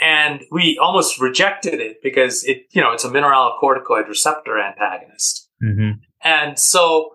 And 0.00 0.44
we 0.50 0.78
almost 0.80 1.20
rejected 1.20 1.74
it 1.74 1.98
because 2.02 2.42
it, 2.44 2.62
you 2.70 2.80
know, 2.80 2.92
it's 2.92 3.04
a 3.04 3.10
mineralocorticoid 3.10 4.08
receptor 4.08 4.58
antagonist. 4.58 5.50
Mm-hmm. 5.62 6.00
And 6.24 6.58
so, 6.58 7.10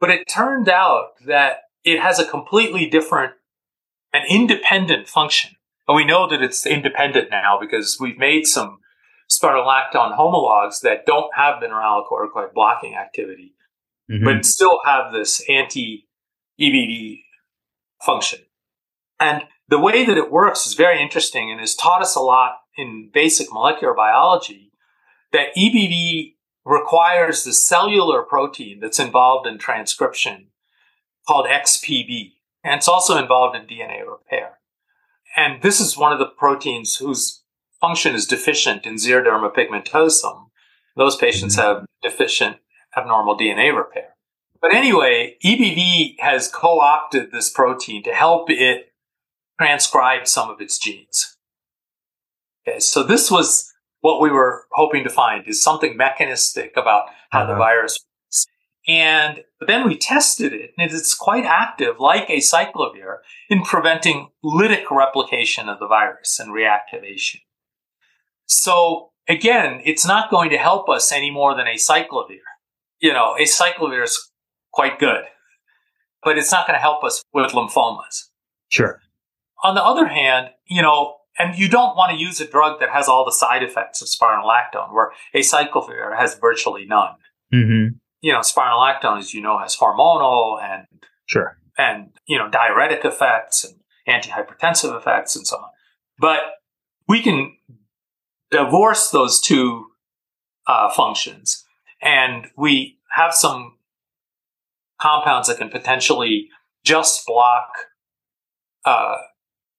but 0.00 0.08
it 0.08 0.26
turned 0.26 0.70
out 0.70 1.10
that 1.26 1.64
it 1.84 2.00
has 2.00 2.18
a 2.18 2.24
completely 2.24 2.86
different 2.86 3.32
and 4.14 4.24
independent 4.30 5.06
function. 5.06 5.50
And 5.86 5.96
we 5.96 6.06
know 6.06 6.26
that 6.30 6.40
it's 6.40 6.64
independent 6.64 7.28
now 7.30 7.58
because 7.60 7.98
we've 8.00 8.18
made 8.18 8.46
some 8.46 8.78
spironolactone 9.30 10.16
homologs 10.16 10.80
that 10.80 11.04
don't 11.04 11.34
have 11.34 11.62
mineralocorticoid 11.62 12.54
blocking 12.54 12.94
activity, 12.94 13.54
Mm-hmm. 14.10 14.24
but 14.24 14.44
still 14.44 14.80
have 14.84 15.12
this 15.12 15.42
anti 15.48 16.06
EBV 16.60 17.20
function. 18.04 18.40
And 19.18 19.44
the 19.68 19.78
way 19.78 20.04
that 20.04 20.18
it 20.18 20.30
works 20.30 20.66
is 20.66 20.74
very 20.74 21.00
interesting 21.00 21.50
and 21.50 21.60
has 21.60 21.74
taught 21.74 22.02
us 22.02 22.16
a 22.16 22.20
lot 22.20 22.56
in 22.76 23.10
basic 23.12 23.52
molecular 23.52 23.94
biology 23.94 24.72
that 25.32 25.54
EBV 25.56 26.34
requires 26.64 27.44
the 27.44 27.52
cellular 27.52 28.22
protein 28.22 28.80
that's 28.80 28.98
involved 28.98 29.46
in 29.46 29.58
transcription 29.58 30.48
called 31.26 31.46
XPB. 31.46 32.32
And 32.64 32.74
it's 32.74 32.88
also 32.88 33.16
involved 33.16 33.56
in 33.56 33.66
DNA 33.66 34.06
repair. 34.06 34.58
And 35.36 35.62
this 35.62 35.80
is 35.80 35.96
one 35.96 36.12
of 36.12 36.18
the 36.18 36.26
proteins 36.26 36.96
whose 36.96 37.42
function 37.80 38.14
is 38.14 38.26
deficient 38.26 38.86
in 38.86 38.94
xeroderma 38.94 39.52
pigmentosum. 39.54 40.46
Those 40.96 41.16
patients 41.16 41.56
mm-hmm. 41.56 41.78
have 41.78 41.86
deficient 42.02 42.58
abnormal 42.96 43.36
DNA 43.36 43.76
repair. 43.76 44.14
But 44.60 44.74
anyway, 44.74 45.36
EBV 45.44 46.20
has 46.20 46.48
co-opted 46.48 47.32
this 47.32 47.50
protein 47.50 48.02
to 48.04 48.12
help 48.12 48.48
it 48.48 48.92
transcribe 49.58 50.26
some 50.26 50.50
of 50.50 50.60
its 50.60 50.78
genes. 50.78 51.36
Okay, 52.66 52.78
so 52.78 53.02
this 53.02 53.30
was 53.30 53.72
what 54.00 54.20
we 54.20 54.30
were 54.30 54.66
hoping 54.72 55.04
to 55.04 55.10
find 55.10 55.46
is 55.46 55.62
something 55.62 55.96
mechanistic 55.96 56.72
about 56.76 57.06
how 57.30 57.42
uh-huh. 57.42 57.52
the 57.52 57.58
virus 57.58 57.98
works. 57.98 58.46
And 58.86 59.44
then 59.66 59.86
we 59.86 59.96
tested 59.96 60.52
it, 60.52 60.72
and 60.76 60.90
it's 60.90 61.14
quite 61.14 61.44
active, 61.44 61.96
like 62.00 62.28
acyclovir, 62.28 63.18
in 63.48 63.62
preventing 63.62 64.30
lytic 64.44 64.90
replication 64.90 65.68
of 65.68 65.78
the 65.78 65.86
virus 65.86 66.40
and 66.40 66.50
reactivation. 66.52 67.40
So 68.46 69.10
again, 69.28 69.80
it's 69.84 70.06
not 70.06 70.30
going 70.30 70.50
to 70.50 70.58
help 70.58 70.88
us 70.88 71.12
any 71.12 71.30
more 71.30 71.56
than 71.56 71.66
acyclovir. 71.66 72.40
You 73.02 73.12
know, 73.12 73.36
acyclovir 73.38 74.04
is 74.04 74.30
quite 74.72 74.98
good, 74.98 75.24
but 76.22 76.38
it's 76.38 76.50
not 76.50 76.66
going 76.66 76.76
to 76.76 76.80
help 76.80 77.04
us 77.04 77.22
with 77.34 77.52
lymphomas. 77.52 78.28
Sure. 78.70 79.00
On 79.62 79.74
the 79.74 79.84
other 79.84 80.06
hand, 80.06 80.48
you 80.66 80.80
know, 80.80 81.16
and 81.38 81.58
you 81.58 81.68
don't 81.68 81.94
want 81.94 82.12
to 82.12 82.18
use 82.18 82.40
a 82.40 82.46
drug 82.46 82.80
that 82.80 82.88
has 82.88 83.08
all 83.08 83.26
the 83.26 83.32
side 83.32 83.62
effects 83.62 84.00
of 84.00 84.08
spironolactone, 84.08 84.94
where 84.94 85.12
acyclovir 85.34 86.16
has 86.16 86.38
virtually 86.38 86.86
none. 86.86 87.16
Mm-hmm. 87.52 87.96
You 88.22 88.32
know, 88.32 88.40
spironolactone, 88.40 89.18
as 89.18 89.34
you 89.34 89.42
know, 89.42 89.58
has 89.58 89.76
hormonal 89.76 90.62
and 90.62 90.86
sure 91.26 91.58
and 91.78 92.10
you 92.26 92.38
know 92.38 92.48
diuretic 92.48 93.04
effects 93.04 93.64
and 93.64 93.74
antihypertensive 94.08 94.96
effects 94.96 95.36
and 95.36 95.46
so 95.46 95.56
on. 95.56 95.70
But 96.18 96.40
we 97.08 97.22
can 97.22 97.56
divorce 98.50 99.10
those 99.10 99.40
two 99.40 99.86
uh, 100.66 100.90
functions, 100.90 101.64
and 102.02 102.48
we 102.56 102.98
have 103.14 103.32
some 103.34 103.78
compounds 105.00 105.48
that 105.48 105.58
can 105.58 105.68
potentially 105.68 106.48
just 106.84 107.26
block 107.26 107.68
uh, 108.84 109.16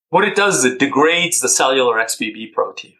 what 0.09 0.25
it 0.25 0.35
does 0.35 0.59
is 0.59 0.65
it 0.65 0.79
degrades 0.79 1.39
the 1.39 1.49
cellular 1.49 1.95
XPB 1.95 2.53
protein. 2.53 2.93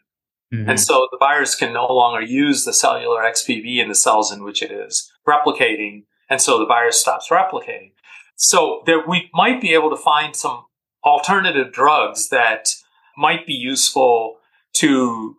Mm-hmm. 0.52 0.68
And 0.68 0.80
so 0.80 1.08
the 1.12 1.18
virus 1.20 1.54
can 1.54 1.72
no 1.72 1.86
longer 1.86 2.22
use 2.22 2.66
the 2.66 2.74
cellular 2.74 3.22
XPB 3.22 3.78
in 3.78 3.88
the 3.88 3.96
cells 3.96 4.32
in 4.32 4.44
which 4.44 4.64
it 4.64 4.72
is 4.72 5.12
replicating. 5.28 6.06
And 6.30 6.42
so 6.42 6.58
the 6.58 6.66
virus 6.66 7.00
stops 7.00 7.30
replicating. 7.30 7.92
So 8.36 8.82
there, 8.88 9.08
we 9.08 9.30
might 9.34 9.62
be 9.62 9.74
able 9.74 9.92
to 9.92 9.96
find 9.96 10.36
some 10.36 10.66
alternative 11.06 11.72
drugs 11.72 12.30
that 12.30 12.70
might 13.16 13.46
be 13.46 13.54
useful 13.54 14.38
to, 14.78 15.38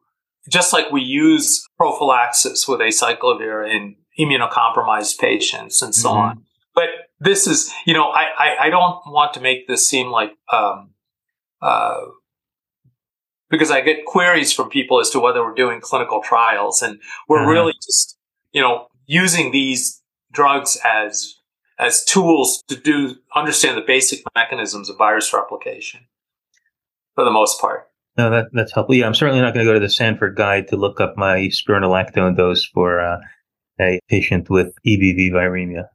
just 0.49 0.73
like 0.73 0.91
we 0.91 1.03
use 1.03 1.67
prophylaxis 1.77 2.69
with 2.69 2.81
acyclovir 2.81 3.69
in 3.69 3.97
immunocompromised 4.19 5.19
patients 5.19 5.83
and 5.83 5.95
so 5.95 6.11
mm-hmm. 6.11 6.19
on. 6.19 6.43
But 6.75 6.89
this 7.21 7.47
is, 7.47 7.73
you 7.87 7.95
know, 7.95 8.11
I, 8.11 8.25
I, 8.39 8.57
I, 8.63 8.71
don't 8.71 9.01
want 9.07 9.35
to 9.35 9.41
make 9.41 9.67
this 9.69 9.87
seem 9.87 10.09
like, 10.09 10.33
um, 10.53 10.91
uh, 11.63 12.01
because 13.49 13.71
I 13.71 13.81
get 13.81 14.05
queries 14.05 14.53
from 14.53 14.69
people 14.69 15.01
as 15.01 15.11
to 15.11 15.21
whether 15.21 15.43
we're 15.43 15.55
doing 15.55 15.81
clinical 15.81 16.21
trials, 16.23 16.83
and 16.83 17.01
we're 17.29 17.39
mm-hmm. 17.39 17.51
really 17.51 17.73
just 17.75 18.19
you 18.53 18.61
know 18.61 18.89
using 19.07 19.53
these 19.53 20.03
drugs 20.33 20.79
as 20.85 21.37
as 21.79 22.05
tools 22.05 22.63
to 22.69 22.77
do 22.77 23.17
understand 23.35 23.77
the 23.77 23.83
basic 23.83 24.21
mechanisms 24.35 24.89
of 24.89 24.99
virus 24.99 25.33
replication 25.33 26.01
for 27.15 27.25
the 27.25 27.31
most 27.31 27.61
part. 27.61 27.89
No, 28.17 28.31
that, 28.31 28.47
that's 28.53 28.73
helpful. 28.73 28.95
Yeah, 28.95 29.07
I'm 29.07 29.15
certainly 29.15 29.41
not 29.41 29.55
going 29.55 29.67
to 29.67 29.71
go 29.71 29.75
to 29.75 29.81
the 29.81 29.91
Sanford 29.91 30.37
guide 30.37 30.69
to 30.69 30.77
look 30.77 31.01
up 31.01 31.17
my 31.17 31.49
spironolactone 31.49 32.37
dose 32.37 32.65
for 32.65 33.01
uh, 33.01 33.19
a 33.81 34.01
patient 34.09 34.49
with 34.49 34.73
EBV 34.87 35.33
viremia. 35.33 35.87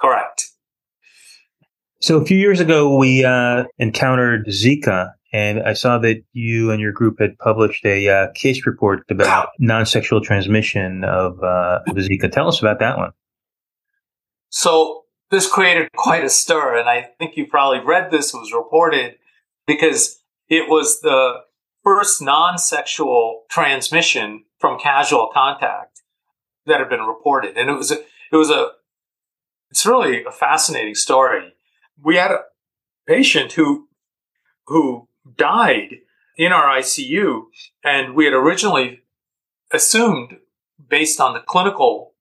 Correct. 0.00 0.48
So 2.00 2.18
a 2.18 2.24
few 2.24 2.36
years 2.36 2.60
ago, 2.60 2.96
we 2.96 3.24
uh, 3.24 3.64
encountered 3.78 4.48
Zika, 4.48 5.12
and 5.32 5.62
I 5.62 5.72
saw 5.72 5.98
that 5.98 6.22
you 6.32 6.70
and 6.72 6.80
your 6.80 6.92
group 6.92 7.20
had 7.20 7.38
published 7.38 7.86
a 7.86 8.08
uh, 8.08 8.26
case 8.34 8.66
report 8.66 9.04
about 9.08 9.50
non-sexual 9.58 10.20
transmission 10.20 11.04
of, 11.04 11.42
uh, 11.42 11.78
of 11.86 11.96
Zika. 11.96 12.30
Tell 12.30 12.48
us 12.48 12.60
about 12.60 12.80
that 12.80 12.98
one. 12.98 13.12
So 14.50 15.04
this 15.30 15.50
created 15.50 15.90
quite 15.94 16.24
a 16.24 16.28
stir, 16.28 16.76
and 16.76 16.88
I 16.88 17.08
think 17.18 17.36
you 17.36 17.46
probably 17.46 17.80
read 17.80 18.10
this 18.10 18.34
was 18.34 18.52
reported 18.52 19.14
because 19.66 20.20
it 20.48 20.68
was 20.68 21.00
the 21.00 21.36
first 21.84 22.22
non-sexual 22.22 23.42
transmission 23.50 24.44
from 24.58 24.78
casual 24.78 25.30
contact 25.32 26.00
that 26.66 26.78
had 26.78 26.88
been 26.88 27.00
reported, 27.00 27.56
and 27.56 27.68
it 27.68 27.74
was 27.74 27.90
a, 27.90 27.98
it 28.32 28.36
was 28.36 28.50
a 28.50 28.68
it's 29.70 29.86
really 29.86 30.24
a 30.24 30.30
fascinating 30.30 30.94
story 30.94 31.54
we 32.02 32.16
had 32.16 32.30
a 32.30 32.44
patient 33.06 33.52
who 33.52 33.88
who 34.66 35.08
died 35.36 35.98
in 36.36 36.52
our 36.52 36.66
ICU, 36.78 37.42
and 37.84 38.14
we 38.14 38.24
had 38.24 38.34
originally 38.34 39.00
assumed, 39.72 40.38
based 40.88 41.20
on 41.20 41.34
the 41.34 41.40
clinical 41.40 42.14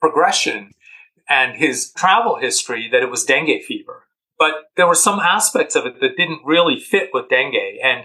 progression 0.00 0.72
and 1.28 1.56
his 1.56 1.90
travel 1.92 2.36
history, 2.36 2.88
that 2.90 3.02
it 3.02 3.10
was 3.10 3.24
dengue 3.24 3.62
fever. 3.62 4.04
But 4.38 4.70
there 4.76 4.86
were 4.86 4.94
some 4.94 5.20
aspects 5.20 5.74
of 5.74 5.86
it 5.86 6.00
that 6.00 6.16
didn't 6.16 6.44
really 6.44 6.78
fit 6.78 7.10
with 7.12 7.28
dengue, 7.28 7.78
and 7.82 8.04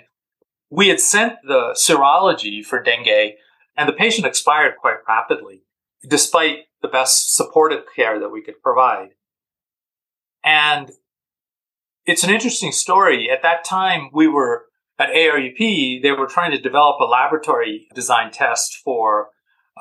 we 0.70 0.88
had 0.90 1.00
sent 1.00 1.34
the 1.44 1.76
serology 1.76 2.64
for 2.64 2.82
dengue, 2.82 3.34
and 3.76 3.88
the 3.88 3.94
patient 3.94 4.28
expired 4.28 4.76
quite 4.80 4.98
rapidly, 5.08 5.64
despite 6.08 6.66
the 6.82 6.88
best 6.88 7.36
supportive 7.36 7.84
care 7.96 8.20
that 8.20 8.30
we 8.30 8.42
could 8.42 8.62
provide. 8.62 9.10
And 10.44 10.92
it's 12.06 12.24
an 12.24 12.30
interesting 12.30 12.72
story. 12.72 13.30
At 13.30 13.42
that 13.42 13.64
time, 13.64 14.10
we 14.14 14.28
were 14.28 14.66
at 14.98 15.10
ARUP, 15.10 16.02
they 16.02 16.12
were 16.12 16.28
trying 16.28 16.52
to 16.52 16.60
develop 16.60 17.00
a 17.00 17.06
laboratory 17.06 17.88
design 17.96 18.32
test 18.32 18.76
for 18.84 19.30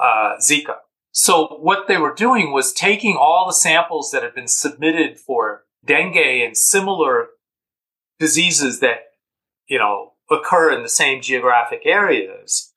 uh, 0.01 0.37
Zika. 0.41 0.77
So 1.11 1.59
what 1.61 1.89
they 1.89 1.97
were 1.97 2.15
doing 2.15 2.53
was 2.53 2.73
taking 2.73 3.17
all 3.17 3.47
the 3.47 3.53
samples 3.53 4.13
that 4.13 4.23
had 4.23 4.35
been 4.35 4.47
submitted 4.47 5.19
for 5.19 5.65
dengue 5.85 6.17
and 6.17 6.57
similar 6.57 7.29
diseases 8.21 8.79
that, 8.79 8.99
you 9.67 9.79
know, 9.79 10.13
occur 10.31 10.73
in 10.73 10.83
the 10.83 10.89
same 10.89 11.23
geographic 11.23 11.83
areas 11.85 12.73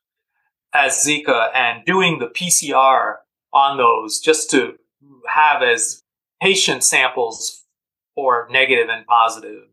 as 0.74 1.06
Zika 1.06 1.50
and 1.54 1.86
doing 1.86 2.20
the 2.20 2.28
PCR 2.28 3.16
on 3.54 3.78
those 3.78 4.20
just 4.20 4.50
to 4.52 4.76
have 5.34 5.62
as 5.62 6.04
patient 6.42 6.84
samples 6.84 7.64
for 8.16 8.48
negative 8.52 8.88
and 8.90 9.06
positive, 9.06 9.64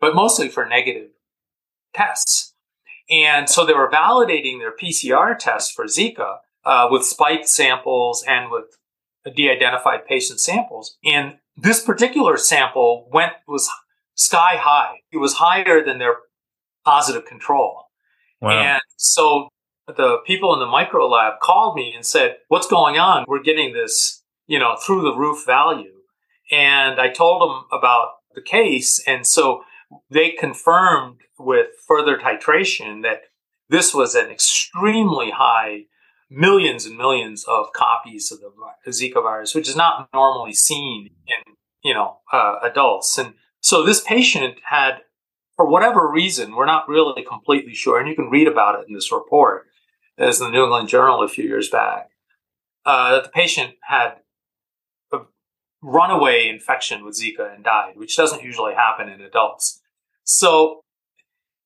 but 0.00 0.14
mostly 0.14 0.48
for 0.48 0.66
negative 0.66 1.10
tests. 1.94 2.54
And 3.08 3.48
so 3.48 3.64
they 3.64 3.74
were 3.74 3.90
validating 3.90 4.58
their 4.58 4.74
PCR 4.74 5.38
tests 5.38 5.70
for 5.70 5.84
Zika 5.84 6.38
uh, 6.64 6.88
with 6.90 7.04
spiked 7.04 7.48
samples 7.48 8.24
and 8.26 8.50
with 8.50 8.64
de-identified 9.34 10.06
patient 10.06 10.40
samples. 10.40 10.96
And 11.04 11.38
this 11.56 11.82
particular 11.82 12.36
sample 12.36 13.08
went 13.12 13.32
was 13.46 13.70
sky 14.14 14.56
high. 14.56 15.00
It 15.12 15.18
was 15.18 15.34
higher 15.34 15.84
than 15.84 15.98
their 15.98 16.16
positive 16.86 17.26
control. 17.26 17.82
Wow. 18.40 18.50
And 18.52 18.82
so 18.96 19.48
the 19.86 20.18
people 20.26 20.54
in 20.54 20.60
the 20.60 20.72
micro 20.78 21.06
lab 21.06 21.34
called 21.40 21.76
me 21.76 21.92
and 21.94 22.06
said, 22.06 22.36
"What's 22.48 22.68
going 22.68 22.96
on? 22.98 23.24
We're 23.28 23.42
getting 23.42 23.74
this, 23.74 24.22
you 24.46 24.58
know, 24.58 24.76
through 24.76 25.02
the 25.02 25.14
roof 25.14 25.44
value." 25.44 25.92
And 26.50 27.00
I 27.00 27.08
told 27.08 27.42
them 27.42 27.78
about 27.78 28.08
the 28.36 28.42
case. 28.42 29.02
And 29.06 29.26
so 29.26 29.64
they 30.10 30.30
confirmed 30.30 31.18
with 31.38 31.68
further 31.88 32.16
titration 32.18 33.02
that 33.02 33.22
this 33.68 33.92
was 33.92 34.14
an 34.14 34.30
extremely 34.30 35.30
high 35.30 35.86
millions 36.30 36.86
and 36.86 36.96
millions 36.96 37.44
of 37.44 37.72
copies 37.72 38.32
of 38.32 38.40
the 38.40 38.90
Zika 38.90 39.22
virus, 39.22 39.54
which 39.54 39.68
is 39.68 39.76
not 39.76 40.08
normally 40.12 40.52
seen 40.52 41.10
in, 41.26 41.54
you 41.82 41.94
know, 41.94 42.18
uh, 42.32 42.56
adults. 42.62 43.18
And 43.18 43.34
so 43.60 43.84
this 43.84 44.00
patient 44.00 44.56
had, 44.68 45.02
for 45.56 45.66
whatever 45.66 46.08
reason, 46.08 46.54
we're 46.54 46.66
not 46.66 46.88
really 46.88 47.22
completely 47.22 47.74
sure, 47.74 47.98
and 47.98 48.08
you 48.08 48.14
can 48.14 48.30
read 48.30 48.46
about 48.46 48.78
it 48.78 48.88
in 48.88 48.94
this 48.94 49.10
report, 49.10 49.66
as 50.18 50.38
the 50.38 50.50
New 50.50 50.64
England 50.64 50.88
Journal 50.88 51.22
a 51.22 51.28
few 51.28 51.44
years 51.44 51.70
back, 51.70 52.10
uh, 52.84 53.12
that 53.12 53.24
the 53.24 53.30
patient 53.30 53.74
had 53.82 54.16
a 55.12 55.20
runaway 55.82 56.48
infection 56.48 57.04
with 57.04 57.18
Zika 57.18 57.54
and 57.54 57.64
died, 57.64 57.96
which 57.96 58.16
doesn't 58.16 58.42
usually 58.42 58.74
happen 58.74 59.08
in 59.08 59.20
adults. 59.20 59.80
So 60.24 60.80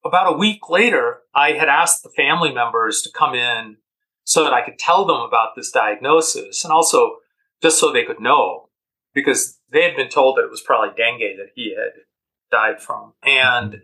about 0.05 0.33
a 0.33 0.37
week 0.37 0.71
later, 0.71 1.21
I 1.35 1.53
had 1.53 1.69
asked 1.69 2.03
the 2.03 2.11
family 2.11 2.53
members 2.53 3.03
to 3.03 3.11
come 3.11 3.35
in 3.35 3.77
so 4.25 4.45
that 4.45 4.53
I 4.53 4.63
could 4.63 4.79
tell 4.79 5.05
them 5.05 5.21
about 5.21 5.57
this 5.57 5.71
diagnosis 5.71 6.65
and 6.65 6.73
also 6.73 7.17
just 7.63 7.79
so 7.79 7.93
they 7.93 8.05
could 8.05 8.21
know 8.21 8.69
because 9.15 9.59
they 9.71 9.83
had 9.83 9.97
been 9.97 10.09
told 10.09 10.37
that 10.37 10.45
it 10.45 10.51
was 10.51 10.61
probably 10.61 10.95
dengue 10.97 11.37
that 11.37 11.51
he 11.55 11.75
had 11.75 12.03
died 12.51 12.81
from. 12.81 13.15
And 13.23 13.83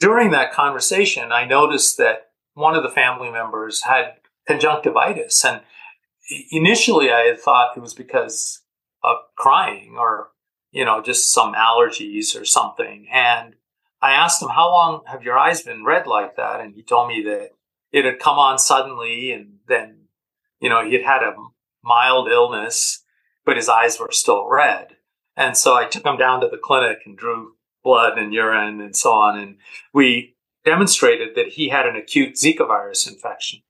during 0.00 0.30
that 0.30 0.52
conversation, 0.52 1.32
I 1.32 1.44
noticed 1.44 1.98
that 1.98 2.30
one 2.54 2.74
of 2.74 2.82
the 2.82 2.90
family 2.90 3.30
members 3.30 3.84
had 3.84 4.14
conjunctivitis. 4.46 5.44
And 5.44 5.60
initially, 6.50 7.10
I 7.10 7.20
had 7.20 7.40
thought 7.40 7.76
it 7.76 7.80
was 7.80 7.94
because 7.94 8.62
of 9.02 9.16
crying 9.36 9.96
or, 9.98 10.30
you 10.70 10.84
know, 10.84 11.02
just 11.02 11.32
some 11.32 11.54
allergies 11.54 12.38
or 12.38 12.44
something. 12.44 13.06
And 13.12 13.54
I 14.00 14.12
asked 14.12 14.42
him, 14.42 14.48
How 14.48 14.70
long 14.70 15.02
have 15.06 15.22
your 15.22 15.38
eyes 15.38 15.62
been 15.62 15.84
red 15.84 16.06
like 16.06 16.36
that? 16.36 16.60
And 16.60 16.74
he 16.74 16.82
told 16.82 17.08
me 17.08 17.22
that 17.22 17.50
it 17.92 18.04
had 18.04 18.18
come 18.18 18.38
on 18.38 18.58
suddenly 18.58 19.32
and 19.32 19.58
then, 19.68 20.08
you 20.60 20.68
know, 20.68 20.84
he 20.84 20.94
had 20.94 21.04
had 21.04 21.22
a 21.22 21.34
mild 21.84 22.28
illness, 22.28 23.04
but 23.44 23.56
his 23.56 23.68
eyes 23.68 23.98
were 24.00 24.10
still 24.10 24.48
red. 24.48 24.96
And 25.36 25.56
so 25.56 25.74
I 25.74 25.86
took 25.86 26.04
him 26.04 26.16
down 26.16 26.40
to 26.40 26.48
the 26.48 26.58
clinic 26.58 26.98
and 27.06 27.16
drew 27.16 27.54
blood 27.82 28.18
and 28.18 28.32
urine 28.32 28.80
and 28.80 28.94
so 28.94 29.12
on. 29.12 29.38
And 29.38 29.56
we 29.92 30.34
demonstrated 30.64 31.34
that 31.34 31.48
he 31.48 31.68
had 31.68 31.86
an 31.86 31.96
acute 31.96 32.34
Zika 32.34 32.66
virus 32.66 33.06
infection. 33.06 33.60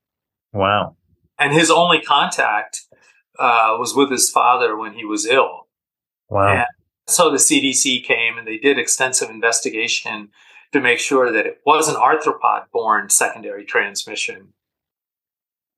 Wow. 0.51 0.95
And 1.39 1.53
his 1.53 1.71
only 1.71 2.01
contact 2.01 2.81
uh, 3.39 3.75
was 3.79 3.95
with 3.95 4.11
his 4.11 4.29
father 4.29 4.77
when 4.77 4.93
he 4.93 5.05
was 5.05 5.25
ill. 5.25 5.67
Wow. 6.29 6.57
And 6.57 6.65
so 7.07 7.29
the 7.29 7.37
CDC 7.37 8.03
came 8.03 8.37
and 8.37 8.47
they 8.47 8.57
did 8.57 8.77
extensive 8.77 9.29
investigation 9.29 10.29
to 10.71 10.79
make 10.79 10.99
sure 10.99 11.31
that 11.31 11.45
it 11.45 11.61
was 11.65 11.87
an 11.87 11.95
arthropod 11.95 12.65
borne 12.71 13.09
secondary 13.09 13.65
transmission 13.65 14.53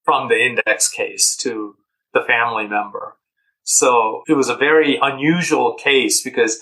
from 0.04 0.30
the 0.30 0.40
index 0.40 0.88
case 0.90 1.36
to 1.38 1.76
the 2.14 2.22
family 2.22 2.68
member. 2.68 3.16
So 3.64 4.24
it 4.28 4.34
was 4.34 4.48
a 4.48 4.56
very 4.56 4.98
unusual 5.02 5.74
case 5.74 6.22
because 6.22 6.62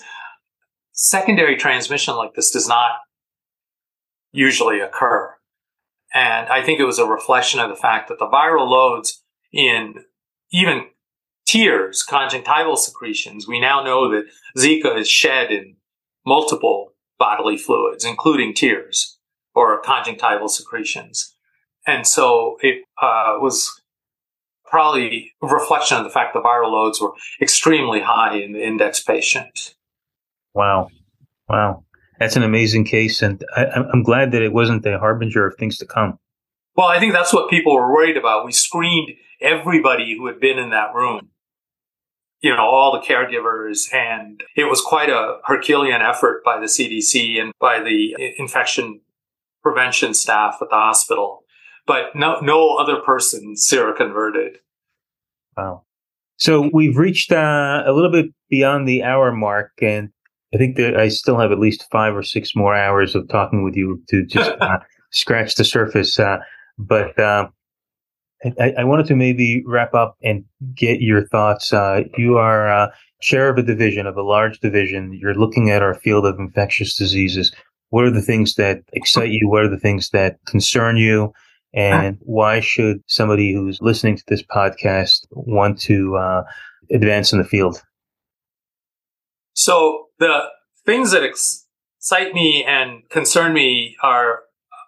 secondary 0.94 1.56
transmission 1.56 2.14
like 2.14 2.34
this 2.34 2.50
does 2.50 2.66
not 2.66 2.92
usually 4.32 4.80
occur. 4.80 5.34
And 6.14 6.48
I 6.48 6.62
think 6.62 6.80
it 6.80 6.84
was 6.84 6.98
a 6.98 7.06
reflection 7.06 7.60
of 7.60 7.68
the 7.68 7.76
fact 7.76 8.08
that 8.08 8.18
the 8.18 8.26
viral 8.26 8.68
loads 8.68 9.22
in 9.52 9.96
even 10.52 10.86
tears, 11.46 12.02
conjunctival 12.02 12.76
secretions, 12.76 13.46
we 13.46 13.60
now 13.60 13.82
know 13.82 14.08
that 14.10 14.26
Zika 14.56 14.96
is 14.98 15.08
shed 15.08 15.50
in 15.50 15.76
multiple 16.24 16.92
bodily 17.18 17.56
fluids, 17.56 18.04
including 18.04 18.54
tears 18.54 19.18
or 19.54 19.80
conjunctival 19.82 20.48
secretions. 20.48 21.34
And 21.86 22.06
so 22.06 22.56
it 22.60 22.82
uh, 23.02 23.36
was 23.40 23.70
probably 24.64 25.32
a 25.42 25.46
reflection 25.46 25.98
of 25.98 26.04
the 26.04 26.10
fact 26.10 26.34
the 26.34 26.40
viral 26.40 26.72
loads 26.72 27.00
were 27.00 27.12
extremely 27.40 28.00
high 28.00 28.36
in 28.36 28.52
the 28.52 28.64
index 28.64 29.02
patient. 29.02 29.74
Wow. 30.54 30.88
Wow. 31.48 31.84
That's 32.18 32.36
an 32.36 32.42
amazing 32.42 32.84
case. 32.84 33.22
And 33.22 33.44
I, 33.56 33.66
I'm 33.66 34.02
glad 34.02 34.32
that 34.32 34.42
it 34.42 34.52
wasn't 34.52 34.86
a 34.86 34.98
harbinger 34.98 35.46
of 35.46 35.56
things 35.58 35.78
to 35.78 35.86
come. 35.86 36.18
Well, 36.76 36.86
I 36.86 36.98
think 36.98 37.12
that's 37.12 37.32
what 37.32 37.50
people 37.50 37.74
were 37.74 37.92
worried 37.92 38.16
about. 38.16 38.46
We 38.46 38.52
screened 38.52 39.10
everybody 39.40 40.16
who 40.16 40.26
had 40.26 40.40
been 40.40 40.58
in 40.58 40.70
that 40.70 40.94
room, 40.94 41.30
you 42.40 42.54
know, 42.54 42.62
all 42.62 42.92
the 42.92 43.06
caregivers. 43.06 43.92
And 43.92 44.42
it 44.56 44.64
was 44.64 44.80
quite 44.80 45.10
a 45.10 45.38
Herculean 45.44 46.02
effort 46.02 46.42
by 46.44 46.58
the 46.58 46.66
CDC 46.66 47.40
and 47.40 47.52
by 47.60 47.80
the 47.80 48.16
infection 48.38 49.00
prevention 49.62 50.14
staff 50.14 50.58
at 50.60 50.68
the 50.70 50.76
hospital. 50.76 51.44
But 51.86 52.14
no, 52.14 52.40
no 52.40 52.76
other 52.76 53.00
person 53.00 53.54
seroconverted. 53.56 54.56
Wow. 55.56 55.82
So 56.36 56.70
we've 56.72 56.96
reached 56.96 57.32
uh, 57.32 57.82
a 57.86 57.92
little 57.92 58.10
bit 58.10 58.26
beyond 58.48 58.88
the 58.88 59.02
hour 59.04 59.32
mark, 59.32 59.70
and 59.80 60.10
I 60.54 60.56
think 60.56 60.76
that 60.76 60.96
I 60.96 61.08
still 61.08 61.38
have 61.38 61.50
at 61.50 61.58
least 61.58 61.86
five 61.90 62.14
or 62.14 62.22
six 62.22 62.54
more 62.54 62.74
hours 62.74 63.14
of 63.14 63.28
talking 63.28 63.64
with 63.64 63.74
you 63.74 64.00
to 64.08 64.24
just 64.24 64.52
uh, 64.60 64.78
scratch 65.10 65.56
the 65.56 65.64
surface. 65.64 66.18
Uh, 66.18 66.38
but 66.78 67.18
uh, 67.18 67.48
I, 68.60 68.74
I, 68.78 68.84
wanted 68.84 69.06
to 69.06 69.16
maybe 69.16 69.64
wrap 69.66 69.94
up 69.94 70.16
and 70.22 70.44
get 70.74 71.00
your 71.00 71.26
thoughts. 71.26 71.72
Uh, 71.72 72.02
you 72.16 72.36
are 72.36 72.70
uh, 72.70 72.90
chair 73.20 73.48
of 73.48 73.58
a 73.58 73.62
division 73.62 74.06
of 74.06 74.16
a 74.16 74.22
large 74.22 74.60
division. 74.60 75.12
You're 75.12 75.34
looking 75.34 75.70
at 75.70 75.82
our 75.82 75.94
field 75.94 76.24
of 76.24 76.38
infectious 76.38 76.94
diseases. 76.94 77.52
What 77.90 78.04
are 78.04 78.10
the 78.10 78.22
things 78.22 78.54
that 78.54 78.82
excite 78.92 79.30
you? 79.30 79.48
What 79.48 79.64
are 79.64 79.68
the 79.68 79.78
things 79.78 80.10
that 80.10 80.36
concern 80.46 80.96
you? 80.96 81.32
And 81.72 82.18
why 82.20 82.60
should 82.60 83.02
somebody 83.08 83.52
who's 83.52 83.80
listening 83.80 84.16
to 84.16 84.24
this 84.28 84.42
podcast 84.42 85.26
want 85.30 85.80
to 85.80 86.16
uh, 86.16 86.42
advance 86.92 87.32
in 87.32 87.38
the 87.38 87.44
field? 87.44 87.82
So 89.54 90.03
the 90.18 90.44
things 90.86 91.12
that 91.12 91.22
excite 91.22 92.34
me 92.34 92.64
and 92.64 93.08
concern 93.08 93.52
me 93.52 93.96
are 94.02 94.40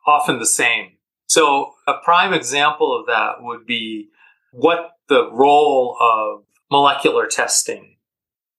often 0.07 0.39
the 0.39 0.47
same. 0.47 0.93
So 1.27 1.73
a 1.87 1.95
prime 2.05 2.33
example 2.33 2.99
of 2.99 3.07
that 3.07 3.43
would 3.43 3.67
be 3.67 4.09
what 4.53 4.93
the 5.09 5.31
role 5.31 5.97
of 6.01 6.45
molecular 6.71 7.27
testing 7.27 7.97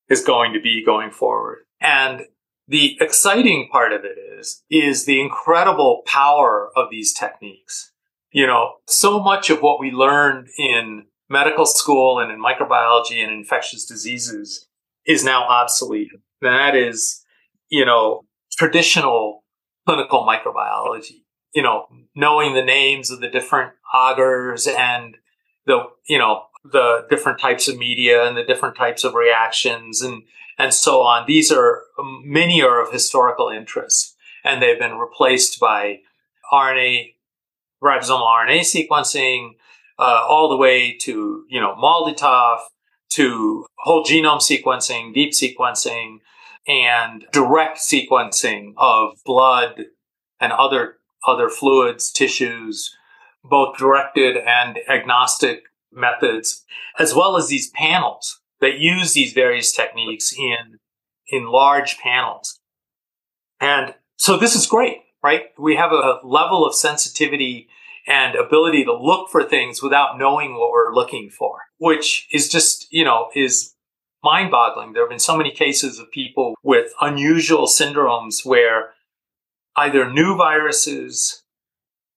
is 0.09 0.23
going 0.23 0.53
to 0.53 0.61
be 0.61 0.83
going 0.85 1.11
forward. 1.11 1.59
And 1.79 2.21
the 2.67 2.97
exciting 2.99 3.69
part 3.71 3.93
of 3.93 4.01
it 4.03 4.17
is, 4.17 4.63
is 4.69 5.05
the 5.05 5.21
incredible 5.21 6.03
power 6.05 6.69
of 6.75 6.89
these 6.89 7.13
techniques. 7.13 7.91
You 8.31 8.45
know, 8.45 8.75
so 8.87 9.19
much 9.19 9.49
of 9.49 9.61
what 9.61 9.79
we 9.79 9.91
learned 9.91 10.49
in 10.57 11.05
medical 11.29 11.65
school 11.65 12.19
and 12.19 12.31
in 12.31 12.41
microbiology 12.41 13.23
and 13.23 13.31
infectious 13.31 13.85
diseases 13.85 14.67
is 15.05 15.23
now 15.23 15.47
obsolete. 15.47 16.11
That 16.41 16.75
is, 16.75 17.23
you 17.69 17.85
know, 17.85 18.25
traditional 18.57 19.43
clinical 19.85 20.25
microbiology 20.27 21.23
you 21.57 21.63
know, 21.63 21.87
knowing 22.15 22.53
the 22.53 22.63
names 22.63 23.09
of 23.09 23.19
the 23.19 23.27
different 23.27 23.73
agars 23.91 24.67
and 24.67 25.17
the, 25.65 25.85
you 26.07 26.19
know, 26.19 26.43
the 26.63 27.07
different 27.09 27.39
types 27.39 27.67
of 27.67 27.79
media 27.79 28.27
and 28.27 28.37
the 28.37 28.43
different 28.43 28.75
types 28.75 29.03
of 29.03 29.15
reactions 29.15 30.03
and, 30.03 30.21
and 30.59 30.71
so 30.71 31.01
on. 31.01 31.25
These 31.25 31.51
are, 31.51 31.81
many 32.23 32.61
are 32.61 32.79
of 32.79 32.91
historical 32.91 33.49
interest 33.49 34.15
and 34.43 34.61
they've 34.61 34.77
been 34.77 34.99
replaced 34.99 35.59
by 35.59 36.01
RNA, 36.53 37.15
ribosomal 37.83 38.21
RNA 38.21 38.59
sequencing, 38.59 39.53
uh, 39.97 40.25
all 40.29 40.49
the 40.49 40.57
way 40.57 40.95
to, 40.95 41.43
you 41.49 41.59
know, 41.59 41.75
MALDI-TOF, 41.75 42.59
to 43.09 43.65
whole 43.79 44.03
genome 44.03 44.41
sequencing, 44.41 45.13
deep 45.13 45.33
sequencing, 45.33 46.17
and 46.67 47.25
direct 47.31 47.79
sequencing 47.79 48.73
of 48.77 49.17
blood 49.25 49.85
and 50.39 50.51
other 50.51 50.97
other 51.27 51.49
fluids, 51.49 52.11
tissues, 52.11 52.95
both 53.43 53.77
directed 53.77 54.37
and 54.37 54.79
agnostic 54.89 55.63
methods, 55.91 56.63
as 56.99 57.13
well 57.13 57.35
as 57.35 57.47
these 57.47 57.69
panels 57.71 58.39
that 58.61 58.79
use 58.79 59.13
these 59.13 59.33
various 59.33 59.71
techniques 59.73 60.33
in, 60.33 60.79
in 61.29 61.47
large 61.47 61.97
panels. 61.97 62.59
And 63.59 63.93
so 64.17 64.37
this 64.37 64.55
is 64.55 64.67
great, 64.67 64.99
right? 65.23 65.45
We 65.57 65.75
have 65.75 65.91
a 65.91 66.19
level 66.23 66.65
of 66.65 66.75
sensitivity 66.75 67.67
and 68.07 68.35
ability 68.35 68.85
to 68.85 68.93
look 68.93 69.29
for 69.29 69.43
things 69.43 69.83
without 69.83 70.17
knowing 70.17 70.53
what 70.53 70.71
we're 70.71 70.93
looking 70.93 71.29
for, 71.29 71.59
which 71.77 72.27
is 72.31 72.49
just, 72.49 72.87
you 72.91 73.03
know, 73.03 73.29
is 73.35 73.73
mind 74.23 74.51
boggling. 74.51 74.93
There 74.93 75.03
have 75.03 75.09
been 75.09 75.19
so 75.19 75.37
many 75.37 75.51
cases 75.51 75.99
of 75.99 76.11
people 76.11 76.55
with 76.63 76.91
unusual 77.01 77.67
syndromes 77.67 78.45
where 78.45 78.93
either 79.75 80.11
new 80.11 80.35
viruses, 80.35 81.43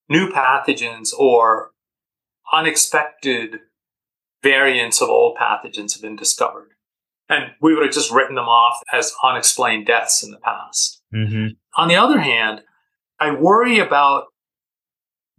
new 0.08 0.30
pathogens, 0.30 1.10
or 1.16 1.72
unexpected 2.52 3.60
variants 4.42 5.00
of 5.00 5.08
old 5.08 5.36
pathogens 5.36 5.92
have 5.92 6.02
been 6.02 6.16
discovered. 6.16 6.70
And 7.28 7.52
we 7.60 7.74
would 7.74 7.84
have 7.84 7.94
just 7.94 8.10
written 8.10 8.34
them 8.34 8.48
off 8.48 8.82
as 8.92 9.12
unexplained 9.22 9.86
deaths 9.86 10.24
in 10.24 10.32
the 10.32 10.38
past. 10.38 11.00
Mm-hmm. 11.14 11.48
On 11.76 11.88
the 11.88 11.96
other 11.96 12.18
hand, 12.18 12.62
I 13.20 13.30
worry 13.32 13.78
about 13.78 14.24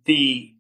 the 0.06 0.54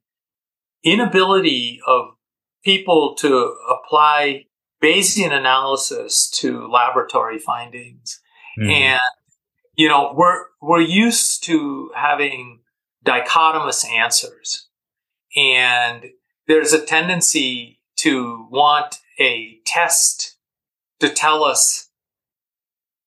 inability 0.83 1.79
of 1.87 2.15
people 2.63 3.15
to 3.15 3.55
apply 3.69 4.45
Bayesian 4.81 5.31
analysis 5.31 6.29
to 6.31 6.67
laboratory 6.67 7.37
findings 7.37 8.19
mm-hmm. 8.59 8.69
and 8.69 9.01
you 9.75 9.87
know, 9.87 10.13
we're, 10.15 10.45
we're 10.61 10.81
used 10.81 11.43
to 11.45 11.91
having 11.95 12.59
dichotomous 13.05 13.89
answers. 13.89 14.67
And 15.35 16.05
there's 16.47 16.73
a 16.73 16.85
tendency 16.85 17.79
to 17.97 18.47
want 18.51 18.97
a 19.19 19.59
test 19.65 20.37
to 20.99 21.09
tell 21.09 21.43
us 21.43 21.89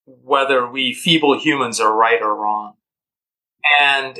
whether 0.05 0.69
we 0.69 0.93
feeble 0.93 1.39
humans 1.39 1.79
are 1.79 1.95
right 1.95 2.21
or 2.21 2.35
wrong. 2.35 2.73
And 3.79 4.19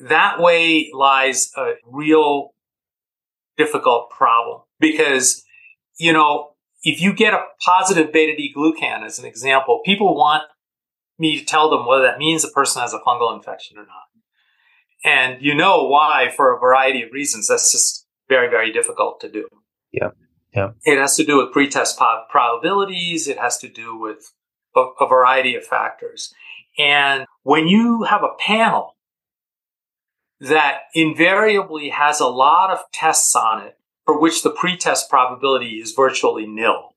that 0.00 0.40
way 0.40 0.90
lies 0.92 1.52
a 1.56 1.74
real 1.86 2.54
difficult 3.56 4.10
problem 4.10 4.62
because, 4.78 5.44
you 5.98 6.12
know, 6.12 6.50
if 6.82 7.00
you 7.00 7.12
get 7.12 7.34
a 7.34 7.44
positive 7.64 8.12
beta 8.12 8.36
D 8.36 8.52
glucan 8.56 9.04
as 9.04 9.18
an 9.18 9.24
example, 9.24 9.80
people 9.84 10.14
want 10.14 10.44
me 11.18 11.38
to 11.38 11.44
tell 11.44 11.70
them 11.70 11.86
whether 11.86 12.04
that 12.04 12.18
means 12.18 12.44
a 12.44 12.48
person 12.48 12.82
has 12.82 12.92
a 12.92 12.98
fungal 12.98 13.34
infection 13.34 13.78
or 13.78 13.86
not. 13.86 14.06
And 15.04 15.40
you 15.40 15.54
know 15.54 15.86
why 15.86 16.30
for 16.34 16.54
a 16.54 16.58
variety 16.58 17.02
of 17.02 17.12
reasons. 17.12 17.48
That's 17.48 17.72
just 17.72 18.06
very, 18.28 18.48
very 18.48 18.72
difficult 18.72 19.20
to 19.20 19.30
do. 19.30 19.48
Yeah. 19.92 20.10
Yeah. 20.54 20.70
It 20.84 20.98
has 20.98 21.16
to 21.16 21.24
do 21.24 21.38
with 21.38 21.52
pretest 21.52 21.98
probabilities. 21.98 23.28
It 23.28 23.38
has 23.38 23.58
to 23.58 23.68
do 23.68 23.96
with 23.96 24.32
a, 24.74 24.86
a 25.00 25.08
variety 25.08 25.54
of 25.54 25.64
factors. 25.64 26.32
And 26.78 27.26
when 27.42 27.68
you 27.68 28.04
have 28.04 28.22
a 28.22 28.34
panel 28.38 28.95
that 30.40 30.82
invariably 30.94 31.90
has 31.90 32.20
a 32.20 32.26
lot 32.26 32.70
of 32.70 32.80
tests 32.92 33.34
on 33.34 33.62
it 33.62 33.78
for 34.04 34.18
which 34.20 34.42
the 34.42 34.50
pretest 34.50 35.10
probability 35.10 35.80
is 35.80 35.92
virtually 35.92 36.46
nil, 36.46 36.94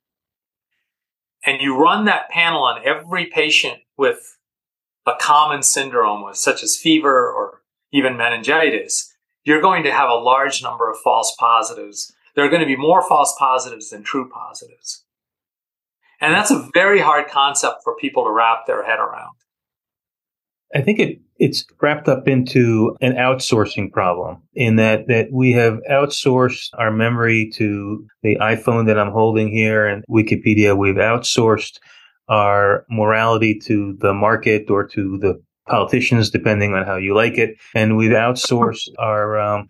and 1.46 1.62
you 1.62 1.76
run 1.76 2.06
that 2.06 2.30
panel 2.30 2.64
on 2.64 2.82
every 2.86 3.26
patient 3.26 3.80
with 3.98 4.38
a 5.08 5.14
common 5.20 5.64
syndrome, 5.64 6.34
such 6.34 6.64
as 6.64 6.78
fever 6.78 7.32
or 7.32 7.62
even 7.92 8.18
meningitis, 8.18 9.14
you're 9.44 9.62
going 9.62 9.84
to 9.84 9.92
have 9.92 10.10
a 10.10 10.14
large 10.14 10.62
number 10.62 10.90
of 10.92 11.00
false 11.00 11.36
positives. 11.40 12.14
There 12.36 12.46
are 12.46 12.50
going 12.50 12.62
to 12.62 12.68
be 12.68 12.76
more 12.76 13.08
false 13.08 13.34
positives 13.40 13.90
than 13.90 14.04
true 14.04 14.30
positives. 14.30 15.06
And 16.22 16.34
that's 16.34 16.52
a 16.52 16.70
very 16.74 17.00
hard 17.00 17.30
concept 17.30 17.78
for 17.84 17.96
people 17.96 18.26
to 18.26 18.32
wrap 18.32 18.68
their 18.68 18.86
head 18.86 19.00
around. 19.00 19.36
I 20.76 20.82
think 20.82 21.00
it 21.00 21.22
it's 21.40 21.66
wrapped 21.82 22.10
up 22.10 22.28
into 22.28 22.96
an 23.02 23.14
outsourcing 23.14 23.92
problem 23.92 24.44
in 24.54 24.76
that 24.76 25.08
that 25.08 25.30
we 25.32 25.54
have 25.54 25.80
outsourced 25.90 26.70
our 26.78 26.92
memory 26.92 27.50
to 27.56 28.06
the 28.22 28.38
iPhone 28.42 28.86
that 28.88 29.00
I'm 29.00 29.12
holding 29.12 29.52
here 29.52 29.88
and 29.88 30.04
Wikipedia. 30.10 30.78
We've 30.78 30.96
outsourced 30.96 31.80
our 32.28 32.86
morality 32.90 33.58
to 33.66 33.96
the 34.00 34.14
market 34.14 34.70
or 34.70 34.86
to 34.88 35.18
the 35.18 35.42
politicians, 35.68 36.30
depending 36.30 36.74
on 36.74 36.86
how 36.86 36.98
you 36.98 37.16
like 37.16 37.38
it. 37.38 37.58
And 37.74 37.96
we've 37.96 38.12
outsourced 38.12 38.90
our 38.98 39.40
um, 39.40 39.68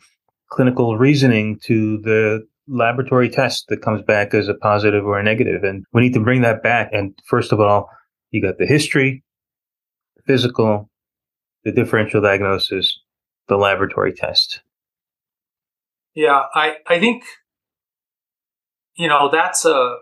clinical 0.49 0.97
reasoning 0.97 1.59
to 1.65 1.99
the 1.99 2.45
laboratory 2.67 3.29
test 3.29 3.65
that 3.69 3.81
comes 3.81 4.01
back 4.01 4.33
as 4.33 4.47
a 4.47 4.53
positive 4.55 5.05
or 5.05 5.19
a 5.19 5.23
negative. 5.23 5.63
And 5.63 5.85
we 5.93 6.01
need 6.01 6.13
to 6.13 6.19
bring 6.19 6.41
that 6.41 6.63
back. 6.63 6.89
And 6.91 7.17
first 7.25 7.51
of 7.51 7.59
all, 7.59 7.89
you 8.31 8.41
got 8.41 8.57
the 8.57 8.65
history, 8.65 9.23
physical, 10.25 10.89
the 11.63 11.71
differential 11.71 12.21
diagnosis, 12.21 12.99
the 13.47 13.57
laboratory 13.57 14.13
test. 14.13 14.61
Yeah, 16.13 16.43
I, 16.53 16.77
I 16.87 16.99
think, 16.99 17.23
you 18.95 19.07
know, 19.07 19.29
that's 19.31 19.65
a 19.65 19.97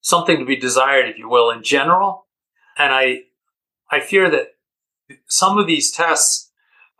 something 0.00 0.38
to 0.38 0.44
be 0.44 0.56
desired, 0.56 1.08
if 1.08 1.18
you 1.18 1.28
will, 1.28 1.50
in 1.50 1.62
general. 1.62 2.26
And 2.78 2.92
I 2.92 3.22
I 3.90 4.00
fear 4.00 4.30
that 4.30 4.48
some 5.28 5.58
of 5.58 5.66
these 5.66 5.90
tests 5.90 6.50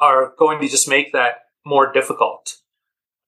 are 0.01 0.32
going 0.39 0.61
to 0.61 0.68
just 0.68 0.89
make 0.89 1.12
that 1.12 1.45
more 1.64 1.93
difficult. 1.93 2.57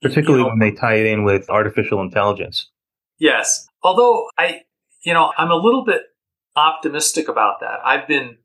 Particularly 0.02 0.40
you 0.40 0.44
know, 0.44 0.50
when 0.50 0.58
they 0.60 0.70
tie 0.70 0.94
it 0.94 1.06
in 1.06 1.24
with 1.24 1.50
artificial 1.50 2.00
intelligence. 2.00 2.70
Yes. 3.18 3.66
Although 3.82 4.28
I, 4.38 4.62
you 5.02 5.12
know, 5.12 5.32
I'm 5.36 5.50
a 5.50 5.56
little 5.56 5.84
bit 5.84 6.02
optimistic 6.54 7.28
about 7.28 7.60
that. 7.60 7.80
I've 7.84 8.06
been, 8.06 8.36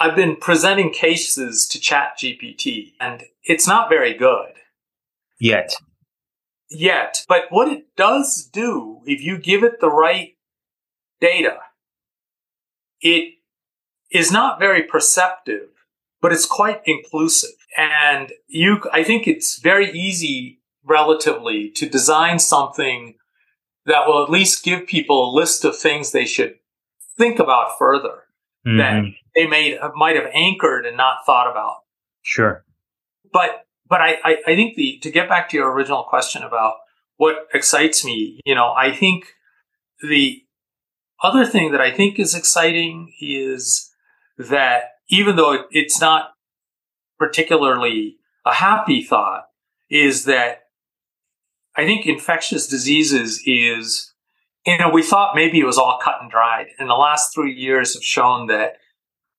I've 0.00 0.14
been 0.14 0.36
presenting 0.36 0.92
cases 0.92 1.66
to 1.68 1.80
Chat 1.80 2.18
GPT 2.18 2.92
and 3.00 3.24
it's 3.42 3.66
not 3.66 3.88
very 3.88 4.14
good. 4.14 4.52
Yet. 5.40 5.74
Yet. 6.70 7.24
But 7.28 7.44
what 7.50 7.68
it 7.68 7.96
does 7.96 8.48
do, 8.52 9.00
if 9.06 9.22
you 9.22 9.38
give 9.38 9.64
it 9.64 9.80
the 9.80 9.90
right 9.90 10.36
data, 11.20 11.58
it 13.00 13.34
is 14.10 14.30
not 14.30 14.60
very 14.60 14.82
perceptive, 14.82 15.68
but 16.20 16.32
it's 16.32 16.46
quite 16.46 16.80
inclusive. 16.84 17.50
And 17.76 18.32
you, 18.46 18.80
I 18.92 19.02
think 19.02 19.26
it's 19.26 19.58
very 19.58 19.90
easy 19.90 20.60
relatively 20.84 21.70
to 21.70 21.88
design 21.88 22.38
something 22.38 23.14
that 23.84 24.06
will 24.06 24.22
at 24.22 24.30
least 24.30 24.64
give 24.64 24.86
people 24.86 25.28
a 25.28 25.34
list 25.34 25.64
of 25.64 25.76
things 25.76 26.12
they 26.12 26.24
should 26.24 26.54
think 27.16 27.38
about 27.38 27.78
further 27.78 28.27
mm-hmm. 28.68 28.78
that 28.78 29.04
they 29.34 29.46
may 29.46 29.78
might 29.94 30.16
have 30.16 30.30
anchored 30.32 30.86
and 30.86 30.96
not 30.96 31.18
thought 31.24 31.50
about. 31.50 31.78
Sure. 32.22 32.64
But 33.32 33.64
but 33.88 34.00
I, 34.00 34.18
I, 34.22 34.36
I 34.46 34.54
think 34.54 34.76
the 34.76 34.98
to 35.02 35.10
get 35.10 35.28
back 35.28 35.48
to 35.50 35.56
your 35.56 35.72
original 35.72 36.04
question 36.04 36.42
about 36.42 36.74
what 37.16 37.48
excites 37.52 38.04
me, 38.04 38.40
you 38.44 38.54
know, 38.54 38.72
I 38.76 38.92
think 38.92 39.24
the 40.02 40.42
other 41.22 41.44
thing 41.44 41.72
that 41.72 41.80
I 41.80 41.90
think 41.90 42.18
is 42.18 42.34
exciting 42.34 43.12
is 43.20 43.90
that 44.38 44.92
even 45.08 45.36
though 45.36 45.64
it's 45.70 46.00
not 46.00 46.30
particularly 47.18 48.18
a 48.46 48.54
happy 48.54 49.02
thought, 49.02 49.46
is 49.90 50.26
that 50.26 50.64
I 51.76 51.84
think 51.84 52.06
infectious 52.06 52.66
diseases 52.66 53.42
is, 53.46 54.07
you 54.66 54.78
know, 54.78 54.90
we 54.90 55.02
thought 55.02 55.34
maybe 55.34 55.60
it 55.60 55.66
was 55.66 55.78
all 55.78 55.98
cut 56.02 56.20
and 56.20 56.30
dried. 56.30 56.68
And 56.78 56.88
the 56.88 56.94
last 56.94 57.34
three 57.34 57.54
years 57.54 57.94
have 57.94 58.04
shown 58.04 58.46
that 58.48 58.76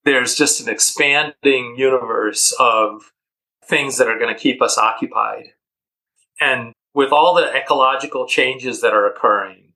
there's 0.05 0.36
just 0.36 0.61
an 0.61 0.70
expanding 0.70 1.76
universe 1.78 2.55
of 2.59 3.11
things 3.63 3.97
that 3.97 4.07
are 4.07 4.17
going 4.17 4.34
to 4.34 4.39
keep 4.39 4.61
us 4.61 4.78
occupied. 4.78 5.49
And 6.41 6.74
with 6.93 7.11
all 7.11 7.36
the 7.36 7.55
ecological 7.55 8.28
changes 8.28 8.82
that 8.82 8.93
are 8.93 9.05
occurring, 9.05 9.74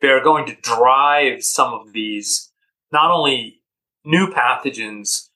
they're 0.00 0.22
going 0.22 0.46
to 0.46 0.56
drive 0.62 1.44
some 1.44 1.72
of 1.72 1.92
these 1.92 2.50
not 2.90 3.10
only 3.10 3.62
new 4.04 4.26
pathogens, 4.26 5.28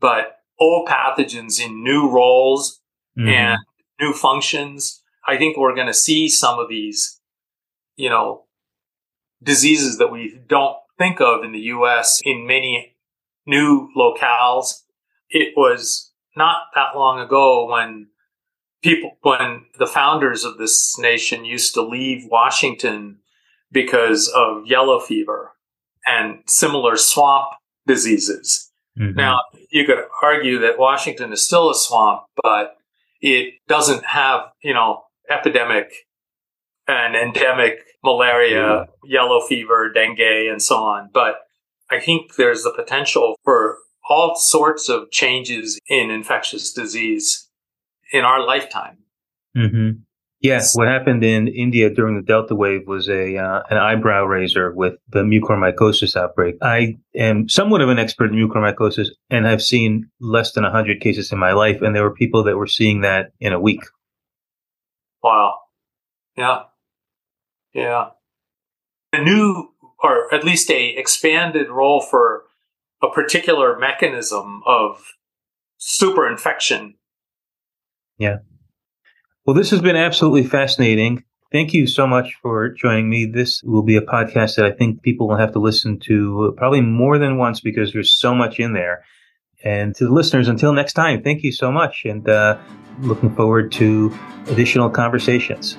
but 0.00 0.38
old 0.58 0.88
pathogens 0.88 1.64
in 1.64 1.84
new 1.84 2.10
roles 2.10 2.80
mm-hmm. 3.18 3.28
and 3.28 3.58
new 4.00 4.12
functions. 4.12 5.02
I 5.26 5.36
think 5.36 5.56
we're 5.56 5.74
going 5.74 5.86
to 5.86 5.94
see 5.94 6.28
some 6.28 6.58
of 6.58 6.68
these, 6.68 7.20
you 7.96 8.08
know, 8.08 8.43
diseases 9.42 9.98
that 9.98 10.12
we 10.12 10.40
don't 10.48 10.76
think 10.98 11.20
of 11.20 11.44
in 11.44 11.52
the 11.52 11.60
US 11.60 12.20
in 12.24 12.46
many 12.46 12.96
new 13.46 13.90
locales. 13.96 14.82
It 15.28 15.54
was 15.56 16.12
not 16.36 16.58
that 16.74 16.96
long 16.96 17.20
ago 17.20 17.68
when 17.70 18.08
people, 18.82 19.18
when 19.22 19.66
the 19.78 19.86
founders 19.86 20.44
of 20.44 20.58
this 20.58 20.98
nation 20.98 21.44
used 21.44 21.74
to 21.74 21.82
leave 21.82 22.28
Washington 22.30 23.18
because 23.72 24.28
of 24.28 24.66
yellow 24.66 25.00
fever 25.00 25.52
and 26.06 26.40
similar 26.46 26.96
swamp 26.96 27.48
diseases. 27.86 28.70
Mm-hmm. 28.98 29.16
Now, 29.16 29.40
you 29.70 29.84
could 29.84 30.04
argue 30.22 30.60
that 30.60 30.78
Washington 30.78 31.32
is 31.32 31.44
still 31.44 31.70
a 31.70 31.74
swamp, 31.74 32.22
but 32.42 32.76
it 33.20 33.54
doesn't 33.68 34.04
have, 34.04 34.42
you 34.62 34.74
know, 34.74 35.02
epidemic 35.28 35.92
and 36.86 37.16
endemic 37.16 37.78
malaria, 38.02 38.86
yellow 39.04 39.40
fever, 39.40 39.90
dengue, 39.92 40.20
and 40.20 40.62
so 40.62 40.76
on. 40.76 41.10
But 41.12 41.36
I 41.90 42.00
think 42.00 42.36
there's 42.36 42.62
the 42.62 42.72
potential 42.72 43.36
for 43.44 43.78
all 44.08 44.36
sorts 44.36 44.88
of 44.88 45.10
changes 45.10 45.78
in 45.88 46.10
infectious 46.10 46.72
disease 46.72 47.48
in 48.12 48.24
our 48.24 48.44
lifetime. 48.46 48.98
Mm-hmm. 49.56 50.00
Yes, 50.40 50.76
what 50.76 50.88
happened 50.88 51.24
in 51.24 51.48
India 51.48 51.88
during 51.88 52.16
the 52.16 52.22
Delta 52.22 52.54
wave 52.54 52.86
was 52.86 53.08
a 53.08 53.38
uh, 53.38 53.62
an 53.70 53.78
eyebrow 53.78 54.24
raiser 54.24 54.74
with 54.74 54.92
the 55.08 55.22
mucormycosis 55.22 56.16
outbreak. 56.16 56.56
I 56.60 56.98
am 57.16 57.48
somewhat 57.48 57.80
of 57.80 57.88
an 57.88 57.98
expert 57.98 58.30
in 58.30 58.36
mucormycosis 58.36 59.08
and 59.30 59.46
have 59.46 59.62
seen 59.62 60.10
less 60.20 60.52
than 60.52 60.64
100 60.64 61.00
cases 61.00 61.32
in 61.32 61.38
my 61.38 61.52
life, 61.52 61.80
and 61.80 61.96
there 61.96 62.02
were 62.02 62.12
people 62.12 62.44
that 62.44 62.58
were 62.58 62.66
seeing 62.66 63.00
that 63.00 63.30
in 63.40 63.54
a 63.54 63.60
week. 63.60 63.80
Wow. 65.22 65.54
Yeah. 66.36 66.64
Yeah. 67.74 68.10
A 69.12 69.22
new, 69.22 69.70
or 70.02 70.32
at 70.32 70.44
least 70.44 70.70
a 70.70 70.90
expanded 70.96 71.68
role 71.68 72.00
for 72.00 72.44
a 73.02 73.10
particular 73.10 73.78
mechanism 73.78 74.62
of 74.66 75.14
superinfection. 75.80 76.94
Yeah. 78.18 78.38
Well, 79.44 79.54
this 79.54 79.70
has 79.70 79.80
been 79.80 79.96
absolutely 79.96 80.44
fascinating. 80.44 81.24
Thank 81.52 81.74
you 81.74 81.86
so 81.86 82.06
much 82.06 82.34
for 82.42 82.70
joining 82.70 83.10
me. 83.10 83.26
This 83.26 83.62
will 83.62 83.82
be 83.82 83.96
a 83.96 84.00
podcast 84.00 84.56
that 84.56 84.64
I 84.64 84.72
think 84.72 85.02
people 85.02 85.28
will 85.28 85.36
have 85.36 85.52
to 85.52 85.58
listen 85.58 86.00
to 86.00 86.54
probably 86.56 86.80
more 86.80 87.18
than 87.18 87.36
once 87.36 87.60
because 87.60 87.92
there's 87.92 88.12
so 88.12 88.34
much 88.34 88.58
in 88.58 88.72
there. 88.72 89.04
And 89.62 89.94
to 89.96 90.06
the 90.06 90.12
listeners, 90.12 90.48
until 90.48 90.72
next 90.72 90.94
time, 90.94 91.22
thank 91.22 91.42
you 91.42 91.52
so 91.52 91.70
much. 91.70 92.04
And 92.04 92.28
uh, 92.28 92.58
looking 93.00 93.34
forward 93.34 93.70
to 93.72 94.16
additional 94.48 94.90
conversations. 94.90 95.78